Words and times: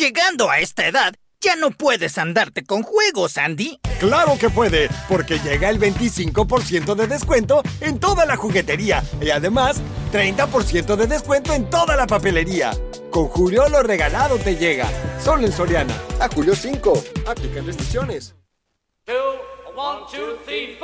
Llegando 0.00 0.48
a 0.48 0.60
esta 0.60 0.86
edad, 0.86 1.14
ya 1.42 1.56
no 1.56 1.72
puedes 1.72 2.16
andarte 2.16 2.64
con 2.64 2.82
juegos, 2.82 3.36
Andy. 3.36 3.78
Claro 3.98 4.38
que 4.38 4.48
puede, 4.48 4.88
porque 5.10 5.38
llega 5.40 5.68
el 5.68 5.78
25% 5.78 6.94
de 6.94 7.06
descuento 7.06 7.62
en 7.82 8.00
toda 8.00 8.24
la 8.24 8.34
juguetería 8.36 9.04
y 9.20 9.28
además 9.28 9.82
30% 10.10 10.96
de 10.96 11.06
descuento 11.06 11.52
en 11.52 11.68
toda 11.68 11.96
la 11.96 12.06
papelería. 12.06 12.70
Con 13.10 13.26
Julio 13.28 13.68
lo 13.68 13.82
regalado 13.82 14.38
te 14.38 14.56
llega. 14.56 14.88
Solo 15.22 15.44
en 15.44 15.52
Soriana. 15.52 15.94
A 16.18 16.28
Julio 16.28 16.56
5. 16.56 17.04
Aplican 17.26 17.66
restricciones. 17.66 18.34
Everybody 19.06 20.78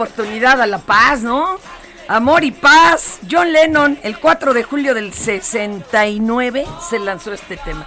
oportunidad 0.00 0.62
a 0.62 0.66
la 0.66 0.78
paz, 0.78 1.20
¿no? 1.20 1.58
Amor 2.08 2.42
y 2.42 2.52
paz. 2.52 3.18
John 3.30 3.52
Lennon, 3.52 3.98
el 4.02 4.18
4 4.18 4.54
de 4.54 4.62
julio 4.62 4.94
del 4.94 5.12
69, 5.12 6.64
se 6.88 6.98
lanzó 6.98 7.34
este 7.34 7.58
tema. 7.58 7.86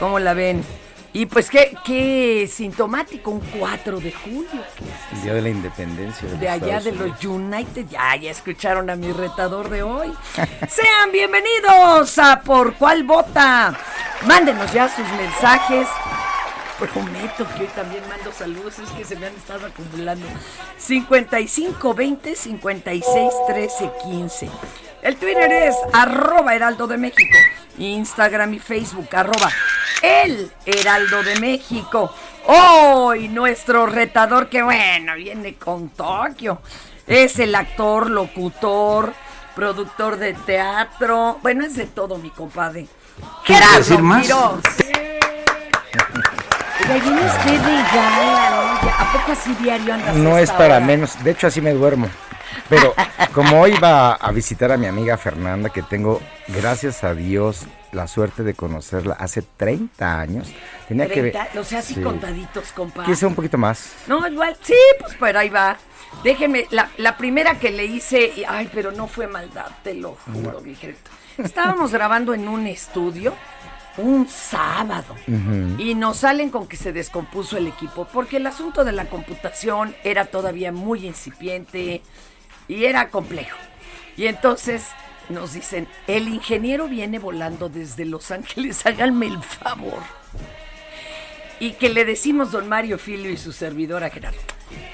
¿Cómo 0.00 0.18
la 0.18 0.32
ven? 0.32 0.64
Y 1.12 1.26
pues 1.26 1.50
qué, 1.50 1.76
qué 1.84 2.48
sintomático, 2.50 3.30
un 3.30 3.40
4 3.40 4.00
de 4.00 4.10
julio. 4.10 4.64
El 5.12 5.22
día 5.22 5.34
de 5.34 5.42
la 5.42 5.48
independencia. 5.50 6.26
De 6.30 6.48
allá 6.48 6.80
de 6.80 6.92
los 6.92 7.22
United. 7.22 7.86
Ya, 7.90 8.16
ya 8.16 8.30
escucharon 8.30 8.88
a 8.88 8.96
mi 8.96 9.12
retador 9.12 9.68
de 9.68 9.82
hoy. 9.82 10.10
Sean 10.34 11.12
bienvenidos 11.12 12.18
a 12.18 12.40
Por 12.40 12.72
Cuál 12.76 13.04
Vota. 13.04 13.78
Mándenos 14.26 14.72
ya 14.72 14.88
sus 14.88 15.06
mensajes. 15.08 15.86
Prometo 16.78 17.46
que 17.56 17.62
hoy 17.62 17.70
también 17.74 18.02
mando 18.08 18.32
saludos, 18.32 18.78
es 18.78 18.90
que 18.90 19.04
se 19.04 19.16
me 19.16 19.26
han 19.26 19.34
estado 19.34 19.66
acumulando. 19.66 20.26
55 20.78 21.94
20 21.94 22.34
56 22.34 23.32
13 23.46 23.90
15. 24.04 24.50
El 25.02 25.16
Twitter 25.16 25.52
es 25.52 25.76
arroba 25.92 26.54
heraldo 26.54 26.86
de 26.86 26.96
México. 26.96 27.36
Instagram 27.78 28.54
y 28.54 28.58
Facebook 28.58 29.08
arroba 29.12 29.50
el 30.02 30.50
heraldo 30.66 31.22
de 31.22 31.38
México. 31.40 32.12
Hoy 32.46 33.28
nuestro 33.28 33.86
retador 33.86 34.48
que 34.48 34.62
bueno, 34.62 35.14
viene 35.14 35.54
con 35.54 35.90
Tokio. 35.90 36.60
Es 37.06 37.38
el 37.38 37.54
actor, 37.54 38.10
locutor, 38.10 39.12
productor 39.54 40.16
de 40.16 40.34
teatro. 40.34 41.38
Bueno, 41.42 41.64
es 41.64 41.76
de 41.76 41.86
todo 41.86 42.18
mi 42.18 42.30
compadre. 42.30 42.86
¿Quieres 43.44 43.66
Gerardo 43.66 43.78
decir 43.78 44.02
más? 44.02 44.28
Viene 47.00 47.20
usted 47.26 47.60
de 47.60 47.82
gala, 47.94 48.78
¿no? 48.82 48.88
¿A 48.90 49.12
poco 49.12 49.32
así 49.32 49.54
diario 49.62 49.94
andas 49.94 50.14
No 50.16 50.38
es 50.38 50.50
para 50.50 50.76
hora? 50.76 50.80
menos. 50.80 51.22
De 51.22 51.30
hecho, 51.32 51.46
así 51.46 51.60
me 51.60 51.72
duermo. 51.72 52.08
Pero 52.68 52.94
como 53.34 53.60
hoy 53.60 53.72
va 53.82 54.14
a 54.14 54.30
visitar 54.32 54.72
a 54.72 54.76
mi 54.76 54.86
amiga 54.86 55.16
Fernanda, 55.16 55.70
que 55.70 55.82
tengo, 55.82 56.20
gracias 56.48 57.02
a 57.04 57.14
Dios, 57.14 57.66
la 57.92 58.06
suerte 58.06 58.42
de 58.42 58.54
conocerla 58.54 59.14
hace 59.14 59.42
30 59.42 60.20
años. 60.20 60.48
Tenía 60.88 61.08
que 61.08 61.22
ver. 61.22 61.32
30, 61.32 61.60
o 61.60 61.64
sea, 61.64 61.78
así 61.80 61.94
Sí. 61.94 62.02
contaditos, 62.02 62.72
compadre. 62.72 63.10
Quise 63.10 63.26
un 63.26 63.34
poquito 63.34 63.58
más. 63.58 63.92
No, 64.06 64.26
igual, 64.26 64.56
sí, 64.62 64.74
pues 65.00 65.16
pero 65.18 65.38
ahí 65.38 65.48
va. 65.48 65.76
Déjenme, 66.22 66.66
la, 66.70 66.88
la 66.98 67.16
primera 67.16 67.58
que 67.58 67.70
le 67.70 67.84
hice, 67.86 68.32
y- 68.36 68.44
ay, 68.46 68.70
pero 68.72 68.92
no 68.92 69.06
fue 69.06 69.26
maldad, 69.26 69.66
te 69.82 69.94
lo 69.94 70.16
juro, 70.32 70.60
mi 70.60 70.74
querido. 70.74 70.98
Estábamos 71.38 71.90
grabando 71.92 72.34
en 72.34 72.46
un 72.48 72.66
estudio 72.66 73.34
un 73.98 74.28
sábado 74.28 75.14
y 75.78 75.94
nos 75.94 76.18
salen 76.18 76.50
con 76.50 76.66
que 76.66 76.76
se 76.76 76.92
descompuso 76.92 77.56
el 77.56 77.66
equipo, 77.66 78.06
porque 78.12 78.38
el 78.38 78.46
asunto 78.46 78.84
de 78.84 78.92
la 78.92 79.06
computación 79.06 79.94
era 80.02 80.24
todavía 80.26 80.72
muy 80.72 81.06
incipiente 81.06 82.02
y 82.68 82.84
era 82.84 83.10
complejo. 83.10 83.56
Y 84.16 84.26
entonces 84.26 84.86
nos 85.28 85.52
dicen, 85.52 85.88
el 86.06 86.28
ingeniero 86.28 86.88
viene 86.88 87.18
volando 87.18 87.68
desde 87.68 88.04
Los 88.04 88.30
Ángeles, 88.30 88.84
háganme 88.86 89.26
el 89.26 89.42
favor. 89.42 90.02
Y 91.60 91.72
que 91.74 91.90
le 91.90 92.04
decimos 92.04 92.50
don 92.50 92.68
Mario 92.68 92.98
Filio 92.98 93.30
y 93.30 93.36
su 93.36 93.52
servidora 93.52 94.10
Gerardo, 94.10 94.40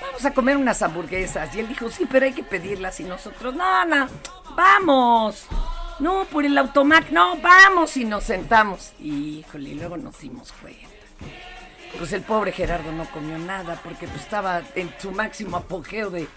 vamos 0.03 0.25
a 0.25 0.35
comer 0.35 0.57
unas 0.57 0.83
hamburguesas. 0.83 1.55
Y 1.55 1.61
él 1.61 1.69
dijo, 1.69 1.89
sí, 1.91 2.07
pero 2.11 2.27
hay 2.27 2.33
que 2.33 2.43
pedirlas. 2.43 3.01
Y 3.01 3.05
nosotros, 3.05 3.55
no, 3.55 3.87
no, 3.87 4.07
vamos. 4.55 5.47
No, 5.99 6.25
por 6.27 6.45
el 6.45 6.57
automac, 6.57 7.11
no, 7.11 7.37
vamos 7.39 7.97
y 7.97 8.05
nos 8.05 8.25
sentamos. 8.25 8.93
Híjole, 9.01 9.71
y 9.71 9.75
luego 9.75 9.97
nos 9.97 10.19
dimos 10.21 10.53
cuenta. 10.53 10.87
Pues 11.99 12.13
el 12.13 12.23
pobre 12.23 12.53
Gerardo 12.53 12.93
no 12.93 13.11
comió 13.11 13.39
nada 13.39 13.81
porque 13.83 14.07
pues, 14.07 14.21
estaba 14.23 14.63
en 14.75 14.93
su 14.99 15.11
máximo 15.11 15.57
apogeo 15.57 16.11
de, 16.11 16.29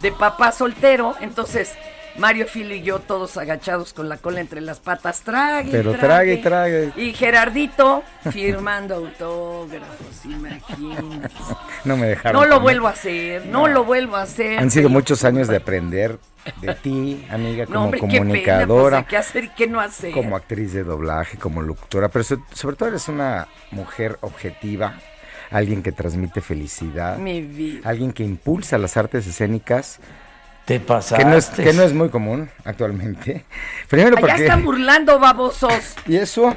de 0.00 0.12
papá 0.12 0.52
soltero. 0.52 1.16
Entonces, 1.20 1.74
Mario 2.16 2.46
Filo 2.46 2.74
y 2.74 2.82
yo 2.82 2.98
todos 2.98 3.36
agachados 3.36 3.92
con 3.92 4.08
la 4.08 4.16
cola 4.18 4.40
entre 4.40 4.60
las 4.60 4.80
patas, 4.80 5.20
trague. 5.22 5.70
Pero 5.70 5.94
trague 5.94 6.34
y 6.34 6.42
trague. 6.42 6.92
Y 6.96 7.12
Gerardito 7.12 8.02
firmando 8.30 8.96
autógrafos, 8.96 10.24
imagínate. 10.24 11.28
No 11.84 11.96
me 11.96 12.08
dejaron. 12.08 12.40
No 12.40 12.46
lo 12.46 12.56
comer. 12.56 12.62
vuelvo 12.62 12.86
a 12.88 12.90
hacer, 12.90 13.46
no, 13.46 13.68
lo 13.68 13.84
vuelvo 13.84 14.16
a 14.16 14.22
hacer. 14.22 14.58
Han 14.58 14.70
sido 14.70 14.88
muchos 14.88 15.24
años 15.24 15.48
de 15.48 15.56
aprender 15.56 16.18
de 16.60 16.74
ti, 16.74 17.26
amiga, 17.30 17.64
No, 17.68 17.80
como 17.80 17.90
qué 17.92 17.98
pena, 18.00 18.18
comunicadora, 18.18 18.96
pues, 19.00 19.08
¿qué 19.10 19.16
hacer 19.18 19.44
y 19.44 19.48
qué 19.50 19.66
no 19.66 19.78
hacer? 19.80 20.12
como 20.12 20.36
actriz 20.36 20.72
de 20.72 20.84
doblaje, 20.84 21.36
como 21.38 21.60
locutora, 21.62 22.08
pero 22.08 22.24
so- 22.24 22.42
sobre 22.54 22.76
todo 22.76 22.88
eres 22.88 23.08
una 23.08 23.46
mujer 23.70 24.16
objetiva, 24.22 24.94
alguien 25.50 25.82
que 25.82 25.92
transmite 25.92 26.40
felicidad, 26.40 27.18
Mi 27.18 27.42
vida. 27.42 27.88
alguien 27.88 28.12
que 28.12 28.22
impulsa 28.24 28.78
las 28.78 28.96
artes 28.96 29.26
escénicas, 29.26 30.00
Te 30.64 30.78
que 30.78 30.80
pasaste. 30.80 31.24
no, 31.24 31.36
es, 31.36 31.46
que 31.46 31.72
no 31.72 31.82
es 31.82 31.92
muy 31.92 32.10
común 32.10 32.50
actualmente. 32.64 33.44
Primero 33.88 34.16
Allá 34.16 34.26
porque... 34.26 34.42
están 34.42 34.64
burlando, 34.64 35.18
babosos. 35.18 35.94
¿Y 36.06 36.16
eso? 36.16 36.54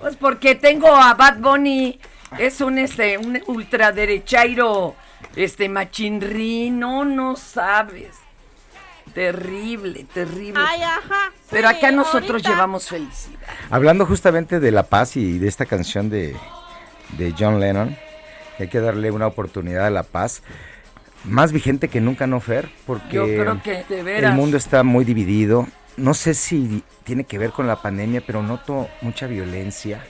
Pues 0.00 0.16
porque 0.16 0.54
tengo 0.54 0.94
a 0.94 1.14
Bad 1.14 1.38
Bunny, 1.38 1.98
es 2.38 2.60
un 2.60 2.78
este, 2.78 3.16
un 3.18 3.42
ultraderechairo, 3.46 4.94
este 5.34 5.68
machinrí, 5.68 6.70
no, 6.70 7.04
no 7.04 7.36
sabes. 7.36 8.16
Terrible, 9.14 10.04
terrible. 10.12 10.60
Pero 11.50 11.68
acá 11.68 11.90
nosotros 11.90 12.42
llevamos 12.42 12.88
felicidad. 12.88 13.40
Hablando 13.70 14.04
justamente 14.04 14.60
de 14.60 14.70
la 14.70 14.82
paz 14.82 15.16
y 15.16 15.38
de 15.38 15.48
esta 15.48 15.64
canción 15.64 16.10
de, 16.10 16.36
de 17.16 17.34
John 17.38 17.58
Lennon, 17.58 17.96
que 18.56 18.64
hay 18.64 18.68
que 18.68 18.80
darle 18.80 19.10
una 19.10 19.26
oportunidad 19.26 19.86
a 19.86 19.90
la 19.90 20.02
paz, 20.02 20.42
más 21.26 21.52
vigente 21.52 21.88
que 21.88 22.00
nunca, 22.00 22.26
¿no, 22.26 22.40
Fer? 22.40 22.68
Porque 22.86 23.14
Yo 23.16 23.24
creo 23.24 23.62
que 23.62 23.84
de 23.88 24.02
veras. 24.02 24.30
el 24.32 24.36
mundo 24.36 24.56
está 24.56 24.82
muy 24.82 25.04
dividido. 25.04 25.66
No 25.96 26.14
sé 26.14 26.34
si 26.34 26.82
tiene 27.04 27.24
que 27.24 27.38
ver 27.38 27.50
con 27.50 27.66
la 27.66 27.80
pandemia, 27.82 28.22
pero 28.26 28.42
noto 28.42 28.88
mucha 29.00 29.26
violencia, 29.26 30.04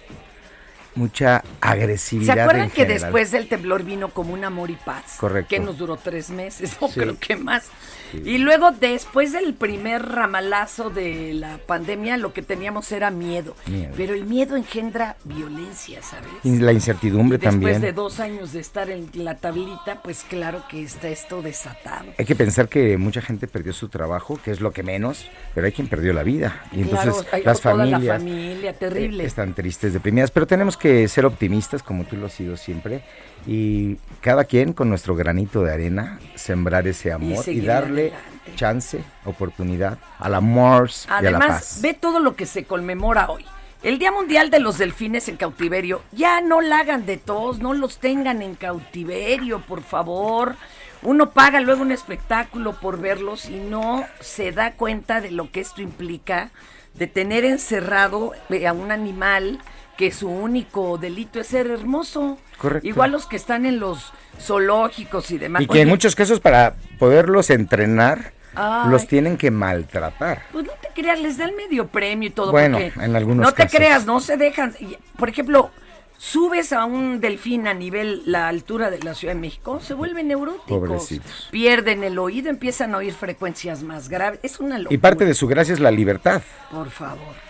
mucha 0.95 1.43
agresividad. 1.61 2.35
¿Se 2.35 2.41
acuerdan 2.41 2.65
en 2.65 2.71
que 2.71 2.83
general. 2.83 3.01
después 3.03 3.31
del 3.31 3.49
temblor 3.49 3.83
vino 3.85 4.09
como 4.11 4.33
un 4.35 4.45
amor 4.45 4.71
y 4.71 4.77
paz? 4.77 5.17
Correcto. 5.19 5.49
Que 5.51 5.61
nos 5.61 5.77
duró 5.79 5.97
tres 5.97 6.31
meses, 6.31 6.77
o 6.81 6.89
Sí. 6.89 7.01
creo 7.01 7.19
que 7.19 7.37
más. 7.37 7.67
Y 8.13 8.39
luego, 8.39 8.71
después 8.73 9.33
del 9.33 9.55
primer 9.55 10.03
ramalazo 10.07 10.91
de 10.91 11.35
la 11.35 11.59
pandemia, 11.59 12.17
lo 12.17 12.33
que 12.33 12.43
teníamos 12.43 12.91
era 12.93 13.11
miedo. 13.11 13.55
Miedo. 13.67 13.93
Pero 13.97 14.15
el 14.15 14.25
miedo 14.25 14.57
engendra 14.57 15.17
violencia, 15.25 16.03
¿sabes? 16.03 16.29
Y 16.45 16.59
la 16.59 16.73
incertidumbre 16.73 17.37
Y 17.37 17.41
después 17.41 17.53
también. 17.53 17.81
de 17.81 17.93
dos 17.93 18.21
años 18.21 18.53
de 18.53 18.61
estar 18.61 18.91
en 18.91 19.09
la 19.15 19.37
tablita, 19.37 20.01
pues 20.03 20.25
claro 20.29 20.63
que 20.69 20.83
está 20.83 21.09
esto 21.09 21.43
desatado. 21.43 22.07
Hay 22.19 22.25
que 22.25 22.37
pensar 22.37 22.69
que 22.69 22.97
mucha 22.97 23.21
gente 23.21 23.47
perdió 23.47 23.73
su 23.73 23.89
trabajo, 23.89 24.39
que 24.43 24.51
es 24.51 24.61
lo 24.61 24.73
que 24.73 24.83
menos, 24.83 25.27
pero 25.55 25.67
hay 25.67 25.73
quien 25.73 25.89
perdió 25.89 26.13
la 26.13 26.23
vida. 26.23 26.65
Y 26.73 26.83
entonces 26.83 27.15
hay 27.33 27.43
las 27.43 27.61
toda 27.61 27.75
la 27.85 27.99
familias 27.99 28.19
familia, 28.23 28.73
terrible. 28.73 29.25
eh, 29.25 29.27
están 29.27 29.55
tristes, 29.55 29.93
deprimidas, 29.93 30.31
pero 30.31 30.47
tenemos 30.47 30.77
que 30.77 31.07
ser 31.09 31.27
optimistas 31.27 31.83
como 31.83 32.05
tú 32.05 32.17
lo 32.17 32.27
has 32.27 32.33
sido 32.33 32.57
siempre 32.57 33.03
y 33.47 33.97
cada 34.21 34.45
quien 34.45 34.73
con 34.73 34.89
nuestro 34.89 35.15
granito 35.15 35.63
de 35.63 35.73
arena 35.73 36.19
sembrar 36.35 36.89
ese 36.89 37.13
amor 37.13 37.49
y, 37.49 37.61
darle 37.61 38.13
adelante. 38.13 38.55
chance, 38.57 39.05
oportunidad 39.25 39.99
al 40.19 40.35
amor 40.35 40.91
y 40.91 41.09
a 41.09 41.23
la 41.23 41.29
Además, 41.29 41.49
paz. 41.49 41.79
ve 41.81 41.95
todo 41.95 42.19
lo 42.19 42.35
que 42.35 42.47
se 42.47 42.65
conmemora 42.65 43.31
hoy. 43.31 43.45
El 43.83 43.99
Día 43.99 44.11
Mundial 44.11 44.51
de 44.51 44.59
los 44.59 44.79
Delfines 44.79 45.29
en 45.29 45.37
Cautiverio. 45.37 46.03
Ya 46.11 46.41
no 46.41 46.61
la 46.61 46.81
hagan 46.81 47.07
de 47.07 47.19
todos, 47.19 47.61
no 47.61 47.73
los 47.73 47.99
tengan 47.99 48.43
en 48.43 48.57
cautiverio, 48.57 49.61
por 49.61 49.83
favor. 49.83 50.57
Uno 51.03 51.31
paga 51.31 51.61
luego 51.61 51.83
un 51.83 51.93
espectáculo 51.93 52.73
por 52.81 52.99
verlos 52.99 53.49
y 53.49 53.59
no 53.59 54.05
se 54.19 54.51
da 54.51 54.73
cuenta 54.73 55.21
de 55.21 55.31
lo 55.31 55.53
que 55.53 55.61
esto 55.61 55.83
implica 55.83 56.51
de 56.95 57.07
tener 57.07 57.45
encerrado 57.45 58.33
eh, 58.49 58.67
a 58.67 58.73
un 58.73 58.91
animal 58.91 59.61
que 59.97 60.13
su 60.13 60.29
único 60.29 60.99
delito 60.99 61.41
es 61.41 61.47
ser 61.49 61.67
hermoso. 61.69 62.39
Correcto. 62.59 62.87
Igual 62.89 63.13
los 63.13 63.27
que 63.27 63.37
están 63.37 63.67
en 63.67 63.81
los 63.81 64.13
zoológicos 64.41 65.31
y 65.31 65.39
demás. 65.39 65.63
Y 65.63 65.67
que 65.67 65.81
en 65.81 65.89
muchos 65.89 66.15
casos 66.15 66.41
para 66.41 66.75
poderlos 66.99 67.51
entrenar 67.51 68.33
Ay. 68.55 68.91
los 68.91 69.07
tienen 69.07 69.37
que 69.37 69.51
maltratar. 69.51 70.43
Pues 70.53 70.65
no 70.67 70.73
te 70.81 70.89
creas, 71.01 71.21
les 71.21 71.39
da 71.39 71.45
el 71.47 71.55
medio 71.57 71.87
premio 71.89 72.29
y 72.29 72.33
todo. 72.33 72.53
Bueno, 72.53 72.79
en 72.79 73.17
algunos 73.17 73.45
No 73.47 73.53
te 73.53 73.65
casos. 73.65 73.77
creas, 73.77 74.07
no 74.07 74.21
se 74.21 74.37
dejan. 74.37 74.75
Por 75.19 75.29
ejemplo, 75.29 75.71
subes 76.19 76.73
a 76.73 76.85
un 76.85 77.21
delfín 77.21 77.67
a 77.67 77.75
nivel, 77.75 78.23
la 78.27 78.49
altura 78.49 78.91
de 78.91 78.99
la 79.03 79.15
Ciudad 79.15 79.35
de 79.35 79.41
México, 79.41 79.81
se 79.81 79.95
vuelven 79.95 80.29
neuróticos. 80.29 80.67
Pobrecitos. 80.69 81.49
Pierden 81.51 82.05
el 82.05 82.19
oído, 82.19 82.49
empiezan 82.49 82.95
a 82.95 82.99
oír 82.99 83.13
frecuencias 83.13 83.83
más 83.83 84.09
graves. 84.09 84.41
Es 84.43 84.61
una 84.61 84.79
locura. 84.79 84.95
Y 84.95 84.99
parte 84.99 85.25
de 85.27 85.35
su 85.35 85.47
gracia 85.47 85.75
es 85.75 85.81
la 85.81 85.91
libertad. 85.91 86.43
Por 86.71 86.91
favor. 86.91 87.46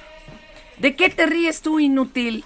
¿De 0.78 0.94
qué 0.94 1.08
te 1.08 1.26
ríes 1.26 1.62
tú, 1.62 1.80
inútil? 1.80 2.44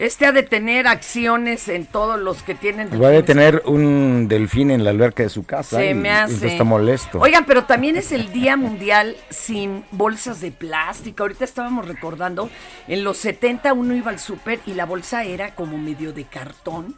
Este 0.00 0.24
ha 0.24 0.32
de 0.32 0.42
tener 0.42 0.86
acciones 0.86 1.68
en 1.68 1.84
todos 1.84 2.18
los 2.18 2.42
que 2.42 2.54
tienen 2.54 2.88
Va 2.88 3.08
a 3.08 3.10
delfines. 3.10 3.24
tener 3.26 3.62
un 3.66 4.28
delfín 4.28 4.70
en 4.70 4.82
la 4.82 4.88
alberca 4.90 5.22
de 5.22 5.28
su 5.28 5.44
casa. 5.44 5.76
Se 5.76 5.90
y- 5.90 5.94
me 5.94 6.10
hace. 6.10 6.46
está 6.48 6.64
molesto. 6.64 7.18
Oigan, 7.20 7.44
pero 7.44 7.64
también 7.64 7.96
es 7.98 8.10
el 8.10 8.32
Día 8.32 8.56
Mundial 8.56 9.14
sin 9.28 9.84
bolsas 9.90 10.40
de 10.40 10.52
plástico. 10.52 11.22
Ahorita 11.24 11.44
estábamos 11.44 11.86
recordando, 11.86 12.48
en 12.88 13.04
los 13.04 13.18
70 13.18 13.74
uno 13.74 13.94
iba 13.94 14.10
al 14.10 14.18
súper 14.18 14.60
y 14.64 14.72
la 14.72 14.86
bolsa 14.86 15.24
era 15.24 15.54
como 15.54 15.76
medio 15.76 16.14
de 16.14 16.24
cartón. 16.24 16.94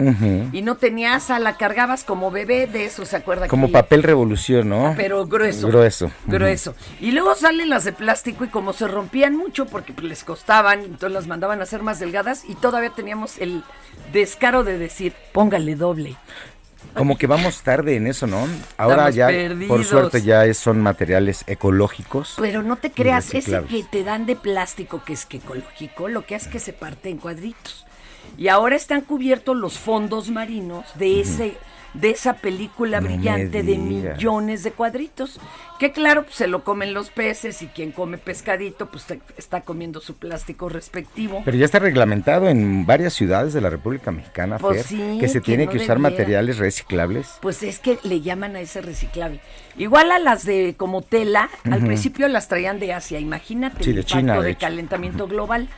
Y 0.53 0.63
no 0.63 0.77
tenías 0.77 1.31
a 1.31 1.41
la 1.41 1.57
cargabas 1.57 2.05
como 2.05 2.31
bebé 2.31 2.69
de 2.69 2.85
eso, 2.85 3.05
¿se 3.05 3.17
acuerda? 3.17 3.49
Como 3.49 3.67
que- 3.67 3.73
papel 3.73 4.05
revolución, 4.05 4.69
¿no? 4.69 4.95
Pero 4.97 5.27
grueso. 5.27 5.67
Grueso. 5.67 6.09
Grueso. 6.27 6.77
Y 7.01 7.11
luego 7.11 7.35
salen 7.35 7.69
las 7.69 7.83
de 7.83 7.93
plástico 7.93 8.45
y 8.45 8.49
como 8.49 8.73
se 8.73 8.87
rompían 8.87 9.37
mucho 9.37 9.67
porque 9.67 9.93
pues, 9.93 10.07
les 10.07 10.23
costaban, 10.23 10.83
entonces 10.85 11.11
las 11.11 11.27
mandaban 11.27 11.59
a 11.59 11.65
hacer 11.65 11.83
más 11.83 11.99
delgadas 11.99 12.45
y 12.49 12.55
todavía 12.55 12.92
teníamos 12.93 13.39
el 13.39 13.63
descaro 14.13 14.65
de 14.65 14.79
decir, 14.79 15.13
póngale 15.33 15.75
doble. 15.75 16.17
Como 16.95 17.17
que 17.17 17.27
vamos 17.27 17.63
tarde 17.63 17.97
en 17.97 18.07
eso, 18.07 18.27
¿no? 18.27 18.47
Ahora 18.77 19.09
Estamos 19.09 19.15
ya, 19.15 19.27
perdidos. 19.29 19.69
por 19.69 19.85
suerte, 19.85 20.23
ya 20.23 20.53
son 20.53 20.81
materiales 20.81 21.45
ecológicos. 21.47 22.35
Pero 22.39 22.63
no 22.63 22.77
te 22.77 22.91
creas, 22.91 23.33
ese 23.33 23.63
que 23.65 23.83
te 23.85 24.05
dan 24.05 24.27
de 24.27 24.37
plástico, 24.37 25.03
que 25.03 25.15
es 25.15 25.25
que 25.25 25.39
ecológico, 25.39 26.09
lo 26.09 26.27
que 26.27 26.35
hace 26.35 26.49
es 26.49 26.53
que 26.53 26.59
se 26.59 26.73
parte 26.73 27.09
en 27.09 27.17
cuadritos. 27.19 27.87
Y 28.37 28.49
ahora 28.49 28.77
están 28.77 29.01
cubiertos 29.03 29.57
los 29.57 29.79
fondos 29.79 30.29
marinos 30.29 30.85
de 30.95 31.21
ese 31.21 31.57
de 31.95 32.11
esa 32.11 32.35
película 32.35 33.01
No 33.01 33.09
brillante 33.09 33.63
de 33.63 33.77
millones 33.79 34.63
de 34.63 34.73
cuadritos. 34.73 35.39
Que 35.79 35.93
claro, 35.93 36.23
pues, 36.25 36.37
se 36.37 36.47
lo 36.47 36.63
comen 36.65 36.95
los 36.95 37.11
peces 37.11 37.61
y 37.63 37.67
quien 37.67 37.91
come 37.93 38.17
pescadito, 38.19 38.91
pues 38.91 39.05
está 39.37 39.63
comiendo 39.63 40.01
su 40.01 40.15
plástico 40.15 40.69
respectivo. 40.69 41.43
Pero 41.45 41.57
ya 41.57 41.65
está 41.65 41.81
reglamentado 41.81 42.49
en 42.49 42.87
varias 42.87 43.13
ciudades 43.15 43.53
de 43.53 43.61
la 43.61 43.69
República 43.69 44.11
Mexicana, 44.13 44.59
Pues 44.59 44.87
Fer, 44.87 44.87
sí, 44.87 45.19
que 45.19 45.29
se 45.29 45.41
que 45.41 45.47
tiene 45.47 45.67
no 45.67 45.73
que 45.73 45.79
usar 45.79 45.97
debiera. 45.97 46.11
materiales 46.11 46.59
reciclables. 46.59 47.39
Pues 47.41 47.63
es 47.63 47.79
que 47.79 47.99
le 48.05 48.21
llaman 48.21 48.55
a 48.57 48.61
ese 48.61 48.81
reciclable. 48.81 49.41
Igual 49.77 50.13
a 50.13 50.19
las 50.19 50.45
de 50.45 50.75
como 50.77 51.03
tela, 51.03 51.51
al 51.65 51.81
principio 51.81 52.29
las 52.29 52.47
traían 52.49 52.79
de 52.79 52.93
Asia, 52.93 53.19
imagínate 53.19 53.83
Sí, 53.83 53.91
el 53.91 53.97
de 53.97 54.01
impacto 54.03 54.19
China, 54.21 54.41
de 54.41 54.49
de 54.49 54.57
calentamiento 54.57 55.27
global. 55.27 55.69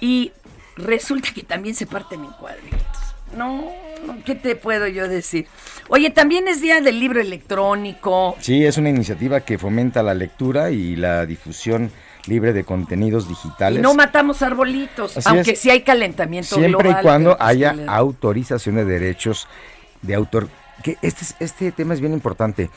Y 0.00 0.32
resulta 0.76 1.30
que 1.34 1.42
también 1.42 1.74
se 1.74 1.86
parten 1.86 2.24
en 2.24 2.30
cuadritos. 2.32 3.11
No, 3.36 3.70
no, 4.06 4.16
¿qué 4.24 4.34
te 4.34 4.56
puedo 4.56 4.86
yo 4.88 5.08
decir? 5.08 5.46
Oye, 5.88 6.10
también 6.10 6.48
es 6.48 6.60
día 6.60 6.80
del 6.80 7.00
libro 7.00 7.20
electrónico. 7.20 8.36
Sí, 8.40 8.64
es 8.64 8.76
una 8.78 8.90
iniciativa 8.90 9.40
que 9.40 9.58
fomenta 9.58 10.02
la 10.02 10.14
lectura 10.14 10.70
y 10.70 10.96
la 10.96 11.24
difusión 11.26 11.90
libre 12.26 12.52
de 12.52 12.62
contenidos 12.64 13.26
Y 13.26 13.30
digitales. 13.30 13.82
no 13.82 13.94
matamos 13.94 14.42
arbolitos, 14.42 15.16
Así 15.16 15.28
aunque 15.28 15.52
es. 15.52 15.58
sí 15.58 15.70
hay 15.70 15.82
calentamiento 15.82 16.54
Siempre 16.56 16.82
global. 16.82 16.98
y 17.00 17.02
cuando 17.02 17.36
haya 17.40 17.74
autorización 17.88 18.76
de 18.76 18.84
derechos 18.84 19.48
de 20.02 20.14
autor. 20.14 20.48
Que 20.82 20.96
este, 21.02 21.24
es- 21.24 21.36
este 21.40 21.72
tema 21.72 21.94
es 21.94 22.00
bien 22.00 22.12
importante. 22.12 22.70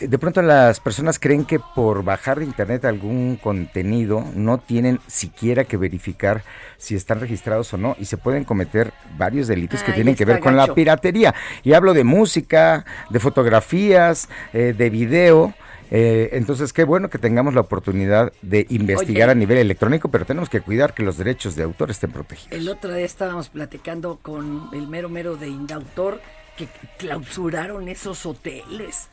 De 0.00 0.18
pronto 0.18 0.40
las 0.42 0.80
personas 0.80 1.18
creen 1.18 1.44
que 1.44 1.58
por 1.74 2.02
bajar 2.04 2.38
de 2.38 2.44
internet 2.44 2.84
algún 2.84 3.36
contenido 3.36 4.24
no 4.34 4.58
tienen 4.58 5.00
siquiera 5.06 5.64
que 5.64 5.76
verificar 5.76 6.42
si 6.78 6.94
están 6.94 7.20
registrados 7.20 7.72
o 7.74 7.76
no 7.78 7.96
y 7.98 8.06
se 8.06 8.16
pueden 8.16 8.44
cometer 8.44 8.92
varios 9.18 9.48
delitos 9.48 9.82
que 9.82 9.92
tienen 9.92 10.14
que 10.14 10.24
ver 10.24 10.40
con 10.40 10.56
la 10.56 10.72
piratería. 10.74 11.34
Y 11.62 11.72
hablo 11.74 11.94
de 11.94 12.04
música, 12.04 12.84
de 13.10 13.20
fotografías, 13.20 14.28
eh, 14.52 14.74
de 14.76 14.90
video. 14.90 15.54
eh, 15.94 16.30
entonces, 16.38 16.72
qué 16.72 16.84
bueno 16.84 17.10
que 17.10 17.18
tengamos 17.18 17.52
la 17.52 17.60
oportunidad 17.60 18.32
de 18.40 18.66
investigar 18.70 19.28
Oye. 19.28 19.32
a 19.32 19.34
nivel 19.34 19.58
electrónico, 19.58 20.08
pero 20.08 20.24
tenemos 20.24 20.48
que 20.48 20.62
cuidar 20.62 20.94
que 20.94 21.02
los 21.02 21.18
derechos 21.18 21.54
de 21.54 21.64
autor 21.64 21.90
estén 21.90 22.10
protegidos. 22.12 22.52
El 22.58 22.66
otro 22.70 22.94
día 22.94 23.04
estábamos 23.04 23.50
platicando 23.50 24.18
con 24.22 24.68
el 24.72 24.88
mero 24.88 25.10
mero 25.10 25.36
de 25.36 25.48
Indautor 25.48 26.22
que 26.56 26.68
clausuraron 26.98 27.88
esos 27.88 28.26
hoteles. 28.26 29.08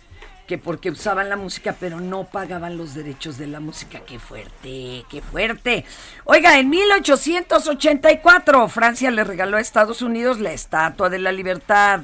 que 0.47 0.57
porque 0.57 0.89
usaban 0.89 1.29
la 1.29 1.35
música, 1.35 1.75
pero 1.79 1.99
no 1.99 2.23
pagaban 2.23 2.75
los 2.75 2.95
derechos 2.95 3.37
de 3.37 3.45
la 3.45 3.59
música. 3.59 3.99
¡Qué 3.99 4.17
fuerte! 4.17 5.05
¡Qué 5.07 5.21
fuerte! 5.21 5.85
Oiga, 6.23 6.57
en 6.57 6.71
1884 6.71 8.67
Francia 8.67 9.11
le 9.11 9.23
regaló 9.23 9.57
a 9.57 9.61
Estados 9.61 10.01
Unidos 10.01 10.39
la 10.39 10.51
Estatua 10.51 11.11
de 11.11 11.19
la 11.19 11.31
Libertad. 11.31 12.01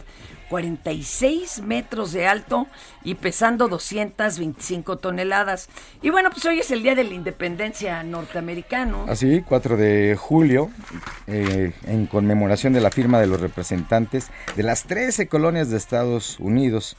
46 0.49 1.61
metros 1.61 2.11
de 2.11 2.27
alto 2.27 2.67
y 3.03 3.15
pesando 3.15 3.67
225 3.67 4.97
toneladas. 4.97 5.69
Y 6.01 6.09
bueno, 6.09 6.29
pues 6.29 6.45
hoy 6.45 6.59
es 6.59 6.71
el 6.71 6.83
Día 6.83 6.95
de 6.95 7.03
la 7.03 7.13
Independencia 7.13 8.03
norteamericano. 8.03 9.05
Así, 9.07 9.43
4 9.47 9.77
de 9.77 10.15
julio, 10.19 10.69
eh, 11.27 11.73
en 11.85 12.05
conmemoración 12.07 12.73
de 12.73 12.81
la 12.81 12.91
firma 12.91 13.19
de 13.19 13.27
los 13.27 13.39
representantes 13.39 14.29
de 14.55 14.63
las 14.63 14.83
13 14.83 15.27
colonias 15.27 15.69
de 15.69 15.77
Estados 15.77 16.39
Unidos, 16.39 16.97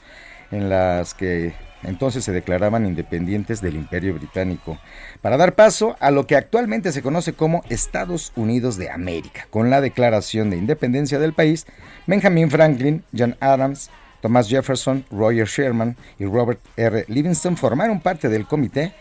en 0.51 0.69
las 0.69 1.13
que 1.13 1.53
entonces 1.87 2.23
se 2.23 2.31
declaraban 2.31 2.85
independientes 2.85 3.61
del 3.61 3.75
Imperio 3.75 4.13
Británico, 4.13 4.77
para 5.21 5.37
dar 5.37 5.55
paso 5.55 5.95
a 5.99 6.11
lo 6.11 6.27
que 6.27 6.35
actualmente 6.35 6.91
se 6.91 7.01
conoce 7.01 7.33
como 7.33 7.63
Estados 7.69 8.33
Unidos 8.35 8.77
de 8.77 8.91
América. 8.91 9.47
Con 9.49 9.69
la 9.69 9.81
declaración 9.81 10.49
de 10.49 10.57
independencia 10.57 11.17
del 11.17 11.33
país, 11.33 11.65
Benjamin 12.05 12.51
Franklin, 12.51 13.03
John 13.17 13.35
Adams, 13.39 13.89
Thomas 14.21 14.49
Jefferson, 14.49 15.05
Roger 15.11 15.47
Sherman 15.47 15.95
y 16.19 16.25
Robert 16.25 16.59
R. 16.75 17.05
Livingston 17.07 17.55
formaron 17.55 18.01
parte 18.01 18.29
del 18.29 18.45
comité 18.45 18.93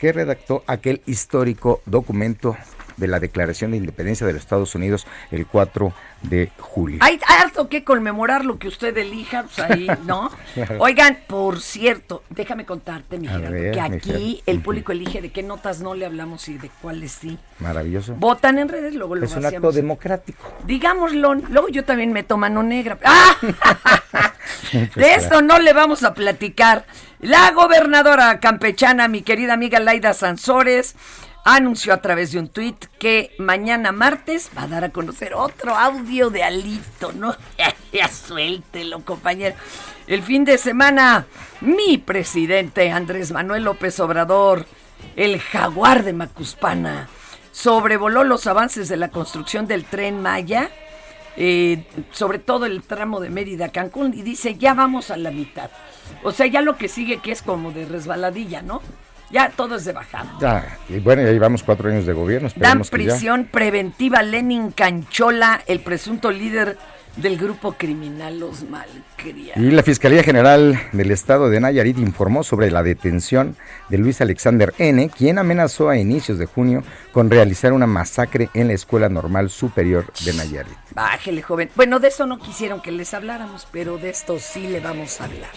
que 0.00 0.12
redactó 0.12 0.64
aquel 0.66 1.00
histórico 1.06 1.80
documento 1.86 2.56
de 2.96 3.06
la 3.06 3.20
Declaración 3.20 3.70
de 3.70 3.76
Independencia 3.76 4.26
de 4.26 4.32
los 4.32 4.42
Estados 4.42 4.74
Unidos 4.74 5.06
el 5.30 5.46
4 5.46 5.92
de 6.22 6.50
julio. 6.58 6.98
Hay 7.00 7.18
harto 7.26 7.68
que 7.68 7.84
conmemorar 7.84 8.44
lo 8.44 8.58
que 8.58 8.68
usted 8.68 8.96
elija, 8.96 9.44
pues 9.44 9.58
ahí, 9.58 9.88
¿no? 10.04 10.30
Oigan, 10.78 11.18
por 11.26 11.60
cierto, 11.60 12.22
déjame 12.30 12.64
contarte, 12.64 13.18
mi 13.18 13.28
Gerardo, 13.28 13.50
ver, 13.50 13.72
que 13.72 13.80
aquí 13.80 14.42
el 14.46 14.60
público 14.60 14.92
elige 14.92 15.20
de 15.20 15.30
qué 15.30 15.42
notas 15.42 15.80
no 15.80 15.94
le 15.94 16.06
hablamos 16.06 16.48
y 16.48 16.58
de 16.58 16.70
cuáles 16.80 17.12
sí. 17.12 17.38
Maravilloso. 17.58 18.14
Votan 18.14 18.58
en 18.58 18.68
redes, 18.68 18.94
luego 18.94 19.14
lo 19.14 19.26
Es 19.26 19.34
un 19.34 19.46
acto 19.46 19.72
democrático. 19.72 20.52
Digámoslo, 20.64 21.34
luego 21.34 21.68
yo 21.68 21.84
también 21.84 22.12
meto 22.12 22.36
mano 22.36 22.62
negra. 22.62 22.98
¡Ah! 23.04 23.36
Pues 24.72 24.94
De 24.94 25.14
esto 25.14 25.42
no 25.42 25.58
le 25.58 25.72
vamos 25.72 26.02
a 26.02 26.14
platicar. 26.14 26.84
La 27.20 27.52
gobernadora 27.52 28.40
campechana, 28.40 29.06
mi 29.06 29.22
querida 29.22 29.52
amiga 29.52 29.78
Laida 29.78 30.12
Sansores, 30.12 30.96
anunció 31.44 31.92
a 31.92 32.00
través 32.00 32.32
de 32.32 32.38
un 32.38 32.48
tuit 32.48 32.86
que 32.98 33.34
mañana 33.38 33.92
martes 33.92 34.50
va 34.56 34.62
a 34.62 34.68
dar 34.68 34.84
a 34.84 34.90
conocer 34.90 35.34
otro 35.34 35.76
audio 35.76 36.30
de 36.30 36.42
Alito, 36.42 37.12
¿no? 37.12 37.34
Ya 37.92 38.08
suéltelo, 38.08 39.04
compañero. 39.04 39.54
El 40.06 40.22
fin 40.22 40.46
de 40.46 40.56
semana, 40.56 41.26
mi 41.60 41.98
presidente 41.98 42.90
Andrés 42.90 43.32
Manuel 43.32 43.64
López 43.64 44.00
Obrador, 44.00 44.66
el 45.14 45.38
jaguar 45.40 46.02
de 46.02 46.14
Macuspana, 46.14 47.08
sobrevoló 47.50 48.24
los 48.24 48.46
avances 48.46 48.88
de 48.88 48.96
la 48.96 49.08
construcción 49.08 49.66
del 49.66 49.84
tren 49.84 50.22
Maya 50.22 50.70
eh, 51.36 51.84
sobre 52.10 52.38
todo 52.38 52.66
el 52.66 52.82
tramo 52.82 53.20
de 53.20 53.30
Mérida 53.30 53.66
a 53.66 53.68
Cancún, 53.70 54.12
y 54.14 54.22
dice, 54.22 54.56
ya 54.56 54.74
vamos 54.74 55.10
a 55.10 55.16
la 55.16 55.30
mitad. 55.30 55.70
O 56.22 56.32
sea, 56.32 56.46
ya 56.46 56.60
lo 56.60 56.76
que 56.76 56.88
sigue 56.88 57.18
que 57.18 57.32
es 57.32 57.42
como 57.42 57.72
de 57.72 57.86
resbaladilla, 57.86 58.62
¿no? 58.62 58.82
Ya 59.32 59.48
todo 59.50 59.76
es 59.76 59.84
de 59.86 59.92
bajada. 59.92 60.30
Ya, 60.40 60.78
y 60.88 61.00
bueno, 61.00 61.22
ya 61.22 61.30
llevamos 61.32 61.62
cuatro 61.62 61.88
años 61.90 62.04
de 62.06 62.12
gobierno. 62.12 62.48
Dan 62.54 62.80
esperemos 62.82 62.90
que 62.90 63.04
ya- 63.04 63.12
prisión 63.14 63.44
preventiva 63.50 64.22
Lenin 64.22 64.72
Canchola, 64.72 65.62
el 65.66 65.80
presunto 65.80 66.30
líder 66.30 66.76
del 67.16 67.36
grupo 67.36 67.72
criminal 67.72 68.38
Los 68.40 68.62
Malcriados. 68.70 69.56
Y 69.62 69.70
la 69.70 69.82
Fiscalía 69.82 70.22
General 70.22 70.78
del 70.92 71.10
Estado 71.10 71.50
de 71.50 71.60
Nayarit 71.60 71.98
informó 71.98 72.42
sobre 72.42 72.70
la 72.70 72.82
detención 72.82 73.54
de 73.90 73.98
Luis 73.98 74.20
Alexander 74.22 74.72
N., 74.78 75.10
quien 75.10 75.38
amenazó 75.38 75.90
a 75.90 75.98
inicios 75.98 76.38
de 76.38 76.46
junio 76.46 76.82
con 77.12 77.30
realizar 77.30 77.72
una 77.74 77.86
masacre 77.86 78.48
en 78.54 78.68
la 78.68 78.74
Escuela 78.74 79.10
Normal 79.10 79.50
Superior 79.50 80.10
de 80.24 80.32
Nayarit. 80.32 80.72
Bájele, 80.94 81.42
joven. 81.42 81.68
Bueno, 81.74 82.00
de 82.00 82.08
eso 82.08 82.26
no 82.26 82.38
quisieron 82.38 82.80
que 82.80 82.90
les 82.92 83.12
habláramos, 83.12 83.66
pero 83.70 83.98
de 83.98 84.08
esto 84.10 84.38
sí 84.38 84.68
le 84.68 84.80
vamos 84.80 85.20
a 85.20 85.24
hablar. 85.24 85.50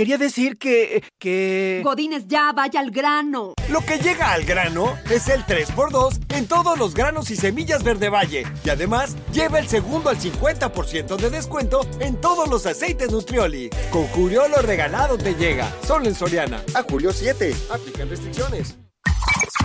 Quería 0.00 0.16
decir 0.16 0.56
que... 0.56 1.04
que... 1.18 1.82
Godines, 1.84 2.26
ya 2.26 2.52
vaya 2.54 2.80
al 2.80 2.90
grano. 2.90 3.52
Lo 3.68 3.84
que 3.84 3.98
llega 3.98 4.32
al 4.32 4.46
grano 4.46 4.96
es 5.10 5.28
el 5.28 5.44
3x2 5.44 6.36
en 6.36 6.48
todos 6.48 6.78
los 6.78 6.94
granos 6.94 7.30
y 7.30 7.36
semillas 7.36 7.84
Verde 7.84 8.08
Valle. 8.08 8.46
Y 8.64 8.70
además, 8.70 9.14
lleva 9.30 9.58
el 9.58 9.68
segundo 9.68 10.08
al 10.08 10.18
50% 10.18 11.16
de 11.16 11.28
descuento 11.28 11.86
en 11.98 12.18
todos 12.18 12.48
los 12.48 12.64
aceites 12.64 13.12
Nutrioli. 13.12 13.68
Con 13.90 14.06
Julio 14.06 14.48
lo 14.48 14.62
regalado 14.62 15.18
te 15.18 15.34
llega. 15.34 15.70
Solo 15.86 16.06
en 16.06 16.14
Soriana. 16.14 16.64
A 16.74 16.82
Julio 16.82 17.12
7. 17.12 17.54
Aplican 17.70 18.08
restricciones. 18.08 18.78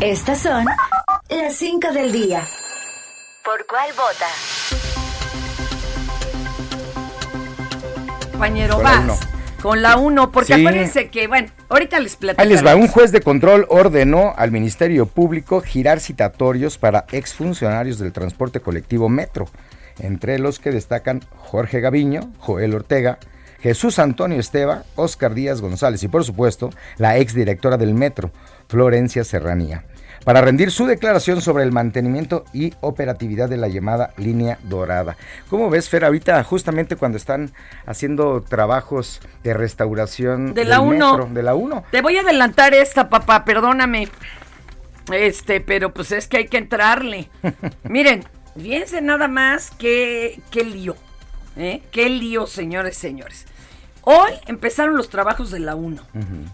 Estas 0.02 0.42
son 0.42 0.66
las 1.30 1.56
5 1.56 1.94
del 1.94 2.12
día. 2.12 2.46
¿Por 3.46 3.66
cuál 3.68 3.90
vota? 3.94 4.28
Compañero, 8.34 8.82
la 8.82 9.00
vas. 9.00 9.35
Con 9.66 9.82
la 9.82 9.98
1, 9.98 10.32
porque 10.32 10.54
Sí. 10.54 10.62
acuérdense 10.62 11.10
que, 11.10 11.28
bueno, 11.28 11.48
ahorita 11.70 12.00
les 12.00 12.16
platico. 12.16 12.40
Ahí 12.40 12.48
les 12.48 12.64
va, 12.64 12.76
un 12.76 12.88
juez 12.88 13.12
de 13.12 13.22
control 13.22 13.66
ordenó 13.70 14.36
al 14.38 14.52
Ministerio 14.52 15.08
Público 15.08 15.60
girar 15.60 16.00
citatorios 16.00 16.78
para 16.78 17.06
exfuncionarios 17.12 17.98
del 17.98 18.12
transporte 18.12 18.60
colectivo 18.60 19.10
Metro, 19.10 19.48
entre 19.98 20.38
los 20.38 20.60
que 20.60 20.70
destacan 20.70 21.24
Jorge 21.36 21.80
Gaviño, 21.80 22.32
Joel 22.38 22.76
Ortega, 22.76 23.18
Jesús 23.60 23.98
Antonio 23.98 24.40
Esteva, 24.40 24.84
Oscar 24.98 25.34
Díaz 25.34 25.62
González 25.62 26.04
y 26.04 26.10
por 26.10 26.24
supuesto 26.24 26.70
la 26.98 27.18
exdirectora 27.18 27.78
del 27.78 27.96
Metro, 27.96 28.30
Florencia 28.68 29.24
Serranía, 29.24 29.84
para 30.26 30.42
rendir 30.42 30.72
su 30.72 30.88
declaración 30.88 31.40
sobre 31.42 31.64
el 31.64 31.72
mantenimiento 31.72 32.44
y 32.52 32.74
operatividad 32.82 33.48
de 33.48 33.58
la 33.58 33.68
llamada 33.68 34.14
línea 34.18 34.58
dorada. 34.64 35.16
¿Cómo 35.50 35.70
ves, 35.70 35.88
Fer, 35.88 36.04
ahorita 36.04 36.44
justamente 36.44 36.96
cuando 36.96 37.18
están 37.18 37.52
haciendo 37.86 38.42
trabajos 38.42 39.22
de 39.44 39.54
restauración 39.54 40.54
De 40.56 40.66
la 40.66 40.82
uno. 40.82 41.12
metro, 41.12 41.34
de 41.34 41.44
la 41.44 41.54
1? 41.56 41.86
Te 41.92 42.02
voy 42.02 42.18
a 42.18 42.22
adelantar 42.22 42.74
esta, 42.74 43.08
papá, 43.08 43.46
perdóname. 43.46 44.10
Este, 45.14 45.62
pero 45.62 45.94
pues 45.94 46.12
es 46.12 46.28
que 46.28 46.38
hay 46.38 46.48
que 46.48 46.58
entrarle. 46.58 47.30
Miren, 47.84 48.26
fíjense 48.60 49.02
nada 49.02 49.28
más 49.28 49.70
que 49.70 50.42
qué 50.50 50.64
lío. 50.64 50.96
¿eh? 51.56 51.84
Qué 51.92 52.10
lío, 52.10 52.48
señores, 52.48 52.98
señores. 52.98 53.46
Hoy 54.02 54.32
empezaron 54.48 54.98
los 54.98 55.10
trabajos 55.10 55.52
de 55.52 55.60
la 55.60 55.76
1. 55.76 56.02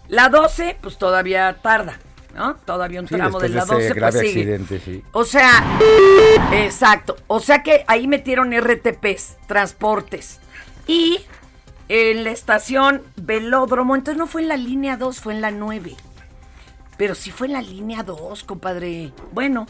La 0.09 0.29
12, 0.29 0.77
pues 0.81 0.97
todavía 0.97 1.57
tarda, 1.61 1.99
¿no? 2.35 2.55
Todavía 2.55 3.01
un 3.01 3.07
Sí, 3.07 3.15
tramo 3.15 3.39
de 3.39 3.49
la 3.49 3.65
de 3.65 3.73
ese 3.77 3.89
12, 3.89 3.93
grave 3.93 4.11
pues 4.19 4.31
sigue. 4.31 4.41
accidente, 4.55 4.79
sí. 4.79 5.03
O 5.11 5.23
sea, 5.25 5.63
exacto. 6.53 7.15
O 7.27 7.39
sea 7.39 7.63
que 7.63 7.83
ahí 7.87 8.07
metieron 8.07 8.51
RTPs, 8.53 9.37
transportes. 9.47 10.39
Y 10.87 11.19
en 11.89 12.23
la 12.23 12.31
estación 12.31 13.03
Velódromo, 13.15 13.95
entonces 13.95 14.17
no 14.17 14.27
fue 14.27 14.41
en 14.41 14.47
la 14.47 14.57
línea 14.57 14.97
2, 14.97 15.19
fue 15.19 15.33
en 15.33 15.41
la 15.41 15.51
9. 15.51 15.95
Pero 16.97 17.15
sí 17.15 17.31
fue 17.31 17.47
en 17.47 17.53
la 17.53 17.61
línea 17.61 18.03
2, 18.03 18.43
compadre. 18.43 19.11
Bueno, 19.31 19.65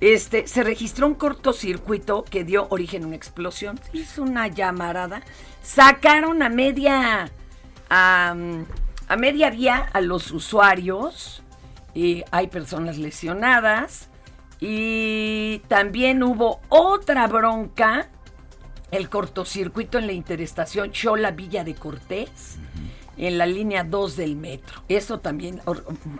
este, 0.00 0.46
se 0.46 0.62
registró 0.62 1.06
un 1.06 1.14
cortocircuito 1.14 2.24
que 2.24 2.44
dio 2.44 2.66
origen 2.70 3.04
a 3.04 3.06
una 3.08 3.16
explosión. 3.16 3.78
Se 3.90 3.98
Hizo 3.98 4.22
una 4.22 4.46
llamarada. 4.48 5.22
Sacaron 5.62 6.42
a 6.42 6.48
media. 6.48 7.30
A, 7.88 8.34
a 9.08 9.16
media 9.16 9.50
vía 9.50 9.88
a 9.92 10.00
los 10.00 10.30
usuarios. 10.30 11.42
Y 11.94 12.24
hay 12.30 12.48
personas 12.48 12.98
lesionadas. 12.98 14.08
Y 14.60 15.60
también 15.68 16.22
hubo 16.22 16.60
otra 16.68 17.26
bronca. 17.26 18.08
El 18.90 19.08
cortocircuito 19.08 19.98
en 19.98 20.06
la 20.06 20.12
interestación 20.12 20.90
Chola 20.90 21.30
Villa 21.30 21.64
de 21.64 21.74
Cortés. 21.74 22.58
En 23.16 23.38
la 23.38 23.46
línea 23.46 23.84
2 23.84 24.16
del 24.16 24.36
metro. 24.36 24.82
Eso 24.88 25.20
también 25.20 25.60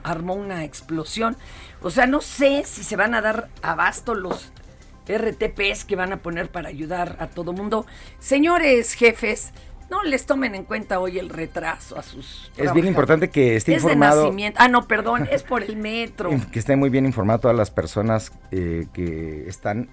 armó 0.03 0.35
una 0.35 0.65
explosión. 0.65 1.37
O 1.83 1.91
sea, 1.91 2.07
no 2.07 2.21
sé 2.21 2.65
si 2.67 2.85
se 2.85 2.97
van 2.97 3.15
a 3.15 3.23
dar 3.23 3.49
abasto 3.63 4.15
los 4.15 4.53
RTPs 5.09 5.85
que 5.85 5.97
van 5.97 6.13
a 6.13 6.19
poner 6.19 6.51
para 6.51 6.69
ayudar 6.69 7.17
a 7.21 7.27
todo 7.29 7.53
mundo. 7.53 7.87
Señores 8.19 8.95
jefes, 8.95 9.53
no 9.91 10.03
les 10.05 10.25
tomen 10.27 10.55
en 10.55 10.65
cuenta 10.65 11.01
hoy 11.01 11.19
el 11.19 11.29
retraso 11.29 11.99
a 11.99 12.03
sus. 12.03 12.51
Es 12.57 12.73
bien 12.73 12.87
importante 12.87 13.29
que 13.31 13.57
esté 13.57 13.75
Es 13.75 13.83
de 13.83 13.89
informado. 13.93 14.25
nacimiento. 14.25 14.59
Ah, 14.63 14.69
no, 14.69 14.87
perdón, 14.87 15.29
es 15.31 15.43
por 15.43 15.63
el 15.63 15.77
metro. 15.77 16.31
Que 16.53 16.59
esté 16.59 16.77
muy 16.77 16.91
bien 16.91 17.07
informado 17.07 17.41
todas 17.41 17.57
las 17.57 17.71
personas 17.71 18.33
eh, 18.51 18.87
que 18.93 19.49
están 19.49 19.91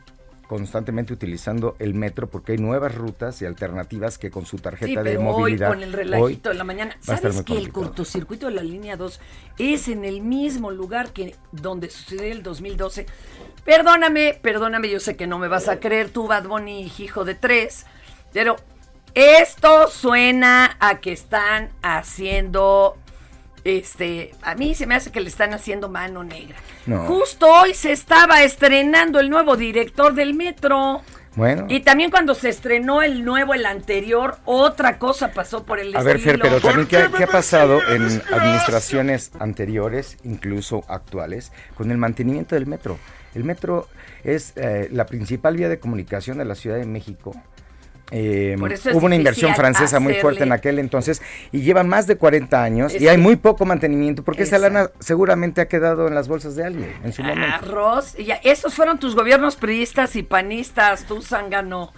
constantemente 0.48 1.12
utilizando 1.12 1.76
el 1.78 1.94
metro 1.94 2.30
porque 2.30 2.54
hay 2.54 2.58
nuevas 2.58 2.96
rutas 2.96 3.42
y 3.42 3.46
alternativas 3.46 4.18
que 4.18 4.32
con 4.32 4.46
su 4.46 4.58
tarjeta 4.60 4.86
Sí, 4.88 4.96
de 4.96 5.04
pero 5.04 5.22
movilidad 5.22 5.70
hoy 5.72 5.76
con 5.76 5.84
el 5.84 5.92
relajito 5.92 6.50
de 6.50 6.56
la 6.56 6.64
mañana. 6.64 6.96
¿Sabes 7.02 7.42
que 7.44 7.58
el 7.58 7.72
cortocircuito 7.74 8.46
de 8.48 8.54
la 8.54 8.64
línea 8.64 8.96
2 8.96 9.20
es 9.58 9.90
en 9.90 10.06
el 10.06 10.22
mismo 10.22 10.72
lugar 10.72 11.12
que 11.12 11.36
donde 11.52 11.90
sucedió 11.90 12.32
el 12.32 12.44
2012? 12.44 13.06
Perdóname, 13.66 14.40
perdóname, 14.42 14.90
yo 14.90 15.02
sé 15.02 15.18
que 15.18 15.28
no 15.28 15.38
me 15.38 15.50
vas 15.50 15.68
a 15.68 15.82
creer 15.82 16.12
tú, 16.12 16.28
Bad 16.28 16.48
Bunny, 16.48 16.90
hijo 16.98 17.26
de 17.26 17.36
tres, 17.36 17.86
pero 18.32 18.56
Esto 19.18 19.88
suena 19.88 20.78
a 20.80 21.00
que 21.00 21.12
están 21.12 21.70
haciendo, 21.82 22.96
este, 23.64 24.30
a 24.44 24.54
mí 24.54 24.76
se 24.76 24.86
me 24.86 24.94
hace 24.94 25.12
que 25.12 25.22
le 25.22 25.28
están 25.30 25.56
haciendo 25.56 25.90
mano 25.90 26.24
negra. 26.24 26.56
No. 26.86 27.00
Justo 27.06 27.48
hoy 27.52 27.74
se 27.74 27.92
estaba 27.94 28.44
estrenando 28.44 29.20
el 29.20 29.32
nuevo 29.32 29.58
director 29.58 30.14
del 30.14 30.36
metro. 30.36 31.02
Bueno. 31.36 31.66
Y 31.68 31.80
también 31.80 32.12
cuando 32.12 32.36
se 32.36 32.50
estrenó 32.50 33.02
el 33.02 33.26
nuevo, 33.26 33.56
el 33.56 33.66
anterior, 33.66 34.38
otra 34.46 35.00
cosa 35.00 35.32
pasó 35.32 35.64
por 35.66 35.80
el 35.80 35.96
A 35.96 36.04
ver, 36.04 36.20
Fer, 36.20 36.36
estilo. 36.36 36.44
pero 36.44 36.62
también, 36.62 36.88
¿qué, 36.88 36.98
ha- 36.98 37.12
qué 37.12 37.24
ha 37.24 37.28
pasado 37.28 37.80
en 37.90 38.04
administraciones 38.32 39.32
anteriores, 39.40 40.18
incluso 40.26 40.84
actuales, 40.88 41.52
con 41.74 41.90
el 41.90 41.98
mantenimiento 41.98 42.54
del 42.54 42.68
metro? 42.68 43.00
El 43.34 43.44
metro 43.46 43.88
es 44.24 44.54
eh, 44.58 44.90
la 44.92 45.08
principal 45.08 45.56
vía 45.58 45.70
de 45.70 45.80
comunicación 45.80 46.38
de 46.38 46.46
la 46.46 46.54
Ciudad 46.54 46.78
de 46.78 46.86
México. 46.86 47.34
Eh, 48.12 48.56
hubo 48.94 49.06
una 49.06 49.16
inversión 49.16 49.54
francesa 49.54 50.00
muy 50.00 50.14
fuerte 50.16 50.44
en 50.44 50.54
aquel 50.54 50.80
entonces 50.80 51.22
y 51.52 51.60
llevan 51.62 51.90
más 51.90 52.08
de 52.08 52.16
40 52.16 52.64
años 52.64 52.94
Es 52.94 53.02
y 53.02 53.10
hay 53.10 53.18
muy 53.18 53.36
poco 53.36 53.66
mantenimiento 53.66 54.24
porque 54.24 54.44
esa 54.44 54.58
lana 54.58 54.92
seguramente 55.00 55.60
ha 55.60 55.68
quedado 55.68 56.08
en 56.08 56.16
las 56.16 56.30
bolsas 56.30 56.56
de 56.56 56.64
alguien 56.66 56.94
en 57.04 57.12
su 57.12 57.22
momento. 57.22 57.56
Arroz. 57.56 58.16
Ya, 58.16 58.36
esos 58.36 58.74
fueron 58.74 58.98
tus 58.98 59.14
gobiernos 59.14 59.58
priistas 59.58 60.16
y 60.16 60.24
panistas, 60.24 61.04
tú 61.04 61.22
zángano. 61.22 61.92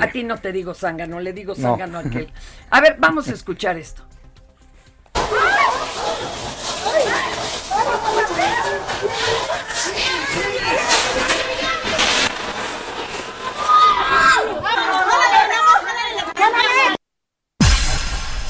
A 0.00 0.06
ti 0.10 0.22
no 0.24 0.38
te 0.38 0.52
digo 0.52 0.74
zángano, 0.74 1.20
le 1.20 1.32
digo 1.32 1.54
No. 1.56 1.72
zángano 1.72 1.98
a 1.98 2.00
aquel. 2.02 2.28
A 2.70 2.80
ver, 2.80 2.96
vamos 2.98 3.28
a 3.28 3.32
escuchar 3.32 3.76
esto. 3.76 4.02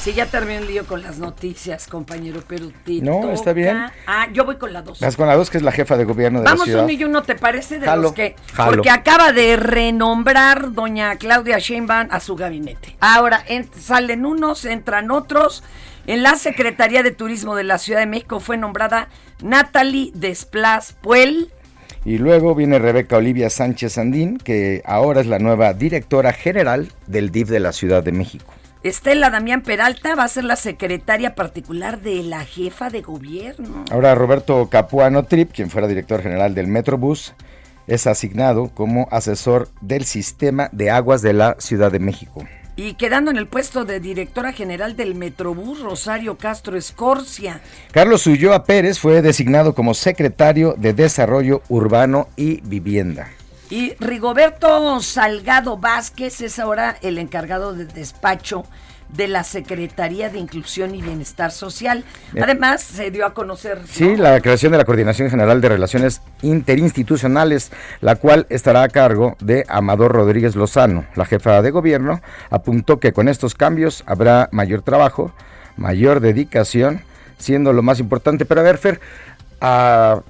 Sí, 0.07 0.13
ya 0.13 0.25
terminé 0.25 0.59
el 0.59 0.67
lío 0.67 0.85
con 0.85 1.03
las 1.03 1.19
noticias, 1.19 1.85
compañero, 1.85 2.41
pero 2.47 2.71
te 2.85 3.01
No, 3.01 3.29
está 3.29 3.51
bien. 3.51 3.75
Ah, 4.07 4.29
yo 4.31 4.45
voy 4.45 4.55
con 4.55 4.71
la 4.71 4.81
dos. 4.81 5.01
Vas 5.01 5.17
con 5.17 5.27
la 5.27 5.35
dos, 5.35 5.49
que 5.49 5.57
es 5.57 5.63
la 5.63 5.73
jefa 5.73 5.97
de 5.97 6.05
gobierno 6.05 6.39
de 6.39 6.45
Vamos 6.45 6.59
la 6.59 6.63
ciudad. 6.63 6.83
uno 6.85 6.93
y 6.93 7.03
uno, 7.03 7.23
¿te 7.23 7.35
parece? 7.35 7.77
De 7.77 7.87
Jalo, 7.87 8.03
los 8.03 8.13
que. 8.13 8.37
jalo. 8.53 8.71
Porque 8.71 8.89
acaba 8.89 9.33
de 9.33 9.57
renombrar 9.57 10.71
doña 10.71 11.17
Claudia 11.17 11.59
Sheinbaum 11.59 12.07
a 12.09 12.21
su 12.21 12.37
gabinete. 12.37 12.95
Ahora 13.01 13.43
en- 13.49 13.69
salen 13.77 14.25
unos, 14.25 14.63
entran 14.63 15.11
otros. 15.11 15.61
En 16.05 16.23
la 16.23 16.37
Secretaría 16.37 17.03
de 17.03 17.11
Turismo 17.11 17.57
de 17.57 17.65
la 17.65 17.77
Ciudad 17.77 17.99
de 17.99 18.05
México 18.05 18.39
fue 18.39 18.55
nombrada 18.55 19.09
Natalie 19.43 20.11
Desplas 20.15 20.93
Puel. 21.01 21.51
Y 22.05 22.17
luego 22.17 22.55
viene 22.55 22.79
Rebeca 22.79 23.17
Olivia 23.17 23.49
Sánchez 23.49 23.97
Andín, 23.97 24.37
que 24.37 24.81
ahora 24.85 25.19
es 25.19 25.27
la 25.27 25.39
nueva 25.39 25.73
directora 25.73 26.31
general 26.31 26.93
del 27.07 27.29
DIF 27.29 27.49
de 27.49 27.59
la 27.59 27.73
Ciudad 27.73 28.03
de 28.03 28.13
México. 28.13 28.53
Estela 28.87 29.29
Damián 29.29 29.63
Peralta 29.63 30.15
va 30.15 30.23
a 30.23 30.27
ser 30.29 30.45
la 30.45 30.55
secretaria 30.55 31.35
particular 31.35 31.99
de 31.99 32.23
la 32.23 32.45
jefa 32.45 32.89
de 32.89 33.01
gobierno. 33.01 33.83
Ahora 33.91 34.15
Roberto 34.15 34.69
Capuano 34.69 35.25
Trip, 35.25 35.51
quien 35.51 35.69
fuera 35.69 35.87
director 35.87 36.21
general 36.21 36.55
del 36.55 36.67
Metrobús, 36.67 37.33
es 37.87 38.07
asignado 38.07 38.69
como 38.73 39.07
asesor 39.11 39.67
del 39.81 40.05
sistema 40.05 40.69
de 40.71 40.89
aguas 40.89 41.21
de 41.21 41.33
la 41.33 41.55
Ciudad 41.59 41.91
de 41.91 41.99
México. 41.99 42.45
Y 42.77 42.93
quedando 42.93 43.31
en 43.31 43.37
el 43.37 43.47
puesto 43.47 43.85
de 43.85 43.99
directora 43.99 44.53
general 44.53 44.95
del 44.95 45.15
Metrobús, 45.15 45.81
Rosario 45.81 46.37
Castro 46.37 46.77
Escorcia. 46.77 47.59
Carlos 47.91 48.27
Ulloa 48.27 48.63
Pérez 48.63 48.99
fue 48.99 49.21
designado 49.21 49.73
como 49.73 49.95
secretario 49.95 50.75
de 50.77 50.93
Desarrollo 50.93 51.61
Urbano 51.69 52.29
y 52.35 52.61
Vivienda. 52.61 53.29
Y 53.69 53.95
Rigoberto 53.99 55.01
Salgado 55.01 55.77
Vázquez 55.77 56.39
es 56.41 56.57
ahora 56.57 56.95
el 57.01 57.17
encargado 57.17 57.73
de 57.73 57.85
despacho 57.85 58.63
de 59.09 59.27
la 59.27 59.43
Secretaría 59.43 60.29
de 60.29 60.39
Inclusión 60.39 60.95
y 60.95 61.01
Bienestar 61.01 61.51
Social. 61.51 62.03
Bien. 62.31 62.43
Además, 62.43 62.81
se 62.81 63.11
dio 63.11 63.25
a 63.25 63.33
conocer 63.33 63.81
Sí, 63.89 64.15
la 64.15 64.39
creación 64.41 64.71
de 64.71 64.77
la 64.77 64.85
Coordinación 64.85 65.29
General 65.29 65.59
de 65.59 65.69
Relaciones 65.69 66.21
Interinstitucionales, 66.41 67.71
la 68.01 68.15
cual 68.15 68.47
estará 68.49 68.83
a 68.83 68.89
cargo 68.89 69.35
de 69.39 69.65
Amador 69.67 70.13
Rodríguez 70.13 70.55
Lozano. 70.55 71.05
La 71.15 71.25
jefa 71.25 71.61
de 71.61 71.71
gobierno 71.71 72.21
apuntó 72.49 72.99
que 72.99 73.13
con 73.13 73.27
estos 73.27 73.53
cambios 73.53 74.03
habrá 74.05 74.49
mayor 74.51 74.81
trabajo, 74.81 75.33
mayor 75.75 76.19
dedicación, 76.19 77.01
siendo 77.37 77.73
lo 77.73 77.83
más 77.83 77.99
importante. 77.99 78.45
Pero 78.45 78.61
a 78.61 78.63
ver, 78.63 78.77
Fer, 78.77 78.99
a 79.61 80.21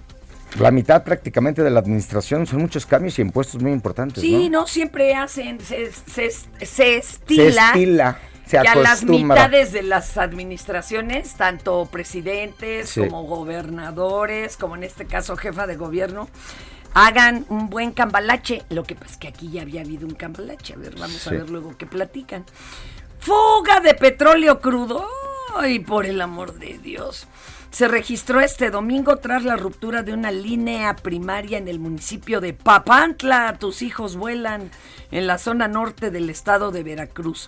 la 0.59 0.71
mitad 0.71 1.03
prácticamente 1.03 1.61
de 1.63 1.69
la 1.69 1.79
administración 1.79 2.47
son 2.47 2.61
muchos 2.61 2.85
cambios 2.85 3.19
y 3.19 3.21
impuestos 3.21 3.61
muy 3.61 3.71
importantes. 3.71 4.21
Sí, 4.21 4.49
¿no? 4.49 4.61
no, 4.61 4.67
siempre 4.67 5.13
hacen, 5.15 5.59
se, 5.59 5.91
se- 5.91 6.31
se 6.31 6.65
Se 6.65 6.97
estila. 6.97 7.67
estila, 7.69 8.19
se 8.45 8.59
que 8.61 8.67
a 8.67 8.75
las 8.75 9.03
mitades 9.03 9.71
de 9.73 9.83
las 9.83 10.17
administraciones, 10.17 11.35
tanto 11.35 11.87
presidentes 11.91 12.89
Sí. 12.89 13.01
como 13.01 13.23
gobernadores, 13.23 14.55
como 14.57 14.75
en 14.75 14.83
este 14.83 15.05
caso 15.05 15.35
jefa 15.35 15.67
de 15.67 15.75
gobierno, 15.75 16.29
hagan 16.93 17.45
un 17.49 17.69
buen 17.69 17.91
cambalache. 17.91 18.63
Lo 18.69 18.83
que 18.83 18.95
pasa 18.95 19.11
es 19.11 19.17
que 19.17 19.27
aquí 19.27 19.51
ya 19.51 19.61
había 19.63 19.81
habido 19.81 20.07
un 20.07 20.15
cambalache. 20.15 20.73
A 20.73 20.77
ver, 20.77 20.95
vamos 20.97 21.27
a 21.27 21.31
ver 21.31 21.49
luego 21.49 21.77
qué 21.77 21.85
platican. 21.85 22.45
Fuga 23.19 23.81
de 23.81 23.93
petróleo 23.93 24.59
crudo. 24.61 25.05
Ay, 25.59 25.79
por 25.79 26.05
el 26.05 26.21
amor 26.21 26.53
de 26.53 26.77
Dios. 26.77 27.25
Se 27.71 27.87
registró 27.87 28.41
este 28.41 28.69
domingo 28.69 29.17
tras 29.17 29.43
la 29.43 29.55
ruptura 29.55 30.03
de 30.03 30.13
una 30.13 30.29
línea 30.29 30.95
primaria 30.95 31.57
en 31.57 31.67
el 31.67 31.79
municipio 31.79 32.41
de 32.41 32.53
Papantla. 32.53 33.57
Tus 33.57 33.81
hijos 33.81 34.17
vuelan 34.17 34.69
en 35.09 35.25
la 35.25 35.39
zona 35.39 35.67
norte 35.67 36.11
del 36.11 36.29
estado 36.29 36.71
de 36.71 36.83
Veracruz. 36.83 37.47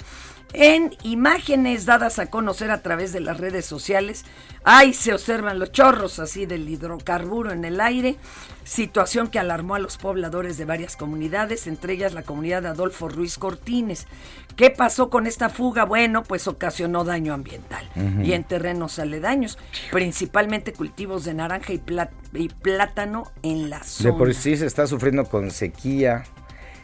En 0.54 0.96
imágenes 1.04 1.86
dadas 1.86 2.18
a 2.18 2.26
conocer 2.28 2.72
a 2.72 2.82
través 2.82 3.14
de 3.14 3.20
las 3.20 3.38
redes 3.38 3.66
sociales, 3.68 4.26
ahí 4.64 4.94
se 4.94 5.14
observan 5.14 5.60
los 5.60 5.72
chorros 5.72 6.18
así 6.20 6.46
del 6.48 6.68
hidrocarburo 6.68 7.52
en 7.52 7.66
el 7.66 7.80
aire, 7.80 8.16
situación 8.64 9.28
que 9.28 9.38
alarmó 9.38 9.76
a 9.76 9.80
los 9.80 9.98
pobladores 9.98 10.58
de 10.58 10.66
varias 10.66 10.96
comunidades, 10.96 11.68
entre 11.68 11.94
ellas 11.94 12.14
la 12.14 12.24
comunidad 12.24 12.64
de 12.64 12.70
Adolfo 12.70 13.10
Ruiz 13.10 13.38
Cortines. 13.38 14.08
¿Qué 14.56 14.72
pasó 14.72 15.10
con 15.12 15.28
esta 15.28 15.50
fuga? 15.50 15.86
Bueno, 15.86 16.24
pues 16.24 16.48
ocasionó 16.48 17.04
daño 17.04 17.34
ambiental 17.36 17.88
y 18.24 18.34
en 18.34 18.44
terrenos 18.44 18.98
aledaños, 18.98 19.58
principalmente 19.92 20.74
cultivos 20.74 21.26
de 21.26 21.36
naranja 21.36 21.74
y, 21.74 21.78
plá- 21.78 22.10
y 22.34 22.50
plátano 22.50 23.32
en 23.44 23.70
la 23.70 23.80
De 23.80 23.86
zona. 23.86 24.18
por 24.18 24.34
sí 24.34 24.58
se 24.58 24.66
está 24.66 24.88
sufriendo 24.88 25.26
con 25.26 25.52
sequía 25.52 26.24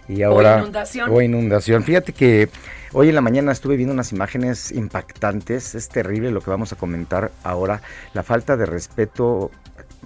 y 0.07 0.21
ahora 0.21 0.59
inundación. 0.59 1.09
o 1.11 1.21
inundación. 1.21 1.83
Fíjate 1.83 2.13
que 2.13 2.49
hoy 2.93 3.09
en 3.09 3.15
la 3.15 3.21
mañana 3.21 3.51
estuve 3.51 3.75
viendo 3.75 3.93
unas 3.93 4.11
imágenes 4.11 4.71
impactantes. 4.71 5.75
Es 5.75 5.89
terrible 5.89 6.31
lo 6.31 6.41
que 6.41 6.49
vamos 6.49 6.71
a 6.73 6.75
comentar 6.75 7.31
ahora. 7.43 7.81
La 8.13 8.23
falta 8.23 8.57
de 8.57 8.65
respeto 8.65 9.51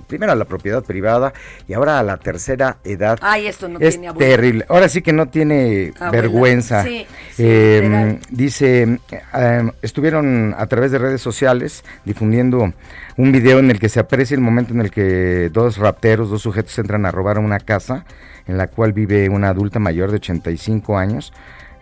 primero 0.07 0.31
a 0.31 0.35
la 0.35 0.45
propiedad 0.45 0.83
privada 0.83 1.33
y 1.67 1.73
ahora 1.73 1.99
a 1.99 2.03
la 2.03 2.17
tercera 2.17 2.77
edad. 2.83 3.17
Ay, 3.21 3.47
esto 3.47 3.67
no 3.67 3.79
es 3.79 3.91
tiene 3.95 4.09
abuela. 4.09 4.29
terrible. 4.29 4.65
Ahora 4.69 4.89
sí 4.89 5.01
que 5.01 5.13
no 5.13 5.27
tiene 5.27 5.91
Abuela. 5.95 6.11
vergüenza. 6.11 6.83
Sí, 6.83 7.05
sí, 7.35 7.43
Eh, 7.45 7.79
literal. 7.83 8.19
dice, 8.29 8.99
eh, 9.33 9.71
estuvieron 9.81 10.55
a 10.57 10.67
través 10.67 10.91
de 10.91 10.97
redes 10.99 11.21
sociales 11.21 11.83
difundiendo 12.05 12.73
un 13.17 13.31
video 13.31 13.59
en 13.59 13.71
el 13.71 13.79
que 13.79 13.89
se 13.89 13.99
aprecia 13.99 14.35
el 14.35 14.41
momento 14.41 14.73
en 14.73 14.81
el 14.81 14.91
que 14.91 15.49
dos 15.51 15.77
rapteros, 15.77 16.29
dos 16.29 16.41
sujetos 16.41 16.77
entran 16.79 17.05
a 17.05 17.11
robar 17.11 17.37
una 17.39 17.59
casa 17.59 18.05
en 18.47 18.57
la 18.57 18.67
cual 18.67 18.93
vive 18.93 19.29
una 19.29 19.49
adulta 19.49 19.79
mayor 19.79 20.09
de 20.09 20.15
85 20.17 20.97
años, 20.97 21.33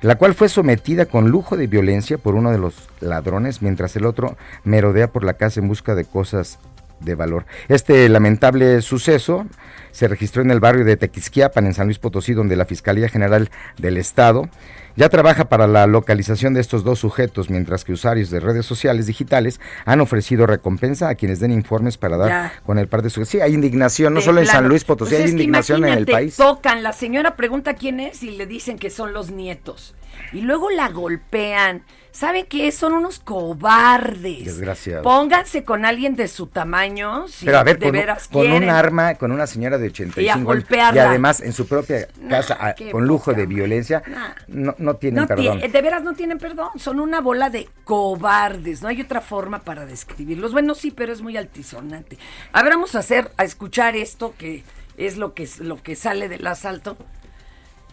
la 0.02 0.16
cual 0.16 0.34
fue 0.36 0.50
sometida 0.50 1.06
con 1.06 1.30
lujo 1.30 1.56
de 1.58 1.66
violencia 1.68 2.18
por 2.18 2.36
uno 2.36 2.52
de 2.52 2.58
los 2.58 2.90
ladrones, 3.00 3.62
mientras 3.62 3.96
el 3.96 4.06
otro 4.06 4.36
merodea 4.64 5.08
por 5.08 5.24
la 5.24 5.34
casa 5.36 5.60
en 5.60 5.68
busca 5.68 5.96
de 5.96 6.06
cosas 6.06 6.60
de 7.00 7.16
valor. 7.16 7.46
Este 7.68 8.08
lamentable 8.10 8.82
suceso 8.82 9.46
se 9.92 10.08
registró 10.08 10.42
en 10.42 10.52
el 10.52 10.60
barrio 10.60 10.86
de 10.86 10.98
Tequisquiapan, 10.98 11.66
en 11.66 11.74
San 11.74 11.88
Luis 11.88 12.00
Potosí, 12.00 12.34
donde 12.34 12.56
la 12.56 12.66
Fiscalía 12.66 13.10
General 13.10 13.50
del 13.78 13.98
Estado 13.98 14.50
ya 14.98 15.08
trabaja 15.08 15.46
para 15.48 15.68
la 15.68 15.88
localización 15.88 16.54
de 16.54 16.60
estos 16.60 16.84
dos 16.84 17.00
sujetos, 17.00 17.50
mientras 17.50 17.86
que 17.86 17.94
usuarios 17.94 18.30
de 18.30 18.42
redes 18.42 18.66
sociales 18.66 19.08
digitales 19.08 19.62
han 19.86 20.02
ofrecido 20.02 20.46
recompensa 20.48 21.08
a 21.08 21.16
quienes 21.16 21.40
den 21.40 21.52
informes 21.52 21.98
para 21.98 22.18
dar 22.18 22.28
Ya. 22.30 22.54
con 22.66 22.80
el 22.80 22.88
par 22.90 23.02
de 23.04 23.10
sujetos. 23.10 23.30
Sí, 23.30 23.40
hay 23.40 23.54
indignación, 23.54 24.14
no 24.14 24.20
De 24.20 24.26
solo 24.26 24.42
en 24.42 24.48
San. 24.48 24.68
Luis 24.68 24.84
Potosí, 24.84 25.12
Pues 25.12 25.24
hay 25.26 25.32
indignación 25.32 25.86
en 25.86 25.94
el 25.94 26.06
país. 26.06 26.36
Tocan, 26.36 26.84
la 26.84 26.92
señora 26.92 27.36
pregunta 27.38 27.76
quién 27.76 28.00
es 28.02 28.24
y 28.24 28.32
le 28.32 28.46
dicen 28.46 28.78
que 28.78 28.90
son 28.90 29.14
los 29.14 29.32
nietos. 29.32 29.96
Y 30.34 30.42
luego 30.42 30.70
la 30.72 30.90
golpean. 30.90 31.84
¿Saben 32.12 32.48
qué? 32.50 32.72
Son 32.72 32.94
unos 32.94 33.20
cobardes. 33.20 34.46
Desgraciados. 34.46 35.04
Pónganse 35.04 35.64
con 35.64 35.86
alguien 35.86 36.16
de 36.16 36.28
su 36.28 36.48
tamaño. 36.48 37.28
Si 37.28 37.46
Pero 37.46 37.60
a 37.60 37.64
ver, 37.64 37.78
de 37.78 37.86
con, 37.86 37.92
veras 37.94 38.28
con 38.28 38.52
un 38.52 38.70
arma, 38.70 39.14
con 39.16 39.32
una 39.32 39.46
señora 39.46 39.78
de 39.78 39.88
85 39.90 40.22
Y 40.22 40.30
a 40.30 40.44
golpearla. 40.44 41.04
y 41.04 41.06
además 41.06 41.42
en 41.42 41.54
su 41.54 41.68
propia 41.68 42.08
casa, 42.28 42.58
a- 42.60 42.74
qué 42.74 42.90
con 42.90 43.06
lujo 43.06 43.34
de 43.34 43.46
violencia, 43.46 44.02
Nah. 44.08 44.30
no, 44.48 44.76
no 44.80 44.87
tienen 44.96 45.22
No 45.22 45.28
perdón. 45.28 45.60
tie- 45.60 45.72
de 45.72 45.82
veras 45.82 46.04
no 46.04 46.14
tienen 46.14 46.38
perdón, 46.38 46.70
son 46.78 47.00
una 47.00 47.22
bola 47.22 47.50
de 47.50 47.68
cobardes, 47.84 48.82
no 48.82 48.88
hay 48.88 49.02
otra 49.02 49.22
forma 49.22 49.60
para 49.60 49.86
describirlos. 49.86 50.54
Bueno, 50.54 50.76
sí, 50.76 50.92
pero 50.92 51.12
es 51.14 51.22
muy 51.22 51.38
altisonante. 51.38 52.18
A 52.54 52.64
ver, 52.64 52.74
vamos 52.74 52.96
a 52.96 53.00
hacer, 53.00 53.32
a 53.38 53.44
escuchar 53.44 53.96
esto 53.96 54.34
que 54.38 54.64
es 54.98 55.18
lo 55.18 55.34
que, 55.34 55.44
es- 55.44 55.60
lo 55.60 55.82
que 55.84 55.96
sale 55.96 56.30
del 56.30 56.46
asalto. 56.48 56.98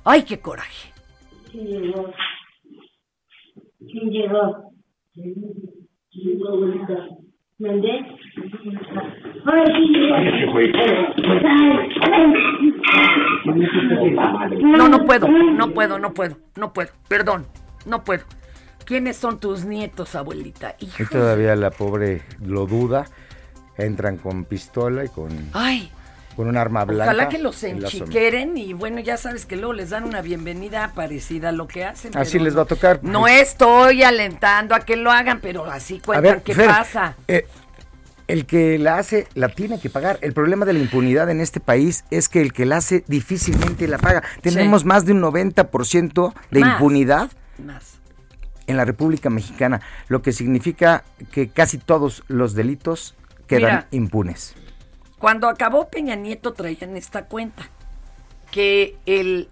¡Ay, 0.04 0.22
qué 0.24 0.40
coraje! 0.40 0.92
¿Quién 1.52 1.82
llegó? 4.10 4.70
Llegó 6.10 6.48
abuelita. 6.48 7.08
¿Mandé? 7.58 8.00
Ahora 9.46 9.64
sí 9.66 9.92
No, 14.60 14.88
no 14.88 15.04
puedo, 15.04 15.28
no 15.28 15.72
puedo, 15.72 15.98
no 15.98 16.12
puedo, 16.14 16.36
no 16.56 16.72
puedo. 16.72 16.90
Perdón, 17.08 17.46
no 17.86 18.02
puedo. 18.02 18.24
¿Quiénes 18.84 19.16
son 19.16 19.38
tus 19.38 19.64
nietos, 19.64 20.14
abuelita? 20.14 20.74
Y 20.80 20.86
Hijo. 20.86 21.04
todavía 21.10 21.54
la 21.56 21.70
pobre 21.70 22.22
lo 22.44 22.66
duda. 22.66 23.06
Entran 23.78 24.18
con 24.18 24.44
pistola 24.44 25.04
y 25.04 25.08
con, 25.08 25.30
Ay, 25.52 25.90
con 26.36 26.48
un 26.48 26.56
arma 26.56 26.84
blanca. 26.84 27.04
ojalá 27.04 27.28
que 27.28 27.38
los 27.38 27.62
enchiqueren 27.62 28.56
y 28.56 28.72
bueno, 28.72 29.00
ya 29.00 29.16
sabes 29.16 29.46
que 29.46 29.56
luego 29.56 29.72
les 29.72 29.90
dan 29.90 30.04
una 30.04 30.20
bienvenida 30.22 30.92
parecida 30.94 31.50
a 31.50 31.52
lo 31.52 31.66
que 31.68 31.84
hacen. 31.84 32.16
Así 32.16 32.38
les 32.38 32.56
va 32.56 32.62
a 32.62 32.66
tocar. 32.66 33.00
No 33.02 33.26
estoy 33.28 34.02
alentando 34.02 34.74
a 34.74 34.80
que 34.80 34.96
lo 34.96 35.10
hagan, 35.10 35.40
pero 35.40 35.64
así 35.66 36.00
A 36.02 36.06
cuentan 36.06 36.22
ver, 36.34 36.42
qué 36.42 36.54
Fer, 36.54 36.66
pasa. 36.68 37.16
eh, 37.28 37.46
el 38.26 38.46
que 38.46 38.78
la 38.78 38.96
hace 38.98 39.26
la 39.34 39.48
tiene 39.50 39.78
que 39.78 39.90
pagar. 39.90 40.18
El 40.22 40.32
problema 40.32 40.64
de 40.64 40.72
la 40.72 40.78
impunidad 40.78 41.28
en 41.30 41.40
este 41.40 41.60
país 41.60 42.04
es 42.10 42.28
que 42.28 42.40
el 42.40 42.52
que 42.52 42.64
la 42.66 42.78
hace 42.78 43.04
difícilmente 43.06 43.86
la 43.86 43.98
paga. 43.98 44.22
Tenemos 44.40 44.84
más 44.84 45.04
de 45.04 45.12
un 45.12 45.20
90% 45.20 46.32
de 46.50 46.60
Más. 46.60 46.70
impunidad 46.72 47.30
Más. 47.64 47.98
en 48.66 48.76
la 48.78 48.84
República 48.86 49.28
Mexicana, 49.30 49.82
lo 50.08 50.22
que 50.22 50.32
significa 50.32 51.04
que 51.32 51.48
casi 51.48 51.76
todos 51.78 52.24
los 52.28 52.54
delitos 52.54 53.14
quedan 53.46 53.62
Mira. 53.62 53.88
impunes. 53.90 54.54
Cuando 55.24 55.48
acabó 55.48 55.88
Peña 55.88 56.16
Nieto 56.16 56.52
traían 56.52 56.98
esta 56.98 57.24
cuenta, 57.24 57.70
que 58.50 58.98
el, 59.06 59.48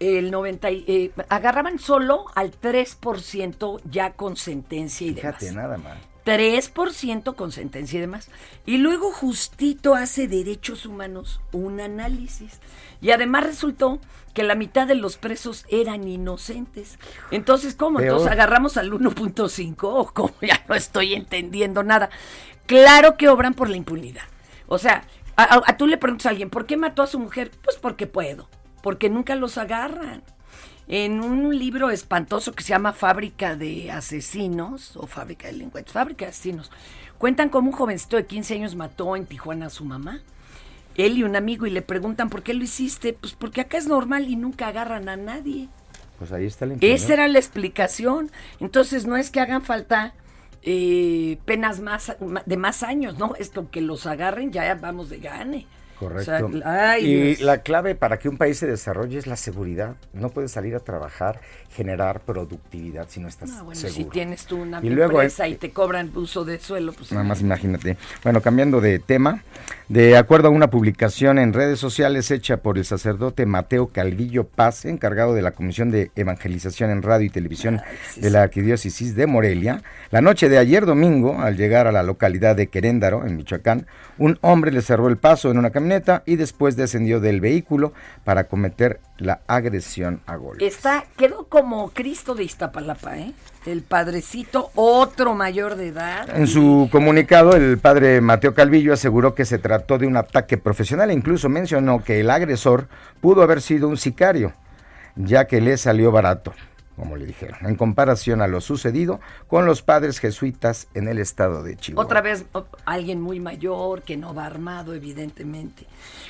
el 0.00 0.30
90, 0.30 0.70
y- 0.70 0.84
eh, 0.88 1.10
agarraban 1.28 1.78
solo 1.78 2.24
al 2.34 2.50
3% 2.58 3.82
ya 3.90 4.14
con 4.14 4.38
sentencia 4.38 5.06
y 5.06 5.12
Fíjate, 5.12 5.44
demás. 5.50 5.62
nada 5.64 5.76
más. 5.76 5.98
3% 6.24 7.34
con 7.34 7.52
sentencia 7.52 7.98
y 7.98 8.00
demás. 8.00 8.30
Y 8.64 8.78
luego 8.78 9.12
justito 9.12 9.94
hace 9.94 10.28
Derechos 10.28 10.86
Humanos 10.86 11.42
un 11.52 11.78
análisis. 11.82 12.58
Y 13.02 13.10
además 13.10 13.44
resultó 13.44 14.00
que 14.32 14.44
la 14.44 14.54
mitad 14.54 14.86
de 14.86 14.94
los 14.94 15.18
presos 15.18 15.66
eran 15.68 16.08
inocentes. 16.08 16.98
Entonces, 17.30 17.74
¿cómo? 17.74 17.98
Peor. 17.98 18.12
Entonces 18.12 18.32
agarramos 18.32 18.78
al 18.78 18.90
1.5 18.90 19.76
o 19.82 20.06
cómo 20.14 20.32
ya 20.40 20.64
no 20.66 20.74
estoy 20.74 21.12
entendiendo 21.12 21.82
nada. 21.82 22.08
Claro 22.64 23.18
que 23.18 23.28
obran 23.28 23.52
por 23.52 23.68
la 23.68 23.76
impunidad. 23.76 24.22
O 24.68 24.78
sea, 24.78 25.04
a, 25.36 25.42
a- 25.56 25.62
a 25.66 25.76
tú 25.76 25.86
le 25.86 25.98
preguntas 25.98 26.26
a 26.26 26.30
alguien, 26.30 26.50
¿por 26.50 26.66
qué 26.66 26.76
mató 26.76 27.02
a 27.02 27.06
su 27.06 27.18
mujer? 27.18 27.50
Pues 27.62 27.76
porque 27.76 28.06
puedo, 28.06 28.48
porque 28.82 29.08
nunca 29.08 29.34
los 29.34 29.58
agarran. 29.58 30.22
En 30.88 31.20
un 31.20 31.58
libro 31.58 31.90
espantoso 31.90 32.52
que 32.52 32.62
se 32.62 32.68
llama 32.70 32.92
Fábrica 32.92 33.56
de 33.56 33.90
Asesinos, 33.90 34.96
o 34.96 35.06
Fábrica 35.08 35.46
de 35.48 35.54
Delincuentes, 35.54 35.92
Fábrica 35.92 36.26
de 36.26 36.30
Asesinos, 36.30 36.70
cuentan 37.18 37.48
cómo 37.48 37.70
un 37.70 37.76
jovencito 37.76 38.16
de 38.16 38.26
15 38.26 38.54
años 38.54 38.76
mató 38.76 39.16
en 39.16 39.26
Tijuana 39.26 39.66
a 39.66 39.70
su 39.70 39.84
mamá. 39.84 40.20
Él 40.96 41.18
y 41.18 41.24
un 41.24 41.34
amigo, 41.36 41.66
y 41.66 41.70
le 41.70 41.82
preguntan, 41.82 42.30
¿por 42.30 42.42
qué 42.42 42.54
lo 42.54 42.62
hiciste? 42.64 43.12
Pues 43.12 43.32
porque 43.34 43.60
acá 43.60 43.76
es 43.78 43.86
normal 43.88 44.28
y 44.28 44.36
nunca 44.36 44.68
agarran 44.68 45.08
a 45.08 45.16
nadie. 45.16 45.68
Pues 46.18 46.32
ahí 46.32 46.46
está 46.46 46.64
la 46.66 46.74
impunidad. 46.74 46.96
Esa 46.96 47.12
era 47.12 47.28
la 47.28 47.38
explicación. 47.38 48.30
Entonces 48.60 49.06
no 49.06 49.16
es 49.16 49.30
que 49.30 49.40
hagan 49.40 49.62
falta 49.62 50.14
eh, 50.66 51.38
penas 51.44 51.80
más 51.80 52.16
de 52.44 52.56
más 52.56 52.82
años, 52.82 53.18
no, 53.18 53.34
es 53.36 53.52
que 53.70 53.80
los 53.80 54.06
agarren 54.06 54.52
ya 54.52 54.74
vamos 54.74 55.08
de 55.08 55.18
gane. 55.18 55.66
Correcto. 55.98 56.46
O 56.46 56.52
sea, 56.52 56.90
ay, 56.92 57.04
y 57.06 57.22
Dios. 57.28 57.40
la 57.40 57.62
clave 57.62 57.94
para 57.94 58.18
que 58.18 58.28
un 58.28 58.36
país 58.36 58.58
se 58.58 58.66
desarrolle 58.66 59.18
es 59.18 59.26
la 59.26 59.36
seguridad. 59.36 59.96
No 60.12 60.28
puedes 60.28 60.52
salir 60.52 60.74
a 60.74 60.80
trabajar, 60.80 61.40
generar 61.70 62.20
productividad 62.20 63.06
si 63.08 63.20
no 63.20 63.28
estás 63.28 63.48
No, 63.48 63.64
bueno, 63.64 63.80
seguro. 63.80 63.94
si 63.96 64.04
tienes 64.04 64.44
tú 64.44 64.56
una 64.60 64.80
Y 64.82 64.90
luego, 64.90 65.20
empresa 65.22 65.46
eh, 65.46 65.50
y 65.50 65.54
te 65.54 65.70
cobran 65.70 66.10
uso 66.14 66.44
de 66.44 66.58
suelo, 66.58 66.92
pues 66.92 67.12
Nada 67.12 67.24
más 67.24 67.40
imagínate. 67.40 67.96
Bueno, 68.22 68.42
cambiando 68.42 68.80
de 68.82 68.98
tema, 68.98 69.42
de 69.88 70.18
acuerdo 70.18 70.48
a 70.48 70.50
una 70.50 70.68
publicación 70.68 71.38
en 71.38 71.54
redes 71.54 71.78
sociales 71.78 72.30
hecha 72.30 72.58
por 72.58 72.76
el 72.76 72.84
sacerdote 72.84 73.46
Mateo 73.46 73.88
Calvillo 73.88 74.44
Paz, 74.44 74.84
encargado 74.84 75.34
de 75.34 75.40
la 75.42 75.52
Comisión 75.52 75.90
de 75.90 76.10
Evangelización 76.14 76.90
en 76.90 77.02
Radio 77.02 77.26
y 77.26 77.30
Televisión 77.30 77.80
de 78.16 78.30
la 78.30 78.42
Arquidiócesis 78.42 79.14
de 79.16 79.26
Morelia, 79.26 79.82
la 80.10 80.20
noche 80.20 80.50
de 80.50 80.58
ayer 80.58 80.84
domingo, 80.84 81.40
al 81.40 81.56
llegar 81.56 81.86
a 81.86 81.92
la 81.92 82.02
localidad 82.02 82.54
de 82.54 82.66
Queréndaro, 82.66 83.24
en 83.24 83.36
Michoacán, 83.36 83.86
un 84.18 84.38
hombre 84.42 84.72
le 84.72 84.82
cerró 84.82 85.08
el 85.08 85.16
paso 85.16 85.50
en 85.50 85.58
una 85.58 85.70
camioneta 85.70 85.85
y 86.26 86.36
después 86.36 86.76
descendió 86.76 87.20
del 87.20 87.40
vehículo 87.40 87.92
para 88.24 88.44
cometer 88.44 89.00
la 89.18 89.40
agresión 89.46 90.20
a 90.26 90.36
golpes. 90.36 90.74
Está, 90.74 91.04
quedó 91.16 91.44
como 91.44 91.90
Cristo 91.90 92.34
de 92.34 92.44
Iztapalapa, 92.44 93.18
¿eh? 93.18 93.32
El 93.64 93.82
padrecito, 93.82 94.70
otro 94.74 95.34
mayor 95.34 95.74
de 95.76 95.88
edad. 95.88 96.28
En 96.36 96.46
su 96.46 96.88
comunicado, 96.92 97.56
el 97.56 97.78
padre 97.78 98.20
Mateo 98.20 98.54
Calvillo 98.54 98.92
aseguró 98.92 99.34
que 99.34 99.44
se 99.44 99.58
trató 99.58 99.98
de 99.98 100.06
un 100.06 100.16
ataque 100.16 100.56
profesional 100.56 101.10
e 101.10 101.14
incluso 101.14 101.48
mencionó 101.48 102.02
que 102.04 102.20
el 102.20 102.30
agresor 102.30 102.88
pudo 103.20 103.42
haber 103.42 103.60
sido 103.60 103.88
un 103.88 103.96
sicario, 103.96 104.52
ya 105.16 105.46
que 105.46 105.60
le 105.60 105.76
salió 105.78 106.12
barato, 106.12 106.52
como 106.96 107.16
le 107.16 107.26
dijeron, 107.26 107.58
en 107.66 107.76
comparación 107.76 108.40
a 108.42 108.46
lo 108.46 108.60
sucedido 108.60 109.20
con 109.46 109.66
los 109.66 109.82
padres 109.82 110.18
jesuitas 110.18 110.88
en 110.94 111.08
el 111.08 111.18
estado 111.18 111.62
de 111.62 111.76
Chihuahua. 111.76 112.04
Otra 112.04 112.20
vez 112.22 112.46
o- 112.52 112.66
alguien 112.86 113.20
muy 113.20 113.38
mayor 113.38 114.02
que 114.02 114.16
no 114.16 114.34
va 114.34 114.46
armado, 114.46 114.94
evidentemente. 114.94 115.86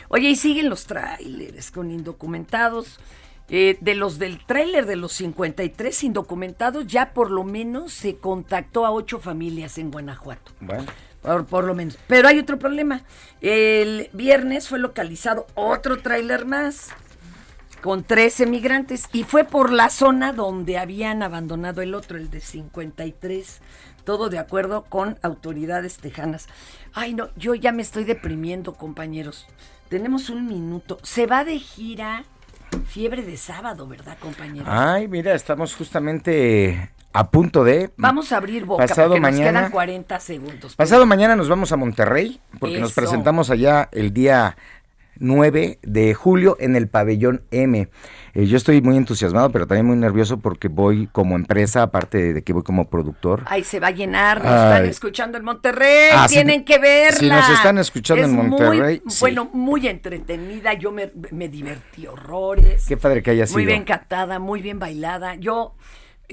Oye, 0.08 0.28
y 0.30 0.36
siguen 0.36 0.68
los 0.68 0.86
tráileres 0.86 1.70
con 1.70 1.90
indocumentados. 1.90 2.98
Eh, 3.48 3.78
de 3.80 3.94
los 3.94 4.18
del 4.18 4.44
tráiler 4.44 4.86
de 4.86 4.96
los 4.96 5.12
53 5.12 6.02
indocumentados, 6.02 6.84
ya 6.88 7.12
por 7.14 7.30
lo 7.30 7.44
menos 7.44 7.92
se 7.92 8.16
contactó 8.16 8.84
a 8.84 8.90
ocho 8.90 9.20
familias 9.20 9.78
en 9.78 9.92
Guanajuato. 9.92 10.50
Bueno. 10.60 10.84
Por, 11.22 11.46
por 11.46 11.62
lo 11.64 11.72
menos. 11.72 11.96
Pero 12.08 12.26
hay 12.26 12.40
otro 12.40 12.58
problema. 12.58 13.02
El 13.40 14.10
viernes 14.12 14.68
fue 14.68 14.80
localizado 14.80 15.46
otro 15.54 15.98
tráiler 15.98 16.44
más 16.44 16.88
con 17.86 18.02
13 18.02 18.46
migrantes 18.46 19.04
y 19.12 19.22
fue 19.22 19.44
por 19.44 19.70
la 19.70 19.90
zona 19.90 20.32
donde 20.32 20.76
habían 20.76 21.22
abandonado 21.22 21.82
el 21.82 21.94
otro, 21.94 22.18
el 22.18 22.30
de 22.30 22.40
53. 22.40 23.60
Todo 24.02 24.28
de 24.28 24.40
acuerdo 24.40 24.82
con 24.88 25.20
autoridades 25.22 25.98
tejanas. 25.98 26.48
Ay, 26.94 27.14
no, 27.14 27.28
yo 27.36 27.54
ya 27.54 27.70
me 27.70 27.82
estoy 27.82 28.02
deprimiendo, 28.02 28.74
compañeros. 28.74 29.46
Tenemos 29.88 30.30
un 30.30 30.48
minuto. 30.48 30.98
Se 31.04 31.26
va 31.26 31.44
de 31.44 31.60
gira 31.60 32.24
Fiebre 32.88 33.22
de 33.22 33.36
Sábado, 33.36 33.86
¿verdad, 33.86 34.18
compañeros? 34.18 34.66
Ay, 34.68 35.06
mira, 35.06 35.32
estamos 35.36 35.76
justamente 35.76 36.90
a 37.12 37.30
punto 37.30 37.62
de... 37.62 37.92
Vamos 37.96 38.32
a 38.32 38.38
abrir 38.38 38.64
boca 38.64 38.84
Pasado 38.84 39.10
porque 39.10 39.20
nos 39.20 39.30
mañana- 39.30 39.60
quedan 39.60 39.70
40 39.70 40.18
segundos. 40.20 40.74
Pasado 40.74 41.06
mañana 41.06 41.36
nos 41.36 41.48
vamos 41.48 41.70
a 41.70 41.76
Monterrey 41.76 42.40
porque 42.58 42.80
nos 42.80 42.92
presentamos 42.94 43.48
allá 43.50 43.88
el 43.92 44.12
día 44.12 44.56
9 45.18 45.78
de 45.82 46.14
julio 46.14 46.56
en 46.60 46.76
el 46.76 46.88
pabellón 46.88 47.42
M. 47.50 47.88
Eh, 48.34 48.46
yo 48.46 48.56
estoy 48.56 48.82
muy 48.82 48.96
entusiasmado, 48.96 49.50
pero 49.50 49.66
también 49.66 49.86
muy 49.86 49.96
nervioso 49.96 50.38
porque 50.38 50.68
voy 50.68 51.08
como 51.12 51.36
empresa, 51.36 51.82
aparte 51.82 52.34
de 52.34 52.42
que 52.42 52.52
voy 52.52 52.62
como 52.62 52.88
productor. 52.90 53.42
Ay, 53.46 53.64
se 53.64 53.80
va 53.80 53.88
a 53.88 53.92
llenar, 53.92 54.38
nos 54.44 54.52
están 54.52 54.84
escuchando 54.86 55.38
en 55.38 55.44
Monterrey, 55.44 56.10
Ah, 56.12 56.28
si- 56.28 56.34
tienen 56.34 56.64
que 56.64 56.78
verla. 56.78 57.18
si 57.18 57.28
nos 57.30 57.48
están 57.50 57.78
escuchando 57.78 58.24
Es 58.24 58.28
en 58.30 58.36
muy, 58.36 58.46
Monterrey, 58.48 59.02
sí. 59.08 59.18
Bueno, 59.20 59.48
muy 59.52 59.86
entretenida, 59.88 60.74
yo 60.74 60.92
me, 60.92 61.10
me 61.30 61.48
divertí 61.48 62.06
horrores. 62.06 62.84
Qué 62.86 62.96
padre 62.96 63.22
que 63.22 63.30
haya 63.30 63.46
sido. 63.46 63.56
Muy 63.56 63.66
bien 63.66 63.84
cantada, 63.84 64.38
muy 64.38 64.60
bien 64.60 64.78
bailada. 64.78 65.34
Yo 65.36 65.74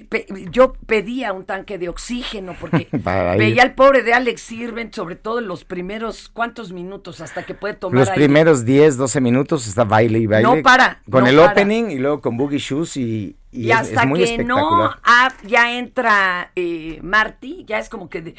pe- 0.09 0.25
yo 0.51 0.73
pedía 0.85 1.33
un 1.33 1.45
tanque 1.45 1.77
de 1.77 1.89
oxígeno 1.89 2.55
porque 2.59 2.87
veía 3.37 3.63
al 3.63 3.73
pobre 3.75 4.03
de 4.03 4.13
Alex 4.13 4.41
Sirven, 4.41 4.93
sobre 4.93 5.15
todo 5.15 5.39
en 5.39 5.47
los 5.47 5.63
primeros 5.65 6.29
cuántos 6.29 6.71
minutos 6.71 7.21
hasta 7.21 7.43
que 7.43 7.53
puede 7.53 7.73
tomar 7.75 7.99
Los 7.99 8.09
aire. 8.09 8.25
primeros 8.25 8.65
10, 8.65 8.97
12 8.97 9.21
minutos 9.21 9.67
está 9.67 9.83
baile 9.83 10.19
y 10.19 10.27
baile. 10.27 10.47
No 10.55 10.61
para, 10.63 11.01
Con 11.09 11.23
no 11.23 11.29
el 11.29 11.37
para. 11.37 11.51
opening 11.51 11.91
y 11.91 11.97
luego 11.99 12.21
con 12.21 12.37
Boogie 12.37 12.59
Shoes 12.59 12.97
y, 12.97 13.35
y 13.51 13.67
Y, 13.67 13.71
es, 13.71 13.77
hasta 13.77 14.01
es 14.01 14.07
muy 14.07 14.23
que 14.23 14.43
no 14.43 14.91
ah, 15.03 15.33
ya 15.43 15.77
entra 15.77 16.51
eh, 16.55 16.99
Marty, 17.03 17.65
ya 17.67 17.79
es 17.79 17.89
como 17.89 18.09
que 18.09 18.21
de, 18.21 18.35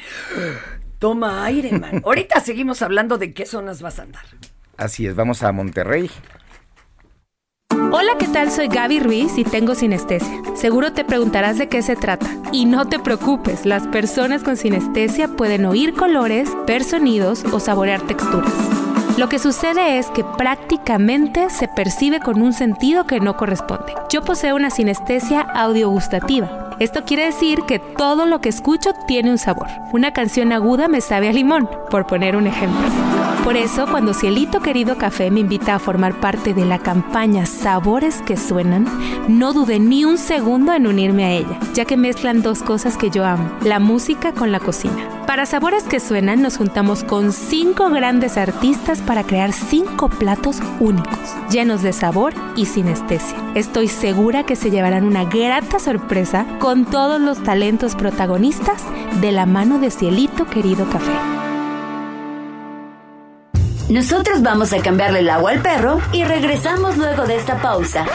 toma 0.98 1.44
aire, 1.44 1.78
man. 1.78 2.02
Ahorita 2.04 2.40
seguimos 2.40 2.82
hablando 2.82 3.18
de 3.18 3.32
qué 3.32 3.46
zonas 3.46 3.82
vas 3.82 3.98
a 3.98 4.02
andar. 4.02 4.24
Así 4.76 5.06
es, 5.06 5.14
vamos 5.14 5.42
a 5.42 5.52
Monterrey. 5.52 6.10
Hola, 7.92 8.12
¿qué 8.18 8.26
tal? 8.26 8.50
Soy 8.50 8.68
Gaby 8.68 9.00
Ruiz 9.00 9.38
y 9.38 9.44
tengo 9.44 9.74
sinestesia. 9.74 10.42
Seguro 10.54 10.92
te 10.92 11.04
preguntarás 11.04 11.58
de 11.58 11.68
qué 11.68 11.82
se 11.82 11.96
trata. 11.96 12.26
Y 12.52 12.66
no 12.66 12.86
te 12.86 12.98
preocupes, 12.98 13.66
las 13.66 13.86
personas 13.86 14.42
con 14.42 14.56
sinestesia 14.56 15.28
pueden 15.28 15.64
oír 15.64 15.94
colores, 15.94 16.50
ver 16.66 16.84
sonidos 16.84 17.44
o 17.52 17.60
saborear 17.60 18.02
texturas. 18.02 18.52
Lo 19.16 19.28
que 19.28 19.38
sucede 19.38 19.98
es 19.98 20.08
que 20.08 20.24
prácticamente 20.24 21.48
se 21.50 21.68
percibe 21.68 22.20
con 22.20 22.42
un 22.42 22.52
sentido 22.52 23.06
que 23.06 23.20
no 23.20 23.36
corresponde. 23.36 23.94
Yo 24.10 24.24
poseo 24.24 24.56
una 24.56 24.70
sinestesia 24.70 25.40
audiogustativa. 25.40 26.70
Esto 26.80 27.04
quiere 27.04 27.26
decir 27.26 27.60
que 27.68 27.78
todo 27.78 28.26
lo 28.26 28.40
que 28.40 28.48
escucho 28.48 28.90
tiene 29.06 29.30
un 29.30 29.38
sabor. 29.38 29.68
Una 29.92 30.12
canción 30.12 30.52
aguda 30.52 30.88
me 30.88 31.00
sabe 31.00 31.28
a 31.28 31.32
limón, 31.32 31.68
por 31.90 32.06
poner 32.06 32.34
un 32.34 32.48
ejemplo. 32.48 33.23
Por 33.44 33.58
eso, 33.58 33.86
cuando 33.86 34.14
Cielito 34.14 34.60
Querido 34.60 34.96
Café 34.96 35.30
me 35.30 35.40
invita 35.40 35.74
a 35.74 35.78
formar 35.78 36.18
parte 36.18 36.54
de 36.54 36.64
la 36.64 36.78
campaña 36.78 37.44
Sabores 37.44 38.22
que 38.22 38.38
Suenan, 38.38 38.86
no 39.28 39.52
dudé 39.52 39.78
ni 39.78 40.06
un 40.06 40.16
segundo 40.16 40.72
en 40.72 40.86
unirme 40.86 41.26
a 41.26 41.30
ella, 41.30 41.58
ya 41.74 41.84
que 41.84 41.98
mezclan 41.98 42.40
dos 42.40 42.62
cosas 42.62 42.96
que 42.96 43.10
yo 43.10 43.22
amo, 43.22 43.50
la 43.62 43.80
música 43.80 44.32
con 44.32 44.50
la 44.50 44.60
cocina. 44.60 45.10
Para 45.26 45.44
Sabores 45.44 45.82
que 45.82 46.00
Suenan 46.00 46.40
nos 46.40 46.56
juntamos 46.56 47.04
con 47.04 47.32
cinco 47.32 47.90
grandes 47.90 48.38
artistas 48.38 49.02
para 49.02 49.24
crear 49.24 49.52
cinco 49.52 50.08
platos 50.08 50.60
únicos, 50.80 51.34
llenos 51.50 51.82
de 51.82 51.92
sabor 51.92 52.32
y 52.56 52.64
sinestesia. 52.64 53.36
Estoy 53.54 53.88
segura 53.88 54.46
que 54.46 54.56
se 54.56 54.70
llevarán 54.70 55.04
una 55.04 55.24
grata 55.24 55.78
sorpresa 55.78 56.46
con 56.60 56.86
todos 56.86 57.20
los 57.20 57.42
talentos 57.42 57.94
protagonistas 57.94 58.82
de 59.20 59.32
la 59.32 59.44
mano 59.44 59.78
de 59.78 59.90
Cielito 59.90 60.46
Querido 60.46 60.88
Café. 60.88 61.43
Nosotros 63.88 64.40
vamos 64.40 64.72
a 64.72 64.80
cambiarle 64.80 65.18
el 65.20 65.28
agua 65.28 65.50
al 65.50 65.60
perro 65.60 66.00
y 66.10 66.24
regresamos 66.24 66.96
luego 66.96 67.26
de 67.26 67.36
esta 67.36 67.60
pausa. 67.60 68.06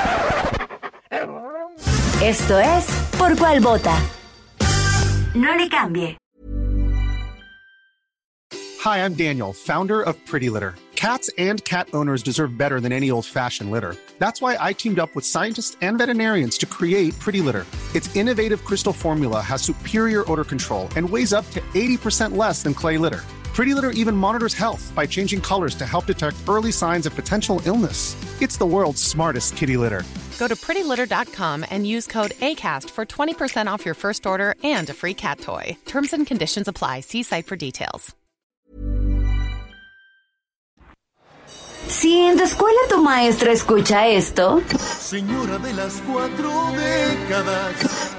Esto 2.23 2.59
es 2.59 2.85
Por 3.17 3.37
cuál 3.37 3.59
vota. 3.59 3.95
No 5.35 5.55
le 5.55 5.69
cambie. 5.69 6.17
Hi, 8.83 8.99
I'm 8.99 9.13
Daniel, 9.13 9.53
founder 9.53 10.01
of 10.01 10.15
Pretty 10.25 10.49
Litter. 10.49 10.73
Cats 10.95 11.29
and 11.37 11.63
cat 11.65 11.87
owners 11.93 12.23
deserve 12.23 12.57
better 12.57 12.81
than 12.81 12.91
any 12.91 13.11
old 13.11 13.25
fashioned 13.25 13.69
litter. 13.69 13.95
That's 14.17 14.41
why 14.41 14.57
I 14.59 14.73
teamed 14.73 14.99
up 14.99 15.13
with 15.15 15.23
scientists 15.23 15.77
and 15.81 15.97
veterinarians 15.97 16.57
to 16.57 16.65
create 16.65 17.17
Pretty 17.19 17.41
Litter. 17.41 17.65
Its 17.93 18.13
innovative 18.15 18.65
crystal 18.65 18.91
formula 18.93 19.39
has 19.39 19.61
superior 19.61 20.29
odor 20.31 20.43
control 20.43 20.89
and 20.95 21.07
weighs 21.07 21.31
up 21.31 21.49
to 21.51 21.61
80% 21.75 22.35
less 22.35 22.63
than 22.63 22.73
clay 22.73 22.97
litter. 22.97 23.21
Pretty 23.59 23.75
Litter 23.75 23.91
even 23.91 24.15
monitors 24.15 24.53
health 24.53 24.89
by 24.95 25.05
changing 25.05 25.41
colors 25.41 25.75
to 25.75 25.85
help 25.85 26.05
detect 26.05 26.37
early 26.47 26.71
signs 26.71 27.05
of 27.05 27.13
potential 27.13 27.61
illness. 27.65 28.15
It's 28.41 28.55
the 28.55 28.65
world's 28.65 29.03
smartest 29.03 29.57
kitty 29.57 29.75
litter. 29.75 30.03
Go 30.39 30.47
to 30.47 30.55
prettylitter.com 30.55 31.65
and 31.69 31.85
use 31.85 32.07
code 32.07 32.31
ACAST 32.39 32.89
for 32.89 33.05
20% 33.05 33.67
off 33.67 33.85
your 33.85 33.95
first 33.95 34.25
order 34.25 34.55
and 34.63 34.89
a 34.89 34.93
free 34.93 35.13
cat 35.13 35.41
toy. 35.41 35.75
Terms 35.85 36.13
and 36.13 36.25
conditions 36.25 36.69
apply. 36.69 37.01
See 37.01 37.21
site 37.21 37.47
for 37.47 37.57
details. 37.57 38.15
Si 41.89 42.15
en 42.15 42.37
tu 42.37 42.43
escuela 42.43 42.87
tu 42.87 43.03
maestra 43.03 43.51
escucha 43.51 44.07
esto, 44.07 44.61
Señora 44.77 45.57
de 45.57 45.73
las 45.73 46.01
cuatro 46.07 46.49
décadas. 46.77 48.18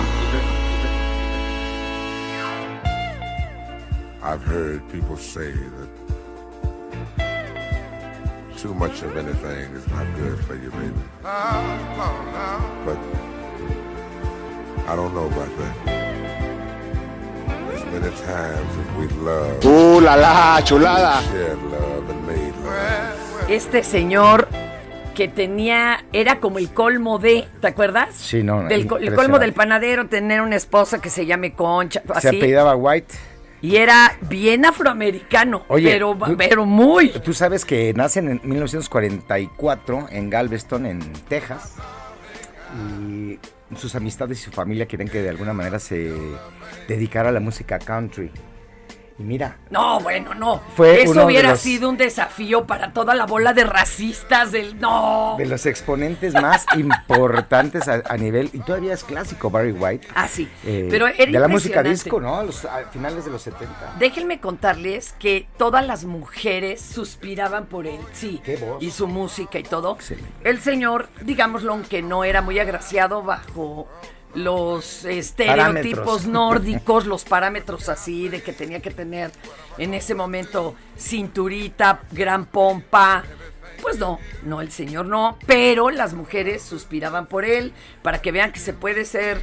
I've 4.23 4.43
heard 4.43 4.87
people 4.91 5.17
say 5.17 5.51
that 5.51 5.89
too 8.57 8.73
much 8.75 9.01
of 9.01 9.17
anything 9.17 9.73
is 9.75 9.87
not 9.87 10.05
good 10.15 10.37
for 10.45 10.55
you, 10.55 10.69
baby. 10.71 10.93
But 11.23 12.97
I 14.87 14.95
don't 14.95 15.13
know 15.15 15.25
about 15.25 15.49
that. 15.57 15.75
As 17.73 17.83
many 17.85 18.11
times 18.17 18.77
as 18.77 18.97
we've 18.99 19.17
loved. 19.23 19.65
¡Uh, 19.65 19.99
la 20.01 20.15
la, 20.15 20.61
chulada! 20.63 21.21
Shared 21.31 21.57
love 21.71 22.09
and 22.09 22.27
made 22.27 22.55
love. 22.63 23.49
Este 23.49 23.83
señor 23.83 24.47
que 25.15 25.27
tenía, 25.27 26.05
era 26.13 26.39
como 26.39 26.59
el 26.59 26.69
colmo 26.71 27.17
de, 27.19 27.47
¿te 27.59 27.67
acuerdas? 27.67 28.15
Sí, 28.15 28.43
no, 28.43 28.63
Del 28.63 28.87
el 29.01 29.15
colmo 29.15 29.39
del 29.39 29.53
panadero, 29.53 30.07
tener 30.07 30.41
una 30.41 30.55
esposa 30.55 31.01
que 31.01 31.09
se 31.09 31.25
llame 31.25 31.53
Concha, 31.53 32.01
Se 32.01 32.27
así. 32.27 32.37
apellidaba 32.37 32.75
White. 32.75 33.15
Y 33.61 33.75
era 33.75 34.17
bien 34.21 34.65
afroamericano, 34.65 35.63
Oye, 35.67 35.91
pero, 35.91 36.17
tú- 36.25 36.35
pero 36.37 36.65
muy. 36.65 37.09
Tú 37.09 37.33
sabes 37.33 37.63
que 37.63 37.93
nacen 37.93 38.27
en 38.29 38.41
1944 38.43 40.07
en 40.09 40.29
Galveston, 40.29 40.85
en 40.87 40.99
Texas. 41.27 41.75
Y 42.75 43.39
sus 43.75 43.95
amistades 43.95 44.39
y 44.39 44.43
su 44.43 44.51
familia 44.51 44.85
quieren 44.85 45.07
que 45.07 45.21
de 45.21 45.29
alguna 45.29 45.53
manera 45.53 45.77
se 45.79 46.11
dedicara 46.87 47.29
a 47.29 47.31
la 47.31 47.39
música 47.39 47.77
country. 47.79 48.31
Y 49.19 49.23
mira, 49.23 49.57
No, 49.69 49.99
bueno, 49.99 50.33
no. 50.33 50.61
Fue 50.75 51.03
Eso 51.03 51.25
hubiera 51.25 51.51
los- 51.51 51.59
sido 51.59 51.89
un 51.89 51.97
desafío 51.97 52.65
para 52.65 52.91
toda 52.93 53.13
la 53.13 53.25
bola 53.25 53.53
de 53.53 53.63
racistas 53.63 54.51
del. 54.51 54.79
No. 54.79 55.35
de 55.37 55.45
los 55.45 55.65
exponentes 55.65 56.33
más 56.33 56.65
importantes 56.77 57.87
a, 57.87 58.01
a 58.07 58.17
nivel, 58.17 58.49
y 58.53 58.59
todavía 58.59 58.93
es 58.93 59.03
clásico, 59.03 59.49
Barry 59.49 59.71
White. 59.73 60.07
Ah, 60.15 60.27
sí. 60.27 60.49
eh, 60.65 60.87
Pero 60.89 61.07
era 61.07 61.31
de 61.31 61.39
la 61.39 61.47
música 61.47 61.83
disco, 61.83 62.19
¿no? 62.19 62.35
A, 62.39 62.43
los, 62.43 62.65
a 62.65 62.85
finales 62.91 63.25
de 63.25 63.31
los 63.31 63.41
70. 63.43 63.95
Déjenme 63.99 64.39
contarles 64.39 65.13
que 65.19 65.47
todas 65.57 65.85
las 65.85 66.05
mujeres 66.05 66.81
suspiraban 66.81 67.65
por 67.65 67.85
él, 67.87 67.99
sí. 68.13 68.41
Y 68.79 68.91
su 68.91 69.07
música 69.07 69.59
y 69.59 69.63
todo. 69.63 69.97
El 70.43 70.59
señor, 70.61 71.09
digámoslo, 71.21 71.73
aunque 71.73 72.01
no 72.01 72.23
era 72.23 72.41
muy 72.41 72.57
agraciado 72.59 73.21
bajo 73.23 73.87
los 74.33 75.05
estereotipos 75.05 76.23
Parámetros. 76.23 76.25
nórdicos, 76.25 77.05
los 77.05 77.23
parámetros 77.23 77.89
así 77.89 78.29
de 78.29 78.41
que 78.41 78.53
tenía 78.53 78.81
que 78.81 78.91
tener 78.91 79.31
en 79.77 79.93
ese 79.93 80.15
momento 80.15 80.75
cinturita, 80.97 82.01
gran 82.11 82.45
pompa. 82.45 83.23
Pues 83.81 83.97
no, 83.97 84.19
no, 84.43 84.61
el 84.61 84.71
señor 84.71 85.07
no, 85.07 85.37
pero 85.47 85.89
las 85.89 86.13
mujeres 86.13 86.61
suspiraban 86.61 87.25
por 87.25 87.45
él 87.45 87.73
para 88.03 88.21
que 88.21 88.31
vean 88.31 88.51
que 88.51 88.59
se 88.59 88.73
puede 88.73 89.05
ser 89.05 89.41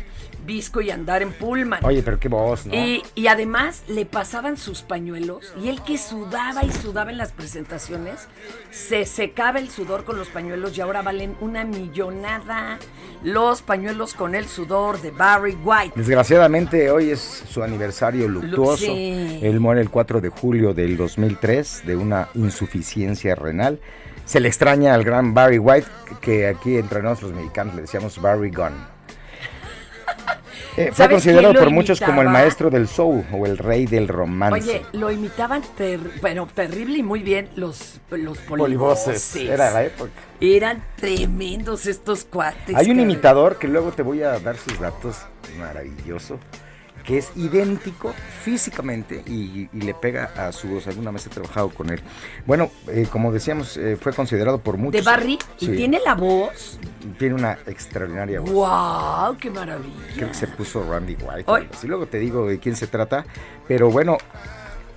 visco 0.49 0.81
y 0.81 0.91
andar 0.91 1.23
en 1.23 1.33
pullman. 1.33 1.85
Oye, 1.85 2.03
pero 2.03 2.19
qué 2.19 2.29
voz, 2.29 2.67
¿no? 2.67 2.75
Y, 2.75 3.03
y 3.15 3.27
además 3.29 3.85
le 3.87 4.07
pasaban 4.07 4.57
sus 4.57 4.83
pañuelos 4.83 5.55
y 5.63 5.69
él 5.69 5.83
que 5.83 5.99
sudaba 5.99 6.65
y 6.65 6.73
sudaba 6.73 7.11
en 7.11 7.19
las 7.19 7.33
presentaciones, 7.33 8.27
se 8.71 9.05
secaba 9.05 9.59
el 9.59 9.69
sudor 9.69 10.05
con 10.05 10.19
los 10.19 10.29
pañuelos 10.29 10.77
y 10.77 10.81
ahora 10.81 11.03
valen 11.03 11.37
una 11.41 11.65
millonada 11.65 12.79
los 13.23 13.63
pañuelos 13.63 14.15
con 14.15 14.35
el 14.35 14.47
sudor 14.47 15.01
de 15.03 15.11
Barry 15.11 15.57
White. 15.63 15.93
Desgraciadamente 15.97 16.91
hoy 16.91 17.11
es 17.11 17.45
su 17.49 17.63
aniversario 17.63 18.27
luctuoso. 18.27 18.87
sí. 18.87 19.41
Él 19.43 19.61
muere 19.61 19.83
el 19.83 19.91
4 19.91 20.21
de 20.21 20.31
julio 20.31 20.73
del 20.73 20.97
2003 20.97 21.83
de 21.87 21.97
una 21.97 22.29
insuficiencia 22.35 23.35
renal. 23.35 23.81
Se 24.25 24.41
le 24.41 24.49
extraña 24.49 24.95
al 24.95 25.05
gran 25.05 25.35
Barry 25.35 25.59
White, 25.59 25.87
que 26.21 26.47
aquí 26.47 26.77
entre 26.77 27.03
nosotros 27.03 27.33
los 27.33 27.41
mexicanos 27.41 27.75
le 27.75 27.83
decíamos 27.83 28.21
Barry 28.21 28.51
Gunn. 28.51 28.98
Eh, 30.79 30.87
fue 30.87 30.95
¿Sabes 30.97 31.11
considerado 31.17 31.55
por 31.55 31.71
muchos 31.71 32.01
como 32.01 32.23
el 32.23 32.29
maestro 32.29 32.71
del 32.71 32.87
soul 32.89 33.25
o 33.33 33.47
el 33.47 33.59
rey 33.59 33.87
del 33.87 34.07
romance. 34.07 34.71
Oye, 34.71 34.83
lo 34.93 35.11
imitaban 35.11 35.63
ter- 35.77 35.99
bueno, 36.21 36.47
terrible 36.55 36.99
y 36.99 37.03
muy 37.03 37.23
bien 37.23 37.49
los, 37.57 38.01
los 38.11 38.39
Polivoces. 38.39 39.35
Era 39.37 39.71
la 39.71 39.85
época. 39.85 40.11
Eran 40.41 40.85
tremendos 40.97 41.87
estos 41.87 42.25
cuates. 42.25 42.77
Hay 42.77 42.91
un 42.91 43.01
imitador 43.01 43.59
que 43.59 43.67
luego 43.67 43.91
te 43.91 44.03
voy 44.03 44.23
a 44.23 44.39
dar 44.39 44.57
sus 44.57 44.79
datos, 44.79 45.17
maravilloso, 45.59 46.39
que 47.09 47.17
es 47.17 47.33
idéntico 47.37 48.15
físicamente 48.43 49.23
y, 49.27 49.71
y 49.73 49.81
le 49.81 49.95
pega 49.95 50.31
a 50.37 50.53
su 50.53 50.69
voz. 50.69 50.87
Alguna 50.89 51.11
vez 51.11 51.27
he 51.27 51.31
trabajado 51.31 51.71
con 51.71 51.89
él. 51.89 52.03
Bueno, 52.45 52.71
eh, 52.87 53.07
como 53.11 53.33
decíamos, 53.33 53.79
eh, 53.79 53.97
fue 53.99 54.13
considerado 54.13 54.59
por 54.61 54.77
muchos. 54.77 54.93
De 54.93 55.11
Barry, 55.11 55.39
y 55.59 55.65
Sí, 55.67 55.73
tiene 55.73 56.01
la 56.05 56.15
voz. 56.15 56.79
tiene 57.19 57.35
una 57.35 57.53
extraordinaria 57.67 58.41
voz. 58.41 58.51
¡Wow! 58.51 59.39
¡Qué 59.39 59.49
maravilla! 59.49 59.95
Creo 60.17 60.29
que 60.29 60.35
se 60.35 60.49
puso 60.49 60.85
Randy 60.87 61.15
White. 61.15 61.69
Así 61.73 61.87
luego 61.87 62.07
te 62.09 62.19
digo 62.19 62.47
de 62.47 62.59
quién 62.59 62.77
se 62.77 62.87
trata. 62.87 63.25
Pero 63.67 63.91
bueno, 63.91 64.19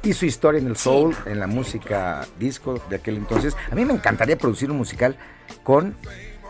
hizo 0.03 0.25
historia 0.25 0.59
en 0.59 0.67
el 0.67 0.75
soul, 0.75 1.15
en 1.25 1.39
la 1.39 1.47
música 1.47 2.27
disco 2.37 2.81
de 2.89 2.97
aquel 2.97 3.15
entonces. 3.15 3.55
A 3.71 3.75
mí 3.75 3.85
me 3.85 3.93
encantaría 3.93 4.37
producir 4.37 4.69
un 4.69 4.75
musical 4.75 5.15
con 5.63 5.95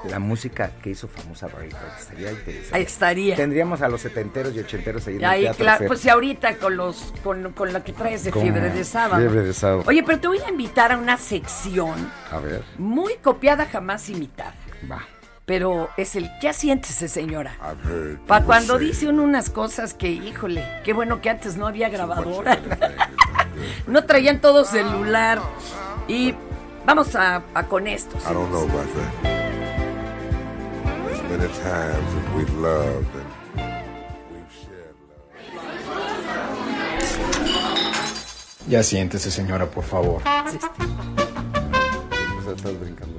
la 0.10 0.20
música 0.20 0.72
que 0.82 0.92
hizo 0.92 1.08
famosa 1.08 1.48
Barry. 1.48 1.70
Estaría 2.00 2.32
interesante. 2.32 2.76
Ahí 2.76 2.84
estaría. 2.84 3.36
Tendríamos 3.36 3.82
a 3.82 3.88
los 3.88 4.02
setenteros 4.02 4.54
y 4.56 4.60
ochenteros 4.60 5.08
ahí 5.08 5.16
en 5.16 5.20
el 5.22 5.26
Ahí, 5.26 5.42
teatro. 5.44 5.64
claro, 5.64 5.88
pues 5.88 6.00
si 6.00 6.10
ahorita 6.10 6.58
con 6.58 6.78
los 6.78 7.14
con, 7.24 7.54
con 7.54 7.72
la 7.74 7.84
que 7.84 7.94
traes 7.94 8.24
de 8.24 8.32
Con 8.32 8.42
fiebre 8.42 8.70
de 8.70 8.84
sábado. 8.84 9.22
Fiebre 9.22 9.42
de 9.44 9.54
sábado. 9.54 9.84
Oye, 9.88 10.04
pero 10.04 10.20
te 10.20 10.28
voy 10.28 10.40
a 10.40 10.50
invitar 10.50 10.92
a 10.92 10.98
una 10.98 11.18
sección 11.18 11.96
A 12.32 12.40
ver, 12.40 12.64
muy 12.78 13.16
copiada, 13.18 13.66
jamás 13.66 14.10
imitada. 14.10 14.54
va. 14.90 15.06
Pero 15.46 15.90
es 15.98 16.16
el 16.16 16.30
¿qué 16.40 16.54
siéntese, 16.54 17.08
señora? 17.08 17.58
I've 17.62 17.84
heard 17.92 18.20
Para 18.28 18.46
cuando 18.46 18.78
dice 18.78 19.08
uno 19.08 19.24
unas 19.24 19.50
cosas 19.50 19.94
que, 19.94 20.08
híjole, 20.10 20.64
qué 20.84 20.94
bueno 20.94 21.20
que 21.20 21.30
antes 21.30 21.58
no 21.58 21.68
había 21.68 21.90
grabadora. 21.90 22.58
no 23.88 24.06
traían 24.06 24.40
todo 24.40 24.64
celular. 24.66 25.42
Y 26.08 26.36
Vamos 26.86 27.16
a, 27.16 27.44
a 27.54 27.64
con 27.68 27.86
esto. 27.88 28.18
I 28.28 28.34
don't 28.34 28.50
know 28.50 28.64
about 28.64 28.88
that. 28.96 29.31
There's 31.32 31.40
many 31.44 31.54
times 31.64 32.14
that 32.14 32.36
we've 32.36 32.54
loved 32.56 33.16
and 33.16 33.32
Ya 38.68 38.84
siéntese, 38.84 39.32
señora, 39.32 39.66
por 39.66 39.84
favor. 39.86 40.22
Estás 42.54 42.80
brincando. 42.80 43.18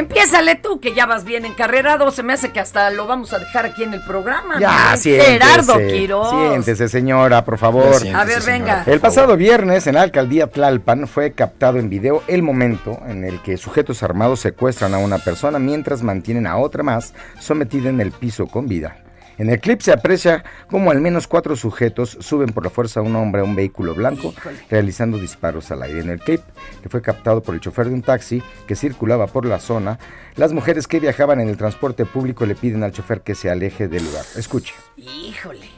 Empiézale 0.00 0.54
tú, 0.56 0.80
que 0.80 0.94
ya 0.94 1.04
vas 1.04 1.24
bien 1.24 1.44
encarrerado. 1.44 2.10
Se 2.10 2.22
me 2.22 2.32
hace 2.32 2.50
que 2.50 2.60
hasta 2.60 2.90
lo 2.90 3.06
vamos 3.06 3.34
a 3.34 3.38
dejar 3.38 3.66
aquí 3.66 3.82
en 3.82 3.92
el 3.92 4.02
programa. 4.02 4.58
Ya, 4.58 4.92
¿no? 4.92 4.96
siéntese. 4.96 5.32
Gerardo 5.32 5.78
Quiroz. 5.78 6.30
Siéntese, 6.30 6.88
señora, 6.88 7.44
por 7.44 7.58
favor. 7.58 7.96
A 8.14 8.24
ver, 8.24 8.42
venga. 8.42 8.84
El 8.86 8.98
pasado 9.00 9.36
viernes, 9.36 9.86
en 9.86 9.94
la 9.94 10.02
alcaldía 10.02 10.46
Tlalpan, 10.46 11.06
fue 11.06 11.32
captado 11.32 11.78
en 11.78 11.90
video 11.90 12.22
el 12.28 12.42
momento 12.42 12.98
en 13.06 13.24
el 13.24 13.42
que 13.42 13.58
sujetos 13.58 14.02
armados 14.02 14.40
secuestran 14.40 14.94
a 14.94 14.98
una 14.98 15.18
persona 15.18 15.58
mientras 15.58 16.02
mantienen 16.02 16.46
a 16.46 16.56
otra 16.56 16.82
más 16.82 17.12
sometida 17.38 17.90
en 17.90 18.00
el 18.00 18.10
piso 18.12 18.46
con 18.46 18.68
vida. 18.68 18.96
En 19.38 19.50
el 19.50 19.60
clip 19.60 19.80
se 19.80 19.92
aprecia 19.92 20.44
cómo 20.68 20.90
al 20.90 21.00
menos 21.00 21.26
cuatro 21.26 21.56
sujetos 21.56 22.16
suben 22.20 22.50
por 22.50 22.64
la 22.64 22.70
fuerza 22.70 23.00
a 23.00 23.02
un 23.02 23.16
hombre 23.16 23.40
a 23.40 23.44
un 23.44 23.56
vehículo 23.56 23.94
blanco, 23.94 24.34
realizando 24.70 25.18
disparos 25.18 25.70
al 25.70 25.82
aire. 25.82 26.00
En 26.00 26.10
el 26.10 26.20
clip, 26.20 26.40
que 26.82 26.88
fue 26.88 27.00
captado 27.00 27.42
por 27.42 27.54
el 27.54 27.60
chofer 27.60 27.88
de 27.88 27.94
un 27.94 28.02
taxi 28.02 28.42
que 28.66 28.76
circulaba 28.76 29.26
por 29.26 29.46
la 29.46 29.58
zona, 29.58 29.98
las 30.36 30.52
mujeres 30.52 30.86
que 30.86 31.00
viajaban 31.00 31.40
en 31.40 31.48
el 31.48 31.56
transporte 31.56 32.04
público 32.04 32.44
le 32.46 32.54
piden 32.54 32.82
al 32.82 32.92
chofer 32.92 33.22
que 33.22 33.34
se 33.34 33.50
aleje 33.50 33.88
del 33.88 34.04
lugar. 34.04 34.24
Escuche. 34.36 34.74
Híjole. 34.96 35.68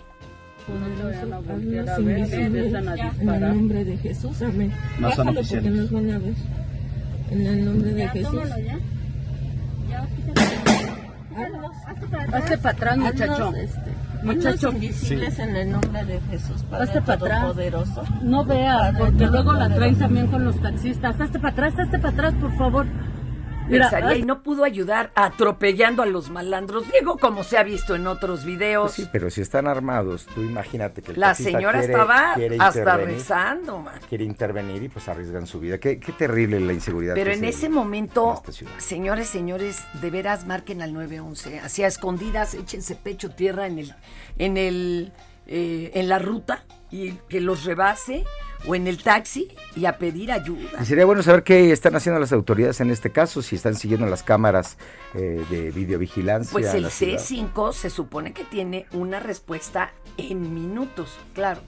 En 0.69 0.83
el 3.29 3.41
nombre 3.41 3.85
de 3.85 3.97
Jesús, 3.99 4.43
amén. 4.43 4.73
No 4.99 5.11
son 5.12 5.27
Bájalo 5.27 5.41
oficiales. 5.41 5.71
porque 5.73 5.79
nos 5.79 5.91
van 5.93 6.11
a 6.11 6.19
ver. 6.19 6.35
En 7.31 7.47
el 7.47 7.65
nombre 7.65 7.95
de 7.95 8.09
Jesús. 8.09 8.43
Hazte 12.33 12.59
para 12.59 12.75
atrás, 12.75 12.99
muchacho. 12.99 13.55
Este, 13.57 13.92
Muchacho. 14.23 14.68
haznos 14.68 14.75
invisibles 14.75 15.38
en 15.38 15.57
el 15.57 15.71
nombre 15.73 16.05
de 16.05 16.21
Jesús, 16.31 16.62
Padre 16.71 16.85
Hazte 16.85 17.03
para 17.03 17.14
atrás. 17.14 17.40
Todopoderoso. 17.42 18.05
No 18.23 18.45
veas, 18.45 18.97
porque 18.97 19.27
luego 19.27 19.53
la 19.53 19.68
traen 19.68 19.99
también 19.99 20.29
con 20.29 20.45
los 20.45 20.61
taxistas. 20.61 21.21
Hazte 21.21 21.38
para 21.38 21.53
atrás, 21.53 21.79
hazte 21.79 21.99
para 21.99 22.12
atrás, 22.12 22.35
por 22.40 22.57
favor. 22.57 22.87
Pensaría, 23.68 24.16
y 24.16 24.22
no 24.25 24.42
pudo 24.42 24.64
ayudar 24.64 25.11
atropellando 25.14 26.03
a 26.03 26.07
los 26.07 26.31
malandros. 26.31 26.85
Digo, 26.92 27.16
como 27.18 27.44
se 27.44 27.59
ha 27.59 27.62
visto 27.62 27.94
en 27.94 28.07
otros 28.07 28.44
videos. 28.44 28.92
Sí, 28.92 29.09
pero 29.11 29.31
si 29.31 29.40
están 29.40 29.66
armados, 29.66 30.27
tú 30.35 30.42
imagínate 30.42 31.03
que 31.03 31.12
el 31.12 31.20
la 31.20 31.35
señora 31.35 31.79
quiere- 31.81 31.92
estaba 31.92 32.35
quiere 32.35 32.57
hasta 32.61 32.96
rezando, 32.96 33.79
man. 33.79 33.94
Quiere 34.09 34.25
intervenir 34.25 34.83
y 34.83 34.88
pues 34.88 35.09
arriesgan 35.09 35.46
su 35.46 35.61
vida. 35.61 35.79
Qué, 35.79 35.98
qué 35.98 36.12
terrible 36.12 36.61
la 36.61 36.72
inseguridad. 36.72 37.14
Pero 37.14 37.31
que 37.31 37.37
en 37.37 37.40
se 37.44 37.48
ese 37.48 37.68
momento, 37.68 38.42
ciudad. 38.51 38.72
señores, 38.79 39.29
señores, 39.29 39.83
de 40.01 40.11
veras 40.11 40.46
marquen 40.46 40.83
al 40.83 40.92
911. 40.92 41.61
Hacia 41.61 41.87
escondidas, 41.87 42.55
échense 42.55 42.94
pecho 42.96 43.31
tierra 43.31 43.66
en 43.66 43.79
el, 43.79 43.94
en 44.38 44.57
el, 44.57 45.12
eh, 45.46 45.90
en 45.94 46.09
la 46.09 46.18
ruta 46.18 46.64
y 46.92 47.12
que 47.28 47.40
los 47.40 47.64
rebase 47.64 48.24
o 48.66 48.74
en 48.76 48.87
el 48.87 49.02
taxi 49.02 49.48
y 49.74 49.87
a 49.87 49.98
pedir 49.98 50.31
ayuda. 50.31 50.81
Y 50.81 50.85
sería 50.85 51.05
bueno 51.05 51.22
saber 51.22 51.42
qué 51.42 51.72
están 51.72 51.96
haciendo 51.96 52.20
las 52.20 52.33
autoridades 52.33 52.81
en 52.81 52.90
este 52.90 53.11
caso, 53.11 53.42
si 53.42 53.57
están 53.57 53.74
siguiendo 53.74 54.07
las 54.07 54.22
cámaras 54.22 54.76
eh, 55.14 55.44
de 55.50 55.70
videovigilancia. 55.72 56.52
Pues 56.52 56.72
el 56.74 56.83
la 56.83 56.90
ciudad. 56.90 57.18
C5 57.18 57.72
se 57.72 57.90
supone 57.90 58.33
que 58.33 58.44
tiene 58.44 58.87
una 58.92 59.18
respuesta 59.18 59.92
en 60.16 60.55
minutos, 60.55 61.18
claro. 61.35 61.62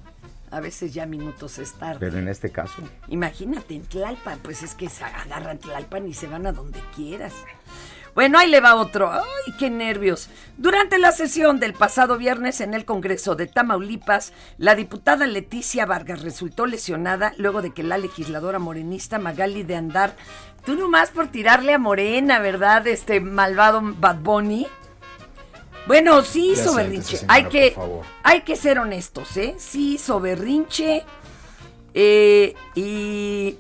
A 0.50 0.60
veces 0.60 0.94
ya 0.94 1.04
minutos 1.04 1.58
es 1.58 1.72
tarde. 1.72 1.96
Pero 1.98 2.18
en 2.18 2.28
este 2.28 2.50
caso. 2.50 2.76
Imagínate, 3.08 3.74
en 3.74 3.82
Tlalpan, 3.82 4.38
pues 4.38 4.62
es 4.62 4.76
que 4.76 4.88
se 4.88 5.02
agarran 5.02 5.58
Tlalpan 5.58 6.06
y 6.06 6.14
se 6.14 6.28
van 6.28 6.46
a 6.46 6.52
donde 6.52 6.78
quieras. 6.94 7.32
Bueno, 8.14 8.38
ahí 8.38 8.48
le 8.48 8.60
va 8.60 8.76
otro. 8.76 9.10
¡Ay, 9.10 9.52
qué 9.58 9.70
nervios! 9.70 10.28
Durante 10.56 10.98
la 10.98 11.10
sesión 11.10 11.58
del 11.58 11.72
pasado 11.72 12.16
viernes 12.16 12.60
en 12.60 12.72
el 12.74 12.84
Congreso 12.84 13.34
de 13.34 13.46
Tamaulipas, 13.48 14.32
la 14.56 14.76
diputada 14.76 15.26
Leticia 15.26 15.84
Vargas 15.84 16.22
resultó 16.22 16.66
lesionada 16.66 17.32
luego 17.38 17.60
de 17.60 17.72
que 17.72 17.82
la 17.82 17.98
legisladora 17.98 18.60
morenista 18.60 19.18
Magali 19.18 19.64
de 19.64 19.74
Andar, 19.76 20.14
tú 20.64 20.76
nomás 20.76 21.10
por 21.10 21.26
tirarle 21.28 21.74
a 21.74 21.78
Morena, 21.78 22.38
¿verdad? 22.38 22.86
Este 22.86 23.20
malvado 23.20 23.80
Bad 23.82 24.18
Bunny. 24.20 24.66
Bueno, 25.88 26.22
sí 26.22 26.52
hizo 26.52 26.72
siéntese, 26.72 26.76
berrinche. 26.82 27.16
señora, 27.18 27.34
Hay 27.34 27.44
que, 27.46 27.76
hay 28.22 28.40
que 28.42 28.56
ser 28.56 28.78
honestos, 28.78 29.36
¿eh? 29.36 29.54
Sí 29.58 29.94
hizo 29.94 30.20
berrinche. 30.20 31.04
eh, 31.94 32.54
y 32.76 33.56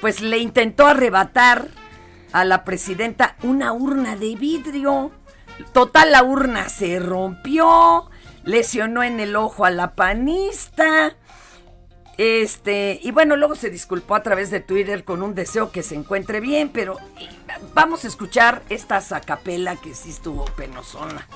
pues 0.00 0.20
le 0.22 0.38
intentó 0.38 0.86
arrebatar 0.86 1.68
a 2.32 2.44
la 2.44 2.64
presidenta 2.64 3.36
una 3.42 3.72
urna 3.72 4.16
de 4.16 4.36
vidrio. 4.36 5.10
Total, 5.72 6.12
la 6.12 6.22
urna 6.22 6.68
se 6.68 6.98
rompió, 6.98 8.10
lesionó 8.44 9.02
en 9.02 9.20
el 9.20 9.36
ojo 9.36 9.64
a 9.64 9.70
la 9.70 9.94
panista. 9.94 11.16
Este, 12.16 13.00
y 13.02 13.12
bueno, 13.12 13.36
luego 13.36 13.54
se 13.54 13.70
disculpó 13.70 14.14
a 14.14 14.22
través 14.22 14.50
de 14.50 14.60
Twitter 14.60 15.04
con 15.04 15.22
un 15.22 15.34
deseo 15.34 15.72
que 15.72 15.82
se 15.82 15.94
encuentre 15.94 16.40
bien, 16.40 16.68
pero 16.68 16.98
eh, 17.18 17.28
vamos 17.72 18.04
a 18.04 18.08
escuchar 18.08 18.62
esta 18.68 19.00
zacapela 19.00 19.76
que 19.76 19.94
sí 19.94 20.10
estuvo 20.10 20.44
penosona. 20.56 21.26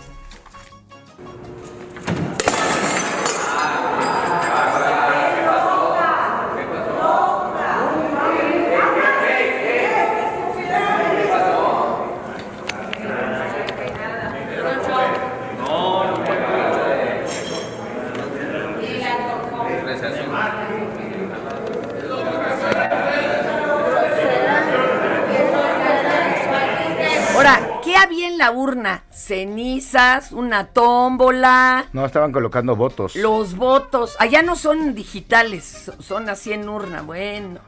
Ahora, 27.34 27.80
¿qué 27.82 27.96
había 27.96 28.28
en 28.28 28.33
la 28.44 28.50
urna? 28.50 29.02
Cenizas, 29.10 30.30
una 30.32 30.66
tómbola, 30.66 31.86
No, 31.92 32.04
estaban 32.04 32.30
colocando 32.32 32.76
votos. 32.76 33.16
los 33.16 33.56
votos. 33.56 34.16
Allá 34.18 34.42
no 34.42 34.54
son 34.56 34.94
digitales, 34.94 35.64
so- 35.86 36.02
son 36.02 36.28
así 36.28 36.52
en 36.52 36.68
urna. 36.68 37.00
Bueno. 37.02 37.60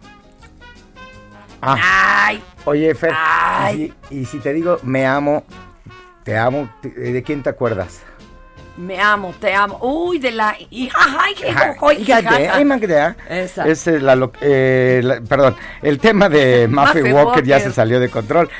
Ah, 1.62 2.26
Ay, 2.26 2.42
oye, 2.66 2.94
Fer, 2.94 3.12
Ay. 3.16 3.94
Y, 4.10 4.16
si, 4.16 4.20
y 4.20 4.24
si 4.26 4.38
te 4.40 4.52
digo 4.52 4.78
me 4.82 5.06
amo, 5.06 5.44
te 6.22 6.36
amo, 6.36 6.68
¿de 6.82 7.22
quién 7.22 7.42
te 7.42 7.48
acuerdas? 7.50 8.02
me 8.76 9.00
amo, 9.00 9.32
te 9.40 9.54
amo. 9.54 9.78
Uy, 9.80 10.18
de 10.18 10.32
la. 10.32 10.54
te 12.86 12.92
da. 12.92 13.16
Esa. 13.30 13.66
Es 13.66 13.86
eh, 13.86 13.98
la, 14.00 14.30
eh, 14.42 15.00
la- 15.02 15.22
perdón, 15.22 15.56
el 15.80 15.98
tema 15.98 16.28
de 16.28 16.68
Muffy 16.70 16.98
Muffy 17.00 17.12
Walker, 17.14 17.42
ya 17.44 17.54
Walker. 17.56 17.70
se 17.70 17.74
salió 17.74 17.98
de 17.98 18.10
control. 18.10 18.50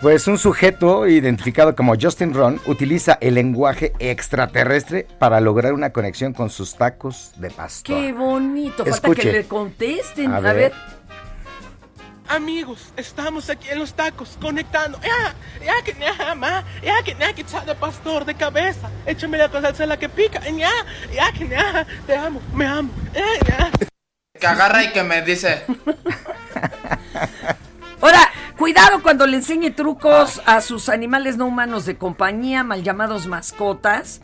Pues 0.00 0.26
un 0.28 0.36
sujeto 0.38 1.06
identificado 1.06 1.74
como 1.74 1.94
Justin 1.98 2.34
Ron 2.34 2.60
utiliza 2.66 3.16
el 3.22 3.34
lenguaje 3.34 3.92
extraterrestre 3.98 5.06
para 5.18 5.40
lograr 5.40 5.72
una 5.72 5.90
conexión 5.90 6.34
con 6.34 6.50
sus 6.50 6.74
tacos 6.76 7.32
de 7.36 7.50
pastor. 7.50 7.96
Qué 7.96 8.12
bonito. 8.12 8.84
Falta 8.84 8.90
Escuche. 8.90 9.22
que 9.22 9.32
le 9.32 9.44
contesten. 9.46 10.32
A 10.32 10.36
A, 10.36 10.40
ver. 10.40 10.54
ver. 10.56 10.72
Amigos, 12.28 12.92
estamos 12.96 13.48
aquí 13.48 13.68
en 13.70 13.78
los 13.78 13.94
tacos 13.94 14.36
conectando. 14.40 14.98
Ya, 15.00 15.34
ya 15.64 15.82
que 15.82 15.94
nada 15.94 16.34
más, 16.34 16.64
ya 16.82 17.02
que 17.02 17.14
nada 17.14 17.32
que 17.32 17.44
de 17.44 17.74
pastor 17.76 18.24
de 18.26 18.34
cabeza. 18.34 18.90
Échame 19.06 19.38
la 19.38 19.48
salsa 19.48 19.86
la 19.86 19.96
que 19.98 20.08
pica. 20.10 20.40
Ya, 20.50 20.70
ya 21.14 21.32
que 21.32 21.44
nada, 21.46 21.86
te 22.06 22.14
amo, 22.14 22.42
me 22.52 22.66
amo. 22.66 22.90
Ya, 23.14 23.24
ya. 23.48 23.70
Que 24.38 24.46
agarra 24.46 24.84
y 24.84 24.92
que 24.92 25.02
me 25.02 25.22
dice. 25.22 25.62
Cuidado 28.66 29.00
cuando 29.00 29.28
le 29.28 29.36
enseñe 29.36 29.70
trucos 29.70 30.42
a 30.44 30.60
sus 30.60 30.88
animales 30.88 31.36
no 31.36 31.46
humanos 31.46 31.86
de 31.86 31.96
compañía, 31.96 32.64
mal 32.64 32.82
llamados 32.82 33.28
mascotas. 33.28 34.20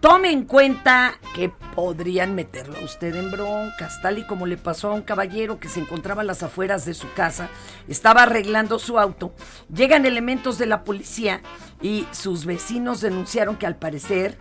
Tome 0.00 0.32
en 0.32 0.46
cuenta 0.46 1.14
que 1.32 1.48
podrían 1.48 2.34
meterlo 2.34 2.76
a 2.78 2.84
usted 2.84 3.14
en 3.14 3.30
broncas, 3.30 4.02
tal 4.02 4.18
y 4.18 4.26
como 4.26 4.46
le 4.46 4.56
pasó 4.56 4.90
a 4.90 4.94
un 4.94 5.02
caballero 5.02 5.60
que 5.60 5.68
se 5.68 5.78
encontraba 5.78 6.22
a 6.22 6.24
las 6.24 6.42
afueras 6.42 6.84
de 6.84 6.94
su 6.94 7.12
casa, 7.12 7.50
estaba 7.86 8.24
arreglando 8.24 8.80
su 8.80 8.98
auto, 8.98 9.32
llegan 9.72 10.06
elementos 10.06 10.58
de 10.58 10.66
la 10.66 10.82
policía 10.82 11.40
y 11.80 12.04
sus 12.10 12.44
vecinos 12.46 13.00
denunciaron 13.00 13.54
que 13.54 13.66
al 13.66 13.76
parecer, 13.76 14.38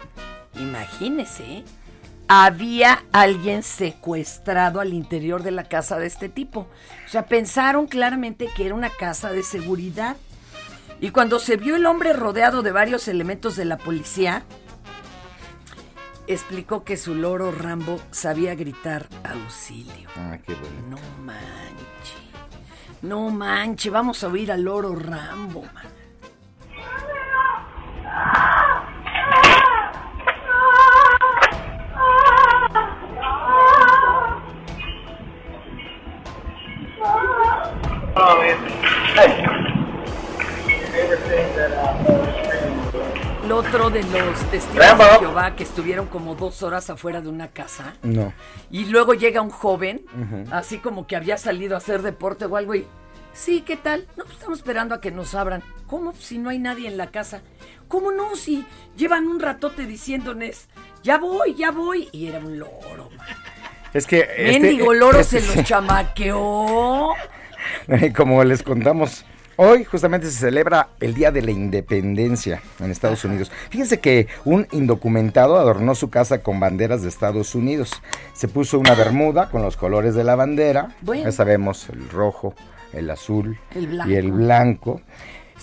imagínese. 0.56 1.64
Había 2.34 3.04
alguien 3.12 3.62
secuestrado 3.62 4.80
al 4.80 4.94
interior 4.94 5.44
de 5.44 5.52
la 5.52 5.66
casa 5.66 6.00
de 6.00 6.08
este 6.08 6.30
tipo. 6.30 6.62
O 7.06 7.10
sea, 7.10 7.26
pensaron 7.26 7.88
claramente 7.88 8.48
que 8.56 8.68
era 8.68 8.74
una 8.74 8.90
casa 8.90 9.34
de 9.34 9.44
seguridad. 9.44 10.16
Y 11.02 11.10
cuando 11.10 11.40
se 11.40 11.58
vio 11.58 11.76
el 11.76 11.86
hombre 11.86 12.14
rodeado 12.14 12.62
de 12.62 12.72
varios 12.72 13.10
elementos 13.10 13.58
de 13.58 13.66
la 13.66 13.78
policía, 13.78 14.44
explicó 16.26 16.86
que 16.86 16.96
su 16.96 17.16
loro 17.16 17.52
Rambo 17.52 18.00
sabía 18.12 18.56
gritar 18.56 19.08
auxilio. 19.26 20.08
Ah, 20.16 20.38
qué 20.42 20.54
bueno. 20.54 20.78
No 20.90 21.24
manche. 21.26 22.16
No 23.02 23.30
manche, 23.30 23.90
vamos 23.90 24.24
a 24.24 24.30
oír 24.30 24.54
al 24.54 24.62
loro 24.62 24.96
Rambo, 24.96 25.64
man. 25.74 25.92
El 43.44 43.52
otro 43.52 43.90
de 43.90 44.04
los 44.04 44.40
testigos 44.52 44.98
de 44.98 45.20
Jehová 45.20 45.56
que 45.56 45.64
estuvieron 45.64 46.08
como 46.08 46.36
dos 46.36 46.62
horas 46.64 46.90
afuera 46.90 47.22
de 47.22 47.30
una 47.30 47.48
casa 47.50 47.96
No. 48.04 48.34
y 48.70 48.86
luego 48.86 49.14
llega 49.14 49.42
un 49.42 49.50
joven, 49.50 50.06
así 50.52 50.78
como 50.78 51.08
que 51.08 51.16
había 51.16 51.38
salido 51.38 51.76
a 51.76 51.80
hacer 51.80 52.02
deporte 52.02 52.46
o 52.46 52.56
algo 52.56 52.76
y... 52.76 52.86
Sí, 53.34 53.62
¿qué 53.62 53.78
tal? 53.78 54.08
No, 54.18 54.26
pues 54.26 54.36
estamos 54.36 54.58
esperando 54.60 54.94
a 54.94 55.00
que 55.00 55.10
nos 55.10 55.36
abran. 55.36 55.64
¿Cómo? 55.88 56.12
Si 56.14 56.38
no 56.38 56.50
hay 56.50 56.60
nadie 56.60 56.90
en 56.90 56.98
la 56.98 57.12
casa. 57.12 57.42
¿Cómo 57.88 58.12
no? 58.12 58.36
Si 58.36 58.66
llevan 58.98 59.26
un 59.26 59.40
ratote 59.40 59.86
diciéndoles, 59.86 60.68
ya 61.02 61.18
voy, 61.18 61.54
ya 61.56 61.72
voy. 61.72 62.10
Y 62.12 62.28
era 62.28 62.40
un 62.40 62.60
loro, 62.60 63.10
man. 63.16 63.26
Es 63.94 64.06
que. 64.06 64.20
este- 64.36 64.60
Mendigo 64.60 64.94
loro 64.94 65.20
este- 65.22 65.40
se 65.40 65.56
los 65.56 65.66
chamaqueó. 65.68 67.14
Como 68.16 68.44
les 68.44 68.64
contamos, 68.64 69.26
hoy 69.56 69.84
justamente 69.84 70.28
se 70.28 70.40
celebra 70.40 70.90
el 71.00 71.14
Día 71.14 71.32
de 71.32 71.42
la 71.42 71.52
Independencia 71.52 72.62
en 72.80 72.92
Estados 72.92 73.24
Unidos. 73.26 73.52
Fíjense 73.70 74.00
que 74.00 74.28
un 74.46 74.68
indocumentado 74.72 75.58
adornó 75.58 75.96
su 75.96 76.10
casa 76.10 76.42
con 76.42 76.60
banderas 76.60 77.02
de 77.02 77.10
Estados 77.10 77.56
Unidos. 77.56 77.92
Se 78.34 78.48
puso 78.48 78.80
una 78.80 78.96
bermuda 78.96 79.50
con 79.50 79.62
los 79.62 79.78
colores 79.78 80.16
de 80.16 80.24
la 80.24 80.36
bandera. 80.36 80.96
Bueno. 81.02 81.24
Ya 81.24 81.32
sabemos, 81.32 81.90
el 81.90 82.10
rojo, 82.10 82.54
el 82.94 83.10
azul 83.10 83.58
El 83.76 84.02
y 84.08 84.16
el 84.16 84.32
blanco. 84.32 85.02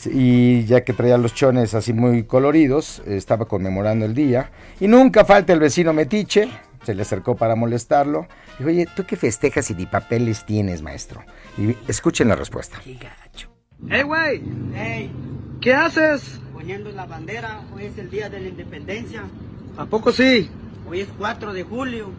Y 0.07 0.65
ya 0.65 0.85
que 0.85 0.93
traía 0.93 1.19
los 1.19 1.35
chones 1.35 1.75
así 1.75 1.93
muy 1.93 2.23
coloridos, 2.23 3.03
estaba 3.07 3.47
conmemorando 3.47 4.05
el 4.05 4.15
día. 4.15 4.51
Y 4.79 4.87
nunca 4.87 5.25
falta 5.25 5.53
el 5.53 5.59
vecino 5.59 5.93
metiche. 5.93 6.49
Se 6.85 6.95
le 6.95 7.03
acercó 7.03 7.37
para 7.37 7.55
molestarlo. 7.55 8.27
Dijo, 8.59 8.71
oye, 8.71 8.87
¿tú 8.95 9.05
qué 9.05 9.17
festejas 9.17 9.71
y 9.71 9.75
ni 9.75 9.87
papeles 9.87 10.45
tienes, 10.47 10.83
maestro? 10.83 11.23
Y 11.57 11.77
escuchen 11.89 12.29
la 12.29 12.37
respuesta. 12.37 12.81
¡Hey, 13.89 14.03
güey! 14.03 14.43
Hey, 14.75 15.13
¿Qué 15.61 15.75
haces? 15.75 16.41
poniendo 16.53 16.91
la 16.91 17.07
bandera, 17.07 17.63
hoy 17.75 17.85
es 17.85 17.97
el 17.99 18.11
día 18.11 18.29
de 18.29 18.41
la 18.41 18.49
independencia. 18.49 19.23
¿A 19.77 19.87
poco 19.87 20.11
sí? 20.13 20.51
Hoy 20.89 21.01
es 21.01 21.09
4 21.17 21.53
de 21.53 21.63
julio. 21.63 22.11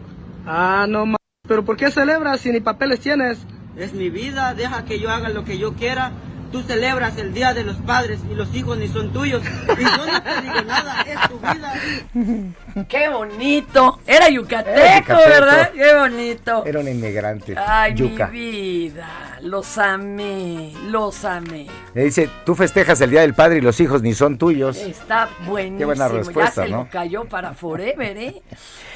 Ah, 0.46 0.86
no 0.88 1.04
más. 1.06 1.18
¿Pero 1.46 1.64
por 1.64 1.76
qué 1.76 1.90
celebras 1.90 2.40
si 2.40 2.50
ni 2.50 2.60
papeles 2.60 3.00
tienes? 3.00 3.38
Es 3.76 3.92
mi 3.92 4.08
vida, 4.10 4.54
deja 4.54 4.84
que 4.84 4.98
yo 4.98 5.10
haga 5.10 5.28
lo 5.28 5.44
que 5.44 5.58
yo 5.58 5.74
quiera. 5.74 6.12
Tú 6.52 6.62
celebras 6.62 7.16
el 7.18 7.32
día 7.32 7.54
de 7.54 7.62
los 7.64 7.76
padres 7.76 8.20
y 8.28 8.34
los 8.34 8.52
hijos 8.54 8.76
ni 8.76 8.88
son 8.88 9.12
tuyos. 9.12 9.42
Y 9.44 9.82
yo 9.82 10.06
no 10.06 10.22
te 10.22 10.40
digo 10.42 10.62
nada, 10.66 11.02
es 11.02 11.28
tu 11.28 11.38
vida. 11.38 12.86
¡Qué 12.88 13.08
bonito! 13.08 14.00
Era 14.06 14.28
yucateco, 14.28 14.70
Era 14.70 14.98
yucateco. 15.00 15.28
¿verdad? 15.30 15.70
¡Qué 15.72 15.94
bonito! 15.94 16.64
Era 16.66 16.80
un 16.80 16.88
inmigrante. 16.88 17.54
Ay, 17.56 17.94
yuca. 17.94 18.26
mi 18.26 18.40
vida. 18.40 19.08
Los 19.42 19.78
amé, 19.78 20.72
los 20.88 21.24
amé. 21.24 21.66
Le 21.94 22.04
dice, 22.04 22.28
tú 22.44 22.54
festejas 22.54 23.00
el 23.00 23.10
Día 23.10 23.20
del 23.22 23.34
Padre 23.34 23.58
y 23.58 23.60
los 23.60 23.78
hijos 23.80 24.02
ni 24.02 24.12
son 24.12 24.36
tuyos. 24.36 24.76
Está 24.76 25.28
buenísimo. 25.46 25.78
Qué 25.78 25.84
buena 25.84 26.08
respuesta, 26.08 26.62
ya 26.62 26.66
se 26.66 26.68
¿no? 26.70 26.76
lo 26.78 26.90
cayó 26.90 27.24
para 27.24 27.54
forever, 27.54 28.16
¿eh? 28.18 28.42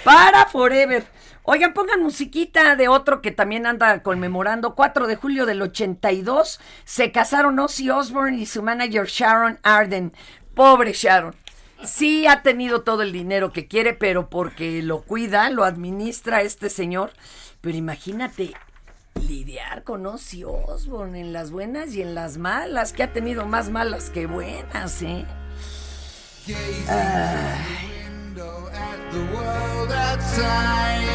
Para 0.02 0.46
forever. 0.46 1.04
Oigan, 1.46 1.74
pongan 1.74 2.02
musiquita 2.02 2.74
de 2.74 2.88
otro 2.88 3.20
que 3.20 3.30
también 3.30 3.66
anda 3.66 4.02
conmemorando. 4.02 4.74
4 4.74 5.06
de 5.06 5.16
julio 5.16 5.44
del 5.44 5.60
82 5.60 6.58
se 6.86 7.12
casaron 7.12 7.58
Ozzy 7.58 7.90
Osbourne 7.90 8.38
y 8.38 8.46
su 8.46 8.62
manager 8.62 9.06
Sharon 9.06 9.58
Arden. 9.62 10.14
Pobre 10.54 10.94
Sharon. 10.94 11.36
Sí 11.84 12.26
ha 12.26 12.42
tenido 12.42 12.80
todo 12.80 13.02
el 13.02 13.12
dinero 13.12 13.52
que 13.52 13.68
quiere, 13.68 13.92
pero 13.92 14.30
porque 14.30 14.82
lo 14.82 15.02
cuida, 15.02 15.50
lo 15.50 15.64
administra 15.64 16.40
este 16.40 16.70
señor. 16.70 17.12
Pero 17.60 17.76
imagínate 17.76 18.54
lidiar 19.28 19.84
con 19.84 20.06
Ozzy 20.06 20.44
Osbourne 20.44 21.20
en 21.20 21.34
las 21.34 21.50
buenas 21.50 21.94
y 21.94 22.00
en 22.00 22.14
las 22.14 22.38
malas, 22.38 22.94
que 22.94 23.02
ha 23.02 23.12
tenido 23.12 23.44
más 23.44 23.68
malas 23.68 24.08
que 24.08 24.26
buenas, 24.26 25.02
¿eh? 25.02 25.26
Ay. 30.40 31.13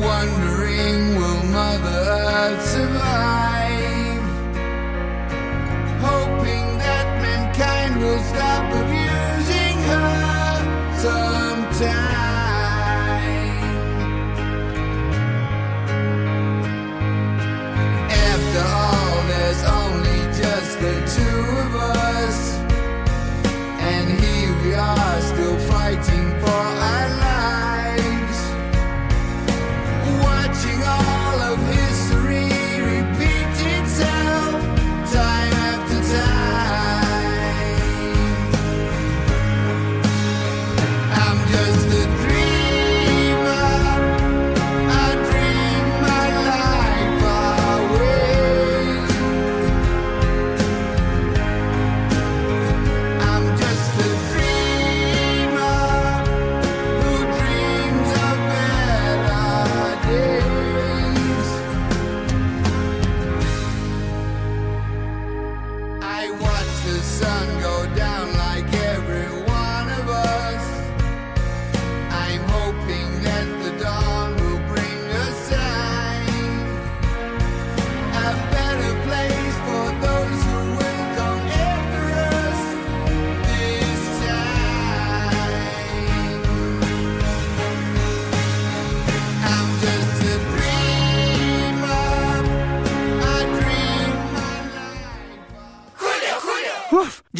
Wondering 0.00 1.16
will 1.16 1.42
Mother 1.52 2.00
Earth 2.08 2.66
survive? 2.74 4.26
Hoping 6.00 6.66
that 6.78 7.06
mankind 7.22 8.00
will 8.00 8.22
stop 8.30 8.49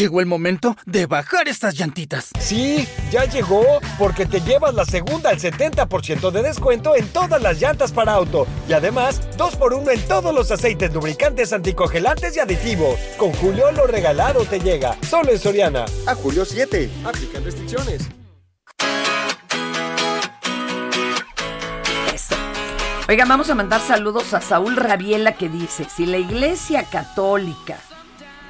llegó 0.00 0.20
el 0.20 0.26
momento 0.26 0.76
de 0.86 1.04
bajar 1.04 1.46
estas 1.46 1.74
llantitas. 1.74 2.30
Sí, 2.38 2.88
ya 3.10 3.26
llegó, 3.26 3.62
porque 3.98 4.24
te 4.24 4.40
llevas 4.40 4.74
la 4.74 4.86
segunda 4.86 5.28
al 5.28 5.38
70% 5.38 6.30
de 6.30 6.42
descuento 6.42 6.96
en 6.96 7.06
todas 7.08 7.42
las 7.42 7.60
llantas 7.60 7.92
para 7.92 8.14
auto. 8.14 8.46
Y 8.66 8.72
además, 8.72 9.20
2x1 9.36 9.92
en 9.92 10.08
todos 10.08 10.34
los 10.34 10.50
aceites 10.50 10.94
lubricantes 10.94 11.52
anticongelantes 11.52 12.34
y 12.34 12.40
aditivos. 12.40 12.98
Con 13.18 13.32
Julio 13.32 13.70
lo 13.72 13.86
regalado 13.86 14.44
te 14.46 14.58
llega. 14.58 14.96
Solo 15.02 15.32
en 15.32 15.38
Soriana. 15.38 15.84
A 16.06 16.14
Julio 16.14 16.46
7. 16.46 16.90
Aplican 17.04 17.44
restricciones. 17.44 18.08
Oigan, 23.06 23.28
vamos 23.28 23.50
a 23.50 23.54
mandar 23.54 23.80
saludos 23.80 24.32
a 24.34 24.40
Saúl 24.40 24.76
Rabiela 24.76 25.32
que 25.32 25.48
dice, 25.48 25.84
si 25.84 26.06
la 26.06 26.16
iglesia 26.16 26.84
católica, 26.84 27.76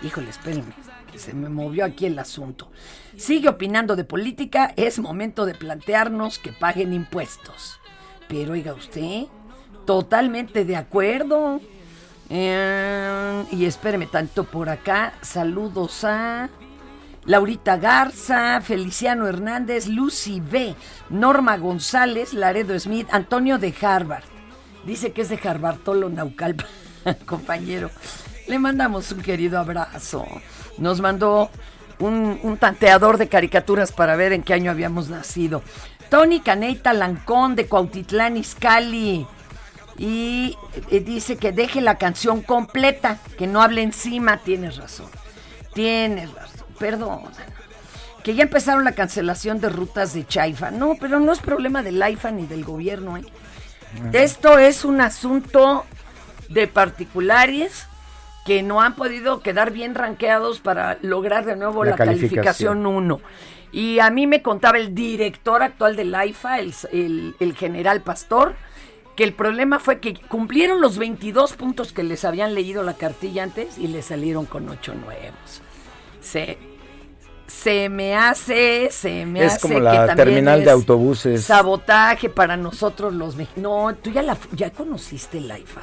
híjole, 0.03 0.29
espérenme, 0.29 0.75
se 1.19 1.35
me 1.35 1.49
movió 1.49 1.85
aquí 1.85 2.07
el 2.07 2.19
asunto, 2.19 2.71
sigue 3.17 3.49
opinando 3.49 3.97
de 3.97 4.05
política, 4.05 4.73
es 4.77 4.99
momento 4.99 5.47
de 5.47 5.55
plantearnos 5.55 6.39
que 6.39 6.53
paguen 6.53 6.93
impuestos. 6.93 7.79
Pero 8.29 8.53
oiga 8.53 8.73
usted, 8.75 9.25
totalmente 9.85 10.65
de 10.65 10.77
acuerdo. 10.77 11.61
Eh, 12.29 13.45
y 13.51 13.65
espéreme 13.65 14.07
tanto 14.07 14.45
por 14.45 14.69
acá, 14.69 15.15
saludos 15.21 16.05
a 16.05 16.49
Laurita 17.27 17.77
Garza, 17.77 18.61
Feliciano 18.61 19.27
Hernández, 19.27 19.89
Lucy 19.89 20.41
B, 20.41 20.75
Norma 21.11 21.57
González, 21.59 22.33
Laredo 22.33 22.79
Smith, 22.79 23.09
Antonio 23.11 23.59
de 23.59 23.75
Harvard. 23.81 24.25
Dice 24.85 25.13
que 25.13 25.23
es 25.23 25.29
de 25.29 25.41
Harvartolo 25.43 26.09
Naucalpa, 26.09 26.67
compañero. 27.27 27.91
Le 28.49 28.59
mandamos 28.59 29.13
un 29.13 29.23
querido 29.23 29.59
abrazo. 29.59 30.25
Nos 30.81 31.01
mandó 31.01 31.51
un, 32.01 32.41
un 32.43 32.57
tanteador 32.57 33.17
de 33.17 33.29
caricaturas 33.29 33.93
para 33.93 34.17
ver 34.17 34.33
en 34.33 34.43
qué 34.43 34.55
año 34.55 34.71
habíamos 34.71 35.09
nacido. 35.09 35.63
Tony 36.11 36.41
Caneita 36.41 36.93
Lancón 36.93 37.55
de 37.55 37.67
Cuautitlán 37.67 38.37
Izcalli. 38.37 39.27
Y 39.97 40.57
eh, 40.91 41.01
dice 41.01 41.37
que 41.37 41.53
deje 41.53 41.81
la 41.81 41.97
canción 41.97 42.43
completa, 42.43 43.19
que 43.39 43.47
no 43.47 43.63
hable 43.63 43.83
encima. 43.83 44.39
Tienes 44.39 44.77
razón. 44.77 45.07
Tienes 45.73 46.33
razón. 46.33 46.67
Perdón. 46.79 47.21
Que 48.25 48.35
ya 48.35 48.43
empezaron 48.43 48.85
la 48.85 48.93
cancelación 48.93 49.61
de 49.61 49.69
rutas 49.69 50.13
de 50.13 50.27
Chaifa. 50.27 50.71
No, 50.71 50.97
pero 51.01 51.21
no 51.21 51.33
es 51.33 51.39
problema 51.39 51.83
del 51.83 52.03
AIFA 52.03 52.33
ni 52.33 52.47
del 52.47 52.65
gobierno. 52.65 53.17
¿eh? 53.17 53.25
Esto 54.13 54.59
es 54.59 54.85
un 54.85 55.01
asunto 55.01 55.85
de 56.49 56.67
particulares 56.67 57.87
que 58.51 58.65
no 58.65 58.81
han 58.81 58.97
podido 58.97 59.43
quedar 59.43 59.71
bien 59.71 59.95
ranqueados 59.95 60.59
para 60.59 60.99
lograr 61.03 61.45
de 61.45 61.55
nuevo 61.55 61.85
La 61.85 61.93
la, 61.93 61.97
calificación 61.97 62.85
1. 62.85 63.21
Y 63.71 64.01
a 64.01 64.11
mí 64.11 64.27
me 64.27 64.43
contaba 64.43 64.77
el 64.77 64.93
director 64.93 65.63
actual 65.63 65.95
del 65.95 66.13
AIFA, 66.13 66.59
el, 66.59 66.75
el- 66.91 67.37
el 67.39 67.55
general 67.55 68.01
Pastor, 68.01 68.57
que 69.15 69.23
el 69.23 69.35
problema 69.35 69.79
fue 69.79 70.01
que 70.01 70.15
cumplieron 70.15 70.81
los 70.81 70.99
22 70.99 71.53
puntos 71.53 71.93
que 71.93 72.03
les 72.03 72.25
habían 72.25 72.57
leído 72.57 72.83
la 72.83 72.95
cartilla 72.95 73.45
antes 73.45 73.79
y 73.79 73.87
le 73.87 74.03
salieron 74.03 74.47
con 74.47 74.69
8 74.69 74.95
nuevos. 74.95 75.63
Se, 76.21 76.59
se 77.47 77.89
me 77.89 78.17
hace, 78.17 78.89
se 78.91 79.27
me 79.27 79.45
Es 79.45 79.53
hace 79.53 79.61
como 79.61 79.75
que 79.75 79.81
la 79.83 80.07
también 80.07 80.17
terminal 80.17 80.59
de 80.59 80.67
es 80.67 80.73
autobuses. 80.73 81.45
Sabotaje 81.45 82.31
para 82.31 82.57
nosotros 82.57 83.15
los 83.15 83.37
mexicanos. 83.37 83.71
No, 83.71 83.95
tú 83.95 84.11
ya, 84.11 84.23
la, 84.23 84.37
ya 84.57 84.71
conociste 84.73 85.39
el 85.39 85.49
AIFA. 85.53 85.83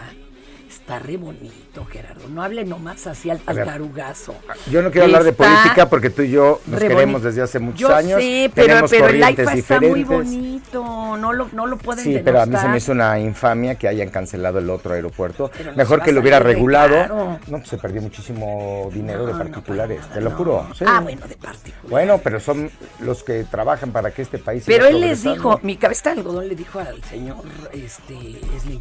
Está 0.88 1.00
re 1.00 1.18
bonito, 1.18 1.84
Gerardo. 1.92 2.30
No 2.30 2.42
hable 2.42 2.64
nomás 2.64 3.08
así 3.08 3.30
al, 3.30 3.42
al 3.46 3.58
tarugazo. 3.58 4.34
Yo 4.72 4.82
no 4.82 4.90
quiero 4.90 5.04
hablar 5.08 5.26
de 5.26 5.34
política 5.34 5.90
porque 5.90 6.10
tú 6.10 6.22
y 6.22 6.32
yo 6.32 6.62
nos 6.66 6.80
re 6.80 6.88
queremos 6.88 7.22
desde 7.22 7.42
hace 7.42 7.60
muchos 7.60 7.82
Yo 7.82 7.94
años. 7.94 8.22
sé, 8.22 8.50
pero, 8.56 8.86
pero 8.90 9.08
el 9.10 9.22
AIFA 9.22 9.54
está 9.56 9.82
muy 9.82 10.06
bonito. 10.06 11.18
No 11.18 11.34
lo, 11.34 11.50
no 11.52 11.68
lo 11.68 11.78
pueden 11.78 12.06
Sí, 12.06 12.22
pero 12.24 12.40
a 12.40 12.46
mí 12.46 12.56
se 12.56 12.70
me 12.70 12.78
hizo 12.78 12.94
una 12.94 13.20
infamia 13.20 13.76
que 13.76 13.90
hayan 13.90 14.08
cancelado 14.08 14.60
el 14.60 14.70
otro 14.70 14.94
aeropuerto. 14.94 15.52
Pero 15.58 15.76
Mejor 15.76 16.02
que 16.02 16.14
lo 16.14 16.22
hubiera 16.22 16.40
regulado. 16.40 17.06
No, 17.48 17.58
pues 17.58 17.68
se 17.68 17.78
perdió 17.78 18.02
muchísimo 18.02 18.90
dinero 18.94 19.26
de 19.26 19.34
No, 19.34 19.40
no, 19.40 19.44
particulares, 19.44 20.00
te 20.14 20.22
lo 20.22 20.32
juro. 20.32 20.70
sí. 20.74 20.86
Ah, 20.88 21.02
bueno, 21.02 21.28
de 21.28 21.36
particulares. 21.36 21.90
Bueno, 21.90 22.22
pero 22.24 22.40
son 22.40 22.72
los 23.02 23.26
que 23.26 23.44
trabajan 23.44 23.92
para 23.92 24.12
que 24.12 24.22
este 24.22 24.38
país 24.38 24.64
Pero 24.66 24.86
él 24.86 25.02
les 25.02 25.22
dijo, 25.24 25.60
mi 25.64 25.76
cabeza 25.76 26.14
de 26.14 26.22
algodón 26.22 26.48
le 26.48 26.56
dijo 26.56 26.80
al 26.80 27.04
señor 27.04 27.44
este 27.74 28.16
Slim, 28.62 28.80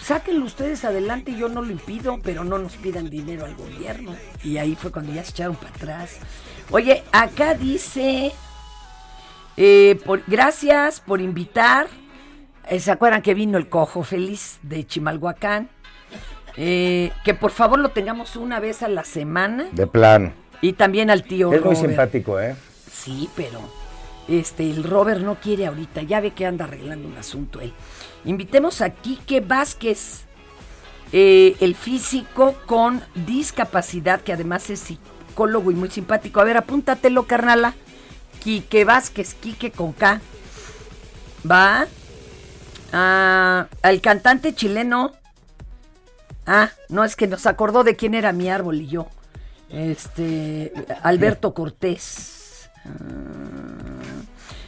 sáquenlo 0.00 0.44
ustedes 0.44 0.84
adelante, 0.84 1.34
yo 1.36 1.48
no 1.48 1.62
lo 1.62 1.70
impido, 1.70 2.18
pero 2.22 2.44
no 2.44 2.58
nos 2.58 2.74
pidan 2.76 3.10
dinero 3.10 3.44
al 3.44 3.54
gobierno. 3.54 4.14
Y 4.42 4.58
ahí 4.58 4.74
fue 4.74 4.90
cuando 4.90 5.12
ya 5.12 5.24
se 5.24 5.30
echaron 5.30 5.56
para 5.56 5.70
atrás. 5.70 6.16
Oye, 6.70 7.02
acá 7.12 7.54
dice, 7.54 8.32
eh, 9.56 9.98
por- 10.04 10.22
gracias 10.26 11.00
por 11.00 11.20
invitar. 11.20 11.88
Eh, 12.68 12.80
¿Se 12.80 12.90
acuerdan 12.90 13.22
que 13.22 13.34
vino 13.34 13.56
el 13.58 13.68
cojo 13.68 14.02
feliz 14.02 14.58
de 14.62 14.86
Chimalhuacán? 14.86 15.68
Eh, 16.56 17.12
que 17.24 17.34
por 17.34 17.50
favor 17.50 17.78
lo 17.78 17.90
tengamos 17.90 18.36
una 18.36 18.60
vez 18.60 18.82
a 18.82 18.88
la 18.88 19.04
semana. 19.04 19.66
De 19.72 19.86
plano. 19.86 20.32
Y 20.60 20.72
también 20.72 21.08
al 21.08 21.22
tío 21.22 21.52
Es 21.52 21.64
muy 21.64 21.76
simpático, 21.76 22.40
¿eh? 22.40 22.56
Sí, 22.92 23.28
pero 23.36 23.60
este 24.26 24.68
el 24.68 24.82
Robert 24.82 25.20
no 25.22 25.36
quiere 25.36 25.66
ahorita, 25.66 26.02
ya 26.02 26.20
ve 26.20 26.32
que 26.32 26.44
anda 26.46 26.64
arreglando 26.64 27.06
un 27.08 27.16
asunto 27.16 27.60
él. 27.60 27.72
Invitemos 28.24 28.80
a 28.80 28.90
Quique 28.90 29.40
Vázquez, 29.40 30.24
eh, 31.12 31.56
el 31.60 31.74
físico 31.74 32.54
con 32.66 33.02
discapacidad, 33.14 34.20
que 34.20 34.32
además 34.32 34.68
es 34.70 34.80
psicólogo 34.80 35.70
y 35.70 35.74
muy 35.74 35.90
simpático. 35.90 36.40
A 36.40 36.44
ver, 36.44 36.56
apúntatelo, 36.56 37.26
carnala. 37.26 37.74
Quique 38.42 38.84
Vázquez, 38.84 39.34
Quique 39.34 39.70
con 39.70 39.92
K. 39.92 40.20
Va. 41.48 41.86
Ah, 42.92 43.68
al 43.82 44.00
cantante 44.00 44.54
chileno. 44.54 45.12
Ah, 46.46 46.70
no, 46.88 47.04
es 47.04 47.16
que 47.16 47.26
nos 47.26 47.46
acordó 47.46 47.84
de 47.84 47.96
quién 47.96 48.14
era 48.14 48.32
mi 48.32 48.48
árbol 48.48 48.80
y 48.80 48.88
yo. 48.88 49.08
Este, 49.70 50.72
Alberto 51.02 51.52
Cortés. 51.52 52.70
Ah, 52.84 52.88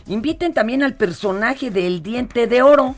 inviten 0.06 0.52
también 0.52 0.82
al 0.82 0.94
personaje 0.94 1.70
del 1.70 2.02
Diente 2.02 2.46
de 2.46 2.62
Oro, 2.62 2.96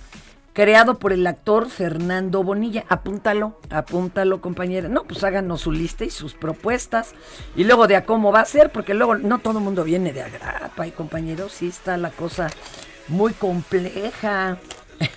creado 0.53 0.99
por 0.99 1.13
el 1.13 1.27
actor 1.27 1.69
Fernando 1.69 2.43
Bonilla. 2.43 2.85
Apúntalo, 2.89 3.59
apúntalo, 3.71 4.41
compañera. 4.41 4.89
No, 4.89 5.05
pues 5.05 5.25
háganos 5.25 5.63
su 5.63 5.73
lista 5.73 6.05
y 6.05 6.11
sus 6.11 6.35
propuestas. 6.35 7.15
Y 7.57 7.65
luego 7.65 7.87
de 7.87 7.97
a 7.97 8.05
cómo 8.05 8.33
va 8.33 8.41
a 8.41 8.45
ser, 8.45 8.71
porque 8.71 8.95
luego 8.95 9.17
no 9.17 9.39
todo 9.39 9.59
el 9.59 9.65
mundo 9.65 9.85
viene 9.85 10.13
de 10.13 10.23
agrapa, 10.23 10.87
y 10.87 10.91
compañeros, 10.91 11.53
sí 11.53 11.69
está 11.69 11.97
la 11.97 12.11
cosa 12.11 12.49
muy 13.09 13.33
compleja. 13.33 14.59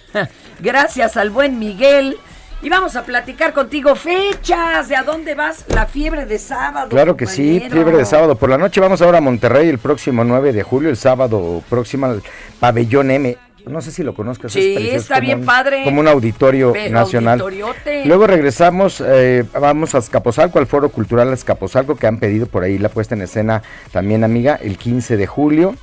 Gracias 0.59 1.17
al 1.17 1.29
buen 1.29 1.59
Miguel. 1.59 2.17
Y 2.61 2.69
vamos 2.69 2.95
a 2.95 3.03
platicar 3.03 3.53
contigo 3.53 3.95
fechas, 3.95 4.88
de 4.88 4.95
a 4.95 5.03
dónde 5.03 5.36
vas, 5.36 5.65
la 5.67 5.86
fiebre 5.86 6.25
de 6.25 6.39
sábado. 6.39 6.89
Claro 6.89 7.15
que 7.15 7.27
sí, 7.27 7.61
fiebre 7.69 7.97
de 7.97 8.05
sábado 8.05 8.38
por 8.38 8.49
la 8.49 8.57
noche. 8.57 8.79
Vamos 8.79 9.01
ahora 9.01 9.17
a 9.17 9.21
Monterrey 9.21 9.67
el 9.69 9.77
próximo 9.77 10.23
9 10.23 10.53
de 10.53 10.63
julio, 10.63 10.89
el 10.89 10.97
sábado 10.97 11.61
próximo 11.69 12.07
al 12.07 12.23
Pabellón 12.59 13.11
M. 13.11 13.38
No 13.66 13.82
sé 13.82 13.91
si 13.91 14.03
lo 14.03 14.13
conozcas. 14.13 14.51
Sí, 14.51 14.76
es 14.78 15.03
está 15.03 15.20
bien 15.20 15.39
un- 15.39 15.45
padre. 15.45 15.84
Como 15.84 15.99
un 15.99 16.07
auditorio 16.07 16.72
Pero 16.74 16.93
nacional. 16.93 17.41
auditoriote. 17.41 18.05
Luego 18.05 18.28
regresamos, 18.28 19.01
eh, 19.05 19.43
vamos 19.59 19.95
a 19.95 19.97
Escaposalco, 19.97 20.59
al 20.59 20.68
Foro 20.68 20.89
Cultural 20.89 21.34
Escaposalco, 21.34 21.95
que 21.95 22.05
han 22.07 22.20
pedido 22.20 22.45
por 22.45 22.63
ahí 22.63 22.78
la 22.78 22.89
puesta 22.89 23.16
en 23.16 23.24
escena 23.24 23.63
también, 23.91 24.24
amiga, 24.24 24.55
el 24.61 24.78
15 24.78 25.18
de 25.18 25.26
julio. 25.28 25.76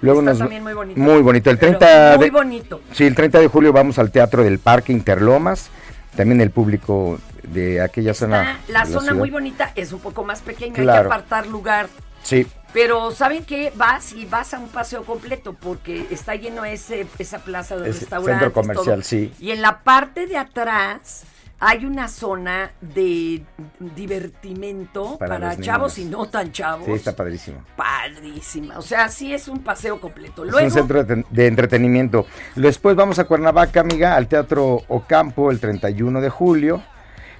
Luego 0.00 0.20
Está 0.20 0.30
nos, 0.32 0.38
también 0.40 0.62
muy 0.62 0.74
bonito. 0.74 1.00
Muy 1.00 1.22
bonito. 1.22 1.50
El 1.50 1.56
Pero 1.58 1.78
30 1.78 2.16
muy 2.18 2.24
de, 2.26 2.30
bonito. 2.30 2.80
Sí, 2.92 3.04
el 3.06 3.14
30 3.14 3.40
de 3.40 3.48
julio 3.48 3.72
vamos 3.72 3.98
al 3.98 4.10
Teatro 4.10 4.44
del 4.44 4.58
Parque 4.58 4.92
Interlomas. 4.92 5.70
También 6.14 6.40
el 6.42 6.50
público 6.50 7.18
de 7.42 7.80
aquella 7.80 8.12
zona. 8.12 8.58
La 8.68 8.80
de 8.84 8.86
zona 8.92 9.00
ciudad. 9.00 9.14
muy 9.16 9.30
bonita 9.30 9.72
es 9.74 9.92
un 9.92 10.00
poco 10.00 10.24
más 10.24 10.42
pequeña, 10.42 10.78
hay 10.78 10.84
que 10.86 10.90
apartar 10.92 11.46
lugar. 11.46 11.88
Sí, 12.22 12.46
Pero 12.74 13.12
¿saben 13.12 13.44
qué? 13.44 13.72
Vas 13.76 14.12
y 14.12 14.26
vas 14.26 14.52
a 14.52 14.58
un 14.58 14.68
paseo 14.68 15.04
completo 15.04 15.54
porque 15.54 16.06
está 16.10 16.34
lleno 16.34 16.64
ese, 16.66 17.06
esa 17.18 17.38
plaza 17.38 17.76
de 17.78 17.88
Ese 17.88 18.00
restaurantes. 18.00 18.40
centro 18.40 18.52
comercial, 18.52 18.96
todo. 18.96 19.02
sí. 19.08 19.32
Y 19.38 19.52
en 19.52 19.62
la 19.62 19.82
parte 19.82 20.26
de 20.26 20.36
atrás 20.36 21.22
hay 21.60 21.86
una 21.86 22.08
zona 22.08 22.72
de 22.80 23.42
divertimento 23.78 25.16
Para 25.18 25.56
chavos 25.58 25.96
niños. 25.96 26.12
y 26.12 26.16
no 26.16 26.26
tan 26.28 26.52
chavos. 26.52 26.84
sí, 26.86 26.92
está 26.92 27.14
padrísimo. 27.14 27.62
Padrísima. 27.76 28.76
O 28.78 28.82
sea, 28.82 29.08
sí 29.08 29.32
es 29.32 29.48
un 29.48 29.60
paseo 29.60 30.00
completo. 30.00 30.44
Es 30.44 30.52
un 30.54 30.70
centro 30.70 31.04
de 31.04 31.46
entretenimiento. 31.46 32.26
Después 32.56 32.96
vamos 32.96 33.18
a 33.18 33.24
Cuernavaca, 33.24 33.80
amiga, 33.80 34.16
al 34.16 34.26
Teatro 34.26 34.82
Ocampo 34.88 35.50
el 35.50 35.60
31 35.60 36.20
de 36.20 36.28
julio. 36.28 36.82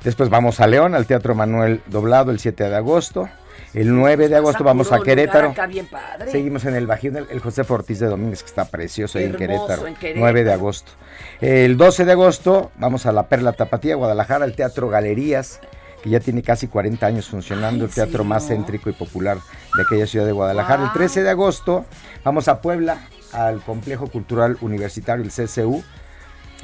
Después 0.05 0.30
vamos 0.30 0.61
a 0.61 0.66
León, 0.66 0.95
al 0.95 1.07
Teatro 1.07 1.35
Manuel 1.35 1.82
Doblado 1.87 2.30
el 2.30 2.39
7 2.39 2.68
de 2.68 2.76
agosto. 2.76 3.28
El 3.75 3.93
9 3.93 4.29
de 4.29 4.37
agosto 4.37 4.62
vamos 4.62 4.93
a 4.93 5.01
Querétaro. 5.01 5.51
acá 5.51 5.66
bien 5.66 5.87
padre. 5.87 6.31
Seguimos 6.31 6.64
en 6.64 6.77
el 6.77 6.87
Bajío, 6.87 7.12
el, 7.29 7.41
José 7.41 7.62
Ortiz 7.68 7.99
de 7.99 8.07
Domínguez, 8.07 8.43
que 8.43 8.49
está 8.49 8.66
precioso 8.66 9.18
ahí 9.18 9.25
en 9.25 9.35
Querétaro, 9.35 9.89
en 9.89 9.97
Querétaro. 9.97 10.20
9 10.20 10.45
de 10.45 10.53
agosto. 10.53 10.93
El 11.41 11.77
12 11.77 12.05
de 12.05 12.12
agosto 12.12 12.70
vamos 12.79 13.05
a 13.07 13.12
la 13.12 13.29
Perla 13.29 13.53
Tapatía, 13.53 13.97
Guadalajara, 13.97 14.45
al 14.45 14.55
Teatro 14.55 14.89
Galerías, 14.89 15.61
que 16.05 16.11
ya 16.11 16.20
tiene 16.20 16.43
casi 16.43 16.68
40 16.68 17.05
años 17.05 17.27
funcionando, 17.27 17.85
Ay, 17.85 17.89
el 17.89 17.95
teatro 17.95 18.22
¿en 18.22 18.29
más 18.29 18.47
céntrico 18.47 18.91
y 18.91 18.93
popular 18.93 19.39
de 19.77 19.83
aquella 19.83 20.07
ciudad 20.07 20.27
de 20.27 20.33
Guadalajara. 20.33 20.83
El 20.83 20.89
Guau. 20.91 20.95
13 20.95 21.25
de 21.25 21.31
agosto 21.31 21.85
vamos 22.22 22.47
a 22.47 22.61
Puebla, 22.61 22.99
al 23.33 23.61
Complejo 23.61 24.07
Cultural 24.07 24.57
Universitario, 24.61 25.25
el 25.25 25.33
CCU. 25.33 25.83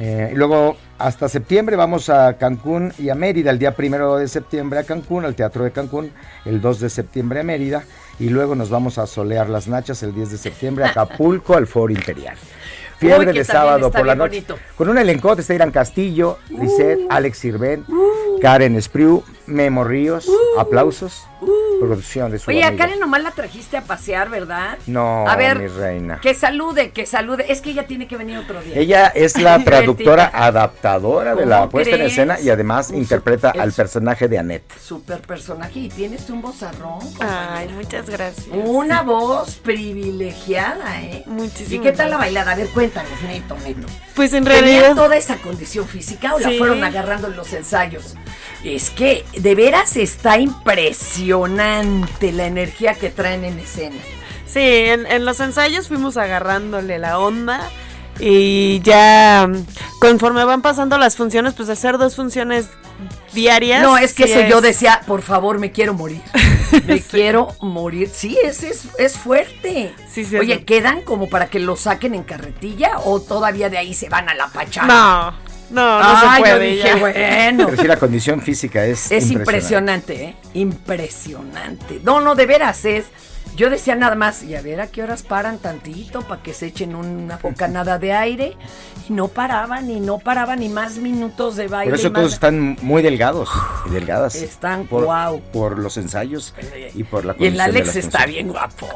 Eh, 0.02 0.30
y 0.32 0.34
luego 0.34 0.76
hasta 0.98 1.28
septiembre 1.28 1.76
vamos 1.76 2.08
a 2.08 2.38
Cancún 2.38 2.90
y 2.98 3.10
a 3.10 3.14
Mérida, 3.14 3.50
el 3.50 3.58
día 3.58 3.76
primero 3.76 4.16
de 4.16 4.28
septiembre 4.28 4.78
a 4.78 4.84
Cancún, 4.84 5.26
al 5.26 5.34
Teatro 5.34 5.64
de 5.64 5.72
Cancún, 5.72 6.10
el 6.46 6.62
2 6.62 6.80
de 6.80 6.88
septiembre 6.88 7.40
a 7.40 7.42
Mérida, 7.42 7.84
y 8.18 8.30
luego 8.30 8.54
nos 8.54 8.70
vamos 8.70 8.96
a 8.96 9.06
solear 9.06 9.50
las 9.50 9.68
nachas 9.68 10.02
el 10.02 10.14
10 10.14 10.30
de 10.30 10.38
septiembre 10.38 10.84
a 10.84 10.88
Acapulco, 10.88 11.54
al 11.54 11.66
Foro 11.66 11.92
Imperial. 11.92 12.36
Fiebre 12.98 13.30
Uy, 13.30 13.38
de 13.38 13.44
sábado 13.44 13.90
por 13.90 14.06
la 14.06 14.14
noche. 14.14 14.36
bonito. 14.36 14.54
Uh. 14.54 14.76
Con 14.76 14.88
un 14.88 14.96
elencote 14.98 15.42
está 15.42 15.54
Irán 15.54 15.70
Castillo, 15.70 16.38
Lisette, 16.48 17.00
Alex 17.10 17.38
Sirven, 17.38 17.84
Karen 18.40 18.76
Espriu, 18.76 19.22
Memo 19.46 19.84
Ríos, 19.84 20.30
aplausos, 20.58 21.26
producción 21.80 22.30
de 22.30 22.38
su 22.38 22.50
Uh. 22.50 22.54
Oye, 22.54 22.64
a. 22.64 22.76
Karen 22.76 22.98
nomás 23.00 23.22
la 23.22 23.30
trajiste 23.30 23.76
a 23.76 23.82
pasear, 23.82 24.28
¿verdad? 24.28 24.78
No, 24.86 25.26
a 25.28 25.36
ver, 25.36 25.58
mi 25.58 25.66
reina. 25.68 26.20
que 26.20 26.34
salude, 26.34 26.90
que 26.90 27.06
salude. 27.06 27.46
Es 27.48 27.60
que 27.60 27.70
ella 27.70 27.86
tiene 27.86 28.06
que 28.06 28.16
venir 28.16 28.38
otro 28.38 28.60
día. 28.62 28.76
Ella 28.76 29.06
es 29.08 29.38
la 29.40 29.58
traductora 29.64 30.30
adaptadora 30.32 31.34
de 31.34 31.46
la 31.46 31.58
¿Cómo 31.60 31.70
puesta 31.70 31.94
en 31.96 32.02
escena 32.02 32.40
y 32.40 32.50
además 32.50 32.90
Un 32.90 32.96
interpreta 32.96 33.50
al 33.50 33.72
personaje 33.72 34.28
de 34.28 34.38
Annette. 34.38 34.72
Super 34.80 35.20
personaje 35.22 35.78
y 35.80 35.88
tienes 35.88 36.28
un 36.30 36.42
vozarrón. 36.42 36.98
Ay, 37.20 37.68
muchas 37.68 38.08
gracias. 38.10 38.46
Una 38.52 39.02
voz 39.02 39.56
privilegiada, 39.56 41.00
¿eh? 41.02 41.22
Muchísimas 41.26 41.72
¿Y 41.72 41.78
qué 41.78 41.92
tal 41.92 42.10
la 42.10 42.16
bailada? 42.18 42.52
A 42.52 42.56
ver, 42.56 42.68
cuéntanos, 42.68 43.10
neto, 43.26 43.56
neto. 43.64 43.86
Pues 44.14 44.32
en 44.32 44.44
¿Tenía 44.44 44.60
realidad- 44.60 44.94
toda 44.94 45.16
esa 45.16 45.36
condición 45.36 45.86
física 45.86 46.34
o 46.34 46.38
la 46.38 46.50
fueron 46.52 46.82
agarrando 46.84 47.28
en 47.28 47.36
los 47.36 47.52
ensayos? 47.52 48.16
Es 48.64 48.90
que 48.90 49.24
de 49.38 49.54
veras 49.54 49.96
está 49.96 50.36
impresionante 50.38 51.29
la 52.32 52.46
energía 52.46 52.94
que 52.94 53.10
traen 53.10 53.44
en 53.44 53.58
escena. 53.58 53.96
Sí, 54.46 54.60
en, 54.60 55.06
en 55.06 55.24
los 55.24 55.38
ensayos 55.40 55.88
fuimos 55.88 56.16
agarrándole 56.16 56.98
la 56.98 57.18
onda 57.18 57.70
y 58.18 58.80
ya 58.80 59.46
mm, 59.48 59.64
conforme 60.00 60.44
van 60.44 60.62
pasando 60.62 60.98
las 60.98 61.16
funciones, 61.16 61.54
pues 61.54 61.68
hacer 61.68 61.98
dos 61.98 62.16
funciones 62.16 62.68
diarias. 63.32 63.82
No, 63.82 63.96
es 63.96 64.12
que 64.14 64.26
sí 64.26 64.32
eso 64.32 64.48
yo 64.48 64.60
decía, 64.60 65.00
por 65.06 65.22
favor, 65.22 65.58
me 65.58 65.72
quiero 65.72 65.94
morir. 65.94 66.22
Me 66.86 67.00
quiero 67.00 67.48
morir. 67.60 68.08
Sí, 68.14 68.38
es, 68.44 68.62
es, 68.62 68.84
es 68.96 69.18
fuerte. 69.18 69.92
Sí, 70.08 70.24
Oye, 70.36 70.64
¿quedan 70.64 71.02
como 71.02 71.28
para 71.28 71.48
que 71.48 71.58
lo 71.58 71.74
saquen 71.74 72.14
en 72.14 72.22
carretilla 72.22 73.00
o 73.04 73.20
todavía 73.20 73.68
de 73.68 73.76
ahí 73.76 73.92
se 73.92 74.08
van 74.08 74.28
a 74.28 74.34
la 74.34 74.46
pachada? 74.46 74.86
No, 74.86 75.34
no, 75.70 75.98
no 75.98 76.04
Ah, 76.04 76.34
se 76.36 76.38
yo 76.38 76.44
puede. 76.56 76.66
dije, 76.70 76.88
ya. 76.88 76.96
bueno. 76.96 77.66
Pero 77.66 77.82
sí, 77.82 77.88
la 77.88 77.96
condición 77.96 78.40
física 78.40 78.84
es, 78.84 79.10
Es 79.10 79.30
impresionante. 79.30 80.14
impresionante, 80.14 80.24
¿eh? 80.24 80.36
Impresionante. 80.54 82.00
No, 82.02 82.20
no, 82.20 82.34
de 82.34 82.46
veras 82.46 82.84
es. 82.84 83.04
Yo 83.56 83.68
decía 83.68 83.94
nada 83.94 84.14
más, 84.14 84.42
y 84.42 84.54
a 84.54 84.62
ver 84.62 84.80
a 84.80 84.86
qué 84.86 85.02
horas 85.02 85.22
paran 85.22 85.58
tantito 85.58 86.22
para 86.22 86.42
que 86.42 86.54
se 86.54 86.66
echen 86.66 86.94
una 86.94 87.36
bocanada 87.42 87.98
de 87.98 88.12
aire. 88.12 88.56
Y 89.08 89.12
no 89.12 89.28
paraban, 89.28 89.90
y 89.90 90.00
no 90.00 90.18
paraban, 90.18 90.60
ni 90.60 90.68
más 90.68 90.96
minutos 90.96 91.56
de 91.56 91.68
baile. 91.68 91.90
Por 91.90 91.98
eso 91.98 92.10
más- 92.10 92.20
todos 92.20 92.32
están 92.32 92.78
muy 92.80 93.02
delgados 93.02 93.50
y 93.86 93.90
delgadas. 93.90 94.36
Están, 94.36 94.86
por, 94.86 95.04
guau. 95.04 95.40
por 95.52 95.78
los 95.78 95.96
ensayos 95.96 96.54
y 96.94 97.04
por 97.04 97.24
la 97.24 97.34
Y 97.38 97.46
el 97.46 97.60
Alex 97.60 97.96
está 97.96 98.24
bien 98.24 98.48
guapo. 98.48 98.88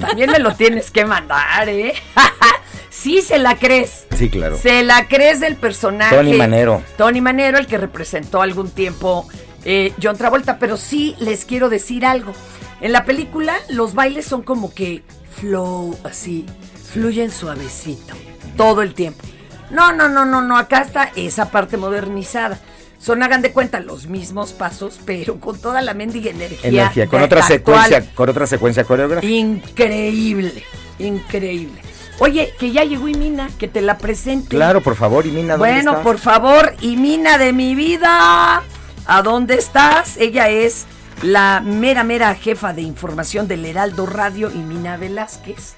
También 0.00 0.30
me 0.30 0.38
lo 0.40 0.54
tienes 0.54 0.90
que 0.90 1.04
mandar, 1.04 1.68
¿eh? 1.68 1.94
sí, 2.90 3.22
se 3.22 3.38
la 3.38 3.56
crees. 3.56 4.06
Sí, 4.16 4.28
claro. 4.28 4.58
Se 4.58 4.82
la 4.82 5.06
crees 5.08 5.40
del 5.40 5.56
personaje. 5.56 6.14
Tony 6.16 6.34
Manero. 6.34 6.82
Tony 6.98 7.20
Manero, 7.20 7.58
el 7.58 7.66
que 7.66 7.78
representó 7.78 8.42
algún 8.42 8.70
tiempo 8.70 9.26
eh, 9.64 9.92
John 10.02 10.16
Travolta. 10.16 10.58
Pero 10.58 10.76
sí 10.76 11.16
les 11.18 11.44
quiero 11.44 11.68
decir 11.68 12.04
algo. 12.06 12.32
En 12.80 12.92
la 12.92 13.04
película, 13.04 13.54
los 13.68 13.94
bailes 13.94 14.24
son 14.24 14.42
como 14.42 14.72
que 14.72 15.02
flow, 15.40 15.98
así, 16.04 16.46
fluyen 16.92 17.30
suavecito, 17.30 18.14
todo 18.56 18.82
el 18.82 18.94
tiempo. 18.94 19.24
No, 19.70 19.92
no, 19.92 20.08
no, 20.08 20.24
no, 20.24 20.42
no, 20.42 20.58
acá 20.58 20.82
está 20.82 21.12
esa 21.14 21.50
parte 21.50 21.76
modernizada. 21.76 22.58
Son, 22.98 23.22
hagan 23.22 23.40
de 23.40 23.52
cuenta, 23.52 23.80
los 23.80 24.08
mismos 24.08 24.52
pasos, 24.52 25.00
pero 25.06 25.40
con 25.40 25.58
toda 25.58 25.80
la 25.80 25.94
mendiga 25.94 26.30
energía. 26.30 26.68
Energía, 26.68 27.06
con 27.06 27.22
otra 27.22 27.40
actual. 27.40 27.58
secuencia, 27.58 28.14
con 28.14 28.28
otra 28.28 28.46
secuencia 28.46 28.84
coreográfica. 28.84 29.32
Increíble, 29.32 30.64
increíble. 30.98 31.80
Oye, 32.18 32.52
que 32.58 32.72
ya 32.72 32.84
llegó 32.84 33.08
Imina, 33.08 33.48
que 33.58 33.68
te 33.68 33.80
la 33.80 33.96
presente. 33.96 34.48
Claro, 34.48 34.82
por 34.82 34.96
favor, 34.96 35.26
y 35.26 35.30
Mina, 35.30 35.56
¿dónde 35.56 35.72
Bueno, 35.72 36.02
por 36.02 36.18
favor, 36.18 36.74
Imina 36.82 37.38
de 37.38 37.54
mi 37.54 37.74
vida, 37.74 38.62
¿a 39.06 39.22
dónde 39.22 39.54
estás? 39.54 40.16
Ella 40.16 40.48
es 40.48 40.86
la 41.22 41.60
mera, 41.64 42.04
mera 42.04 42.34
jefa 42.34 42.72
de 42.72 42.82
información 42.82 43.48
del 43.48 43.64
Heraldo 43.64 44.06
Radio, 44.06 44.50
Imina 44.50 44.96
Velázquez. 44.96 45.74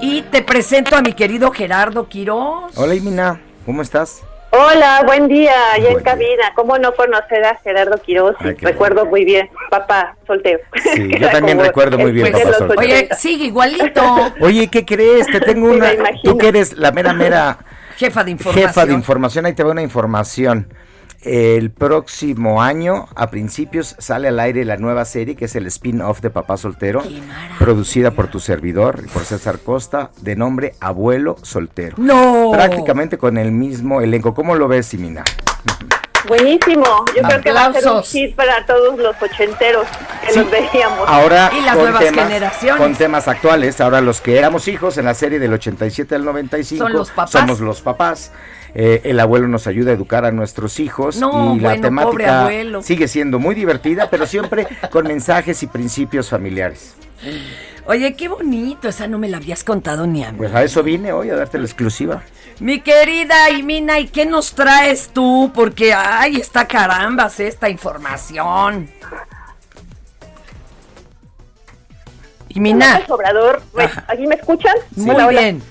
Y 0.00 0.22
te 0.22 0.42
presento 0.42 0.96
a 0.96 1.02
mi 1.02 1.12
querido 1.12 1.50
Gerardo 1.52 2.08
Quiroz. 2.08 2.76
Hola, 2.76 2.94
Imina, 2.94 3.40
¿cómo 3.64 3.82
estás? 3.82 4.22
Hola, 4.54 5.02
buen 5.06 5.28
día, 5.28 5.54
ya 5.82 5.90
en 5.90 6.00
cabina. 6.00 6.52
¿Cómo 6.54 6.76
no 6.76 6.92
conocer 6.94 7.42
a 7.44 7.56
Gerardo 7.64 7.96
Quiroz? 8.02 8.36
Ay, 8.40 8.54
recuerdo 8.60 9.06
muy 9.06 9.24
bien, 9.24 9.48
papá 9.70 10.14
soltero. 10.26 10.58
Sí, 10.94 11.08
yo 11.20 11.30
también 11.30 11.58
recuerdo 11.58 11.98
muy 11.98 12.12
bien, 12.12 12.30
papá 12.30 12.52
soltero. 12.58 12.80
Oye, 12.80 12.96
80. 12.98 13.16
sigue 13.16 13.44
igualito. 13.46 14.02
Oye, 14.40 14.68
¿qué 14.68 14.84
crees? 14.84 15.26
Te 15.28 15.40
tengo 15.40 15.68
Sí, 15.68 15.72
me 15.72 15.78
una... 15.78 15.94
imagino. 15.94 16.32
Tú 16.32 16.38
que 16.38 16.48
eres 16.48 16.76
la 16.76 16.92
mera, 16.92 17.14
mera 17.14 17.58
Jefa 17.96 18.24
de 18.24 18.32
información. 18.32 18.68
jefa 18.68 18.84
de 18.86 18.92
información, 18.92 19.46
ahí 19.46 19.54
te 19.54 19.62
va 19.62 19.70
una 19.70 19.82
información. 19.82 20.68
El 21.24 21.70
próximo 21.70 22.62
año, 22.62 23.06
a 23.14 23.30
principios, 23.30 23.94
sale 23.98 24.26
al 24.28 24.40
aire 24.40 24.64
la 24.64 24.76
nueva 24.76 25.04
serie 25.04 25.36
que 25.36 25.44
es 25.44 25.54
el 25.54 25.66
spin-off 25.68 26.20
de 26.20 26.30
Papá 26.30 26.56
Soltero, 26.56 27.00
producida 27.60 28.10
por 28.10 28.26
tu 28.26 28.40
servidor 28.40 29.02
y 29.04 29.08
por 29.08 29.24
César 29.24 29.60
Costa, 29.60 30.10
de 30.20 30.34
nombre 30.34 30.74
Abuelo 30.80 31.36
Soltero. 31.42 31.94
No. 31.98 32.50
Prácticamente 32.52 33.18
con 33.18 33.38
el 33.38 33.52
mismo 33.52 34.00
elenco. 34.00 34.34
¿Cómo 34.34 34.56
lo 34.56 34.66
ves, 34.66 34.86
Simina? 34.86 35.22
Buenísimo. 36.26 36.84
Yo 37.16 37.22
creo 37.22 37.40
que 37.40 37.52
va 37.52 37.66
a 37.66 37.72
ser 37.72 37.88
un 37.90 38.02
hit 38.02 38.34
para 38.36 38.64
todos 38.64 38.96
los 38.98 39.14
ochenteros 39.20 39.86
que 40.24 40.32
Sí. 40.32 40.38
los 40.38 40.50
veíamos. 40.50 41.08
Ahora 41.08 41.50
Y 41.56 41.60
las 41.62 41.74
con 41.74 41.82
nuevas 41.84 42.00
temas, 42.04 42.24
generaciones. 42.28 42.80
con 42.80 42.94
temas 42.94 43.26
actuales, 43.28 43.80
ahora 43.80 44.00
los 44.00 44.20
que 44.20 44.38
éramos 44.38 44.68
hijos 44.68 44.98
en 44.98 45.04
la 45.06 45.14
serie 45.14 45.38
del 45.40 45.52
87 45.52 46.14
al 46.14 46.24
95 46.24 46.84
Son 46.84 46.92
los 46.92 47.10
papás. 47.10 47.30
somos 47.32 47.60
los 47.60 47.80
papás. 47.80 48.30
Eh, 48.74 49.02
el 49.04 49.20
abuelo 49.20 49.48
nos 49.48 49.66
ayuda 49.66 49.90
a 49.90 49.94
educar 49.94 50.24
a 50.24 50.32
nuestros 50.32 50.80
hijos 50.80 51.16
No, 51.16 51.54
y 51.56 51.60
la 51.60 51.70
bueno, 51.70 51.82
temática 51.82 52.40
abuelo. 52.42 52.82
sigue 52.82 53.06
siendo 53.06 53.38
muy 53.38 53.54
divertida, 53.54 54.08
pero 54.10 54.26
siempre 54.26 54.66
con 54.90 55.06
mensajes 55.06 55.62
y 55.62 55.66
principios 55.66 56.30
familiares. 56.30 56.94
Oye, 57.84 58.14
qué 58.14 58.28
bonito, 58.28 58.88
esa 58.88 59.06
no 59.08 59.18
me 59.18 59.28
la 59.28 59.36
habías 59.38 59.62
contado 59.64 60.06
ni 60.06 60.24
a 60.24 60.32
mí. 60.32 60.38
Pues 60.38 60.54
a 60.54 60.62
eso 60.62 60.82
vine 60.82 61.12
hoy 61.12 61.30
a 61.30 61.36
darte 61.36 61.58
la 61.58 61.64
exclusiva. 61.64 62.22
Mi 62.60 62.80
querida 62.80 63.50
Imina, 63.50 63.98
¿y 63.98 64.06
qué 64.08 64.24
nos 64.24 64.52
traes 64.54 65.08
tú? 65.12 65.50
Porque, 65.54 65.92
ay, 65.92 66.36
está 66.36 66.66
carambas 66.66 67.40
esta 67.40 67.68
información. 67.68 68.88
Imina. 72.50 72.94
López 72.94 73.10
Obrador, 73.10 73.62
¿aquí 74.08 74.26
me 74.26 74.34
escuchan? 74.36 74.74
Muy 74.94 75.14
Hola, 75.14 75.26
hola. 75.26 75.40
bien. 75.40 75.62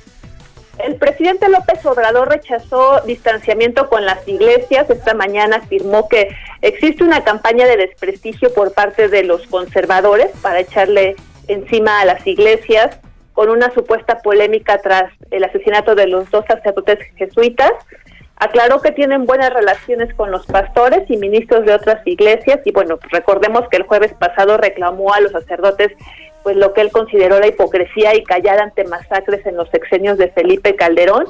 El 0.84 0.96
presidente 0.96 1.50
López 1.50 1.86
Obrador 1.86 2.30
rechazó 2.30 3.02
distanciamiento 3.06 3.90
con 3.90 4.06
las 4.06 4.28
iglesias. 4.28 4.90
Esta 4.90 5.14
mañana 5.14 5.58
afirmó 5.58 6.08
que 6.08 6.30
existe 6.62 7.04
una 7.04 7.24
campaña 7.24 7.68
de 7.68 7.78
desprestigio 7.78 8.54
por 8.54 8.74
parte 8.74 9.08
de 9.08 9.24
los 9.24 9.46
conservadores 9.48 10.32
para 10.42 10.60
echarle 10.60 11.16
encima 11.48 12.02
a 12.02 12.06
las 12.06 12.26
iglesias 12.26 13.00
con 13.34 13.50
una 13.50 13.72
supuesta 13.74 14.20
polémica 14.20 14.78
tras 14.80 15.12
el 15.30 15.44
asesinato 15.44 15.96
de 15.96 16.08
los 16.08 16.30
dos 16.32 16.46
sacerdotes 16.48 17.00
jesuitas. 17.16 17.72
Aclaró 18.36 18.82
que 18.82 18.92
tienen 18.92 19.26
buenas 19.26 19.54
relaciones 19.54 20.14
con 20.16 20.32
los 20.32 20.46
pastores 20.48 21.10
y 21.10 21.18
ministros 21.18 21.66
de 21.66 21.74
otras 21.74 22.06
iglesias 22.06 22.60
y 22.66 22.72
bueno, 22.72 22.98
recordemos 23.12 23.68
que 23.70 23.78
el 23.78 23.84
jueves 23.84 24.14
pasado 24.14 24.58
reclamó 24.58 25.14
a 25.14 25.22
los 25.22 25.32
sacerdotes 25.32 25.92
pues 26.44 26.56
lo 26.56 26.74
que 26.74 26.82
él 26.82 26.92
consideró 26.92 27.40
la 27.40 27.48
hipocresía 27.48 28.16
y 28.16 28.24
callar 28.24 28.60
ante 28.60 28.84
masacres 28.86 29.46
en 29.46 29.58
los 29.58 29.70
sexenios 29.70 30.18
de 30.18 30.30
Felipe 30.30 30.76
Calderón. 30.76 31.26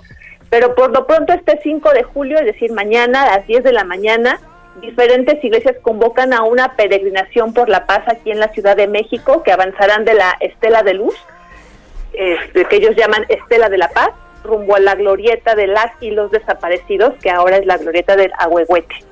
Pero 0.50 0.76
por 0.76 0.92
lo 0.92 1.08
pronto 1.08 1.34
este 1.34 1.60
5 1.62 1.92
de 1.92 2.04
julio, 2.04 2.38
es 2.38 2.46
decir, 2.46 2.72
mañana 2.72 3.24
a 3.24 3.38
las 3.38 3.48
10 3.48 3.64
de 3.64 3.74
la 3.74 3.84
mañana, 3.84 4.40
diferentes 4.82 5.44
iglesias 5.44 5.76
convocan 5.82 6.34
a 6.34 6.44
una 6.44 6.76
peregrinación 6.76 7.54
por 7.54 7.70
la 7.70 7.86
paz 7.86 8.04
aquí 8.08 8.32
en 8.32 8.40
la 8.40 8.50
Ciudad 8.50 8.76
de 8.76 8.88
México 8.88 9.44
que 9.44 9.52
avanzarán 9.52 10.06
de 10.06 10.14
la 10.14 10.36
Estela 10.40 10.84
de 10.84 10.94
Luz, 10.94 11.16
este, 12.14 12.66
que 12.66 12.78
ellos 12.78 12.96
llaman 12.96 13.26
Estela 13.30 13.70
de 13.70 13.78
la 13.78 13.90
Paz, 13.90 14.12
rumbo 14.44 14.76
a 14.76 14.80
la 14.80 14.96
glorieta 14.96 15.56
de 15.56 15.68
las 15.68 15.92
y 16.02 16.12
los 16.12 16.32
desaparecidos, 16.32 17.14
que 17.22 17.30
ahora 17.30 17.58
es 17.58 17.66
la 17.66 17.78
glorieta 17.78 18.16
del 18.16 18.32
Ahuehuete. 18.38 19.11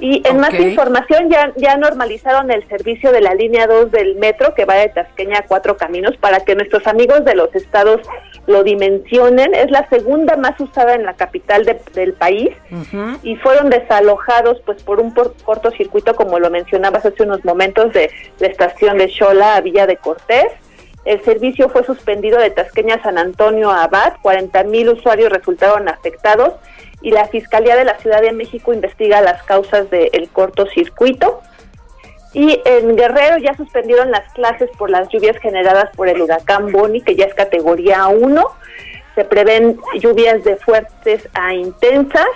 Y 0.00 0.26
en 0.28 0.38
más 0.40 0.50
información, 0.70 1.30
ya, 1.30 1.52
ya 1.56 1.76
normalizaron 1.76 2.50
el 2.50 2.66
servicio 2.68 3.12
de 3.12 3.20
la 3.20 3.32
línea 3.34 3.66
2 3.68 3.92
del 3.92 4.16
metro 4.16 4.52
que 4.54 4.64
va 4.64 4.74
de 4.74 4.88
Tasqueña 4.88 5.38
a 5.38 5.42
Cuatro 5.46 5.76
Caminos 5.76 6.16
para 6.16 6.40
que 6.40 6.56
nuestros 6.56 6.86
amigos 6.88 7.24
de 7.24 7.34
los 7.36 7.54
estados 7.54 8.00
lo 8.46 8.64
dimensionen. 8.64 9.54
Es 9.54 9.70
la 9.70 9.88
segunda 9.88 10.36
más 10.36 10.58
usada 10.60 10.94
en 10.94 11.04
la 11.04 11.14
capital 11.14 11.64
de- 11.64 11.80
del 11.94 12.12
país 12.12 12.50
y 13.22 13.36
fueron 13.36 13.70
desalojados 13.70 14.60
pues 14.66 14.82
por 14.82 15.00
un 15.00 15.14
por- 15.14 15.34
cortocircuito, 15.44 16.14
como 16.16 16.38
lo 16.40 16.50
mencionabas 16.50 17.06
hace 17.06 17.22
unos 17.22 17.44
momentos, 17.44 17.92
de 17.92 18.10
la 18.40 18.48
estación 18.48 18.98
de 18.98 19.08
Xola 19.08 19.54
a 19.56 19.60
Villa 19.60 19.86
de 19.86 19.96
Cortés. 19.96 20.48
El 21.04 21.22
servicio 21.22 21.68
fue 21.68 21.84
suspendido 21.84 22.38
de 22.38 22.50
Tasqueña 22.50 22.96
a 22.96 23.02
San 23.02 23.16
Antonio 23.18 23.70
a 23.70 23.84
Abad, 23.84 24.14
40 24.22 24.64
mil 24.64 24.88
usuarios 24.88 25.30
resultaron 25.30 25.88
afectados 25.88 26.54
y 27.04 27.10
la 27.10 27.26
Fiscalía 27.28 27.76
de 27.76 27.84
la 27.84 27.98
Ciudad 27.98 28.22
de 28.22 28.32
México 28.32 28.72
investiga 28.72 29.20
las 29.20 29.42
causas 29.42 29.90
del 29.90 30.28
cortocircuito. 30.32 31.42
Y 32.32 32.60
en 32.64 32.96
Guerrero 32.96 33.36
ya 33.36 33.54
suspendieron 33.54 34.10
las 34.10 34.32
clases 34.32 34.70
por 34.78 34.88
las 34.88 35.08
lluvias 35.10 35.36
generadas 35.36 35.94
por 35.94 36.08
el 36.08 36.20
huracán 36.22 36.72
Boni, 36.72 37.02
que 37.02 37.14
ya 37.14 37.26
es 37.26 37.34
categoría 37.34 38.08
1. 38.08 38.42
Se 39.14 39.24
prevén 39.24 39.78
lluvias 40.00 40.42
de 40.44 40.56
fuertes 40.56 41.28
a 41.34 41.52
intensas. 41.52 42.26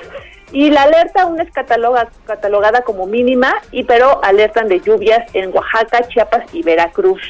Y 0.52 0.70
la 0.70 0.82
alerta 0.82 1.22
aún 1.22 1.40
es 1.40 1.50
cataloga- 1.50 2.10
catalogada 2.26 2.82
como 2.82 3.06
mínima, 3.06 3.54
y 3.70 3.84
pero 3.84 4.22
alertan 4.22 4.68
de 4.68 4.80
lluvias 4.80 5.24
en 5.34 5.50
Oaxaca, 5.54 6.06
Chiapas 6.08 6.44
y 6.52 6.62
Veracruz. 6.62 7.22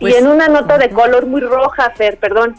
Pues- 0.00 0.14
y 0.14 0.16
en 0.16 0.26
una 0.26 0.48
nota 0.48 0.78
de 0.78 0.88
color 0.88 1.26
muy 1.26 1.42
roja, 1.42 1.90
Fer, 1.90 2.16
perdón, 2.18 2.56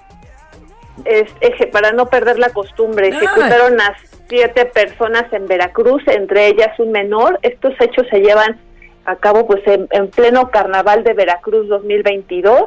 es, 1.06 1.30
eje- 1.42 1.72
para 1.72 1.92
no 1.92 2.08
perder 2.08 2.40
la 2.40 2.50
costumbre, 2.50 3.10
ejecutaron 3.10 3.80
a 3.82 3.96
siete 4.28 4.66
personas 4.66 5.32
en 5.32 5.48
Veracruz, 5.48 6.02
entre 6.08 6.48
ellas 6.48 6.78
un 6.80 6.92
menor. 6.92 7.40
Estos 7.44 7.74
hechos 7.80 8.06
se 8.10 8.20
llevan 8.20 8.60
a 9.06 9.16
cabo 9.16 9.48
pues 9.48 9.66
en, 9.68 9.88
en 9.92 10.10
pleno 10.10 10.50
Carnaval 10.52 11.04
de 11.04 11.14
Veracruz 11.14 11.68
2022. 11.70 12.62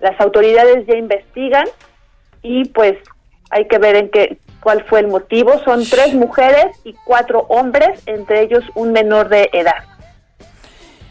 Las 0.00 0.20
autoridades 0.20 0.86
ya 0.86 0.94
investigan 0.96 1.66
y 2.42 2.66
pues 2.68 2.96
hay 3.50 3.66
que 3.66 3.78
ver 3.78 3.96
en 3.96 4.10
qué 4.10 4.38
cuál 4.62 4.84
fue 4.84 5.00
el 5.00 5.08
motivo. 5.08 5.58
Son 5.64 5.84
tres 5.88 6.12
mujeres 6.14 6.66
y 6.84 6.94
cuatro 7.04 7.46
hombres, 7.48 8.02
entre 8.06 8.42
ellos 8.42 8.62
un 8.74 8.92
menor 8.92 9.28
de 9.30 9.48
edad. 9.52 9.84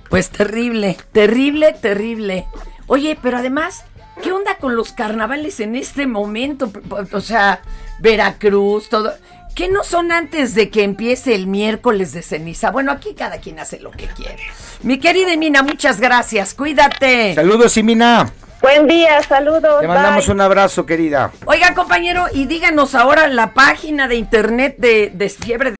Pues 0.10 0.30
terrible, 0.30 0.98
terrible, 1.12 1.74
terrible. 1.74 2.46
Oye, 2.88 3.18
pero 3.22 3.38
además, 3.38 3.86
¿qué 4.22 4.32
onda 4.32 4.58
con 4.58 4.76
los 4.76 4.92
carnavales 4.92 5.60
en 5.60 5.76
este 5.76 6.08
momento? 6.08 6.72
O 7.12 7.22
sea, 7.22 7.62
Veracruz, 8.00 8.90
todo. 8.90 9.14
¿Qué 9.56 9.68
no 9.68 9.84
son 9.84 10.12
antes 10.12 10.56
de 10.56 10.70
que 10.70 10.84
empiece 10.84 11.36
el 11.36 11.48
miércoles 11.48 12.14
de 12.14 12.22
ceniza? 12.22 12.72
Bueno, 12.72 12.92
aquí 12.92 13.14
cada 13.14 13.40
quien 13.40 13.60
hace 13.60 13.80
lo 13.80 13.92
que 13.92 14.08
quiere. 14.08 14.44
Mi 14.84 15.00
querida 15.00 15.34
Emina, 15.34 15.64
muchas 15.64 16.00
gracias. 16.00 16.54
Cuídate. 16.54 17.36
Saludos, 17.36 17.74
Simina. 17.74 18.32
Buen 18.62 18.88
día, 18.88 19.22
saludos. 19.24 19.82
Te 19.82 19.88
mandamos 19.88 20.26
bye. 20.26 20.36
un 20.36 20.42
abrazo, 20.42 20.86
querida. 20.86 21.32
Oiga, 21.46 21.74
compañero, 21.74 22.26
y 22.32 22.46
díganos 22.46 22.94
ahora 22.96 23.28
la 23.28 23.54
página 23.54 24.08
de 24.08 24.16
internet 24.16 24.76
de, 24.78 25.12
de 25.14 25.30
Fiebre 25.30 25.76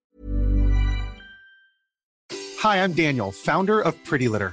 Hi, 2.62 2.76
I'm 2.76 2.92
Daniel, 2.92 3.32
founder 3.32 3.80
of 3.80 3.94
Pretty 4.04 4.28
Litter. 4.28 4.52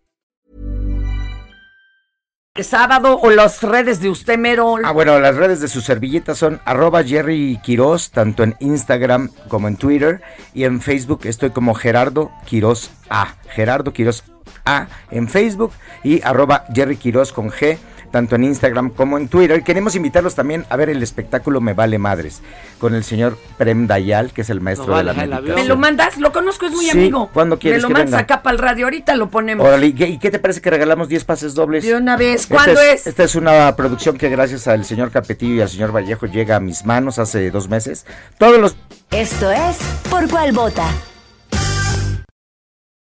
Sábado 2.59 3.17
o 3.21 3.29
las 3.29 3.63
redes 3.63 4.01
de 4.01 4.09
usted, 4.09 4.37
mero. 4.37 4.75
Ah, 4.83 4.91
bueno, 4.91 5.17
las 5.21 5.37
redes 5.37 5.61
de 5.61 5.69
su 5.69 5.79
servilleta 5.79 6.35
son 6.35 6.59
arroba 6.65 7.01
Jerry 7.01 7.57
Quiroz, 7.63 8.11
tanto 8.11 8.43
en 8.43 8.55
Instagram 8.59 9.29
como 9.47 9.69
en 9.69 9.77
Twitter. 9.77 10.21
Y 10.53 10.65
en 10.65 10.81
Facebook 10.81 11.21
estoy 11.23 11.51
como 11.51 11.73
Gerardo 11.73 12.29
Quiroz 12.45 12.91
A. 13.09 13.35
Gerardo 13.47 13.93
Quiroz 13.93 14.23
A 14.65 14.87
en 15.11 15.29
Facebook 15.29 15.71
y 16.03 16.21
arroba 16.23 16.65
Jerry 16.73 16.97
Quiroz 16.97 17.31
con 17.31 17.51
G, 17.51 17.77
tanto 18.11 18.35
en 18.35 18.43
Instagram 18.43 18.89
como 18.91 19.17
en 19.17 19.27
Twitter. 19.27 19.57
Y 19.59 19.63
queremos 19.63 19.95
invitarlos 19.95 20.35
también 20.35 20.65
a 20.69 20.75
ver 20.75 20.89
el 20.89 21.01
espectáculo 21.01 21.61
Me 21.61 21.73
Vale 21.73 21.97
Madres 21.97 22.41
con 22.79 22.93
el 22.95 23.03
señor 23.03 23.37
Prem 23.57 23.87
Dayal, 23.87 24.31
que 24.33 24.41
es 24.41 24.49
el 24.49 24.61
maestro 24.61 24.87
No 24.87 24.97
de 24.97 25.03
la 25.03 25.13
meditación. 25.13 25.55
¿Me 25.55 25.65
lo 25.65 25.77
mandas? 25.77 26.17
Lo 26.17 26.31
conozco, 26.31 26.65
es 26.65 26.71
muy 26.73 26.85
Sí, 26.85 26.91
amigo. 26.91 27.29
¿cuándo 27.33 27.57
quieres 27.57 27.83
Me 27.83 27.89
lo 27.89 27.93
mandas 27.97 28.21
acá 28.21 28.43
para 28.43 28.53
el 28.55 28.59
radio, 28.61 28.85
ahorita 28.85 29.15
lo 29.15 29.29
ponemos. 29.29 29.65
Órale, 29.65 29.87
¿y 29.87 29.93
qué, 29.93 30.07
y 30.07 30.17
qué 30.19 30.29
te 30.31 30.39
parece 30.39 30.61
que 30.61 30.69
regalamos 30.69 31.07
10 31.09 31.23
pases 31.25 31.53
dobles? 31.55 31.83
De 31.83 31.95
una 31.95 32.17
vez, 32.17 32.41
Esta 32.41 32.55
¿cuándo 32.55 32.81
es? 32.81 33.07
Esta 33.07 33.23
es 33.23 33.35
una 33.35 33.75
producción 33.75 34.17
que 34.17 34.29
gracias 34.29 34.67
al 34.67 34.85
señor 34.85 35.11
Capetillo 35.11 35.55
y 35.55 35.61
al 35.61 35.69
señor 35.69 35.95
Vallejo 35.95 36.25
llega 36.25 36.57
a 36.57 36.59
mis 36.59 36.85
manos 36.85 37.19
hace 37.19 37.49
dos 37.51 37.69
meses. 37.69 38.05
Todos 38.37 38.59
los 38.59 38.75
Esto 39.11 39.51
es 39.51 39.77
Por 40.09 40.29
Cuál 40.29 40.51
Vota. 40.51 40.87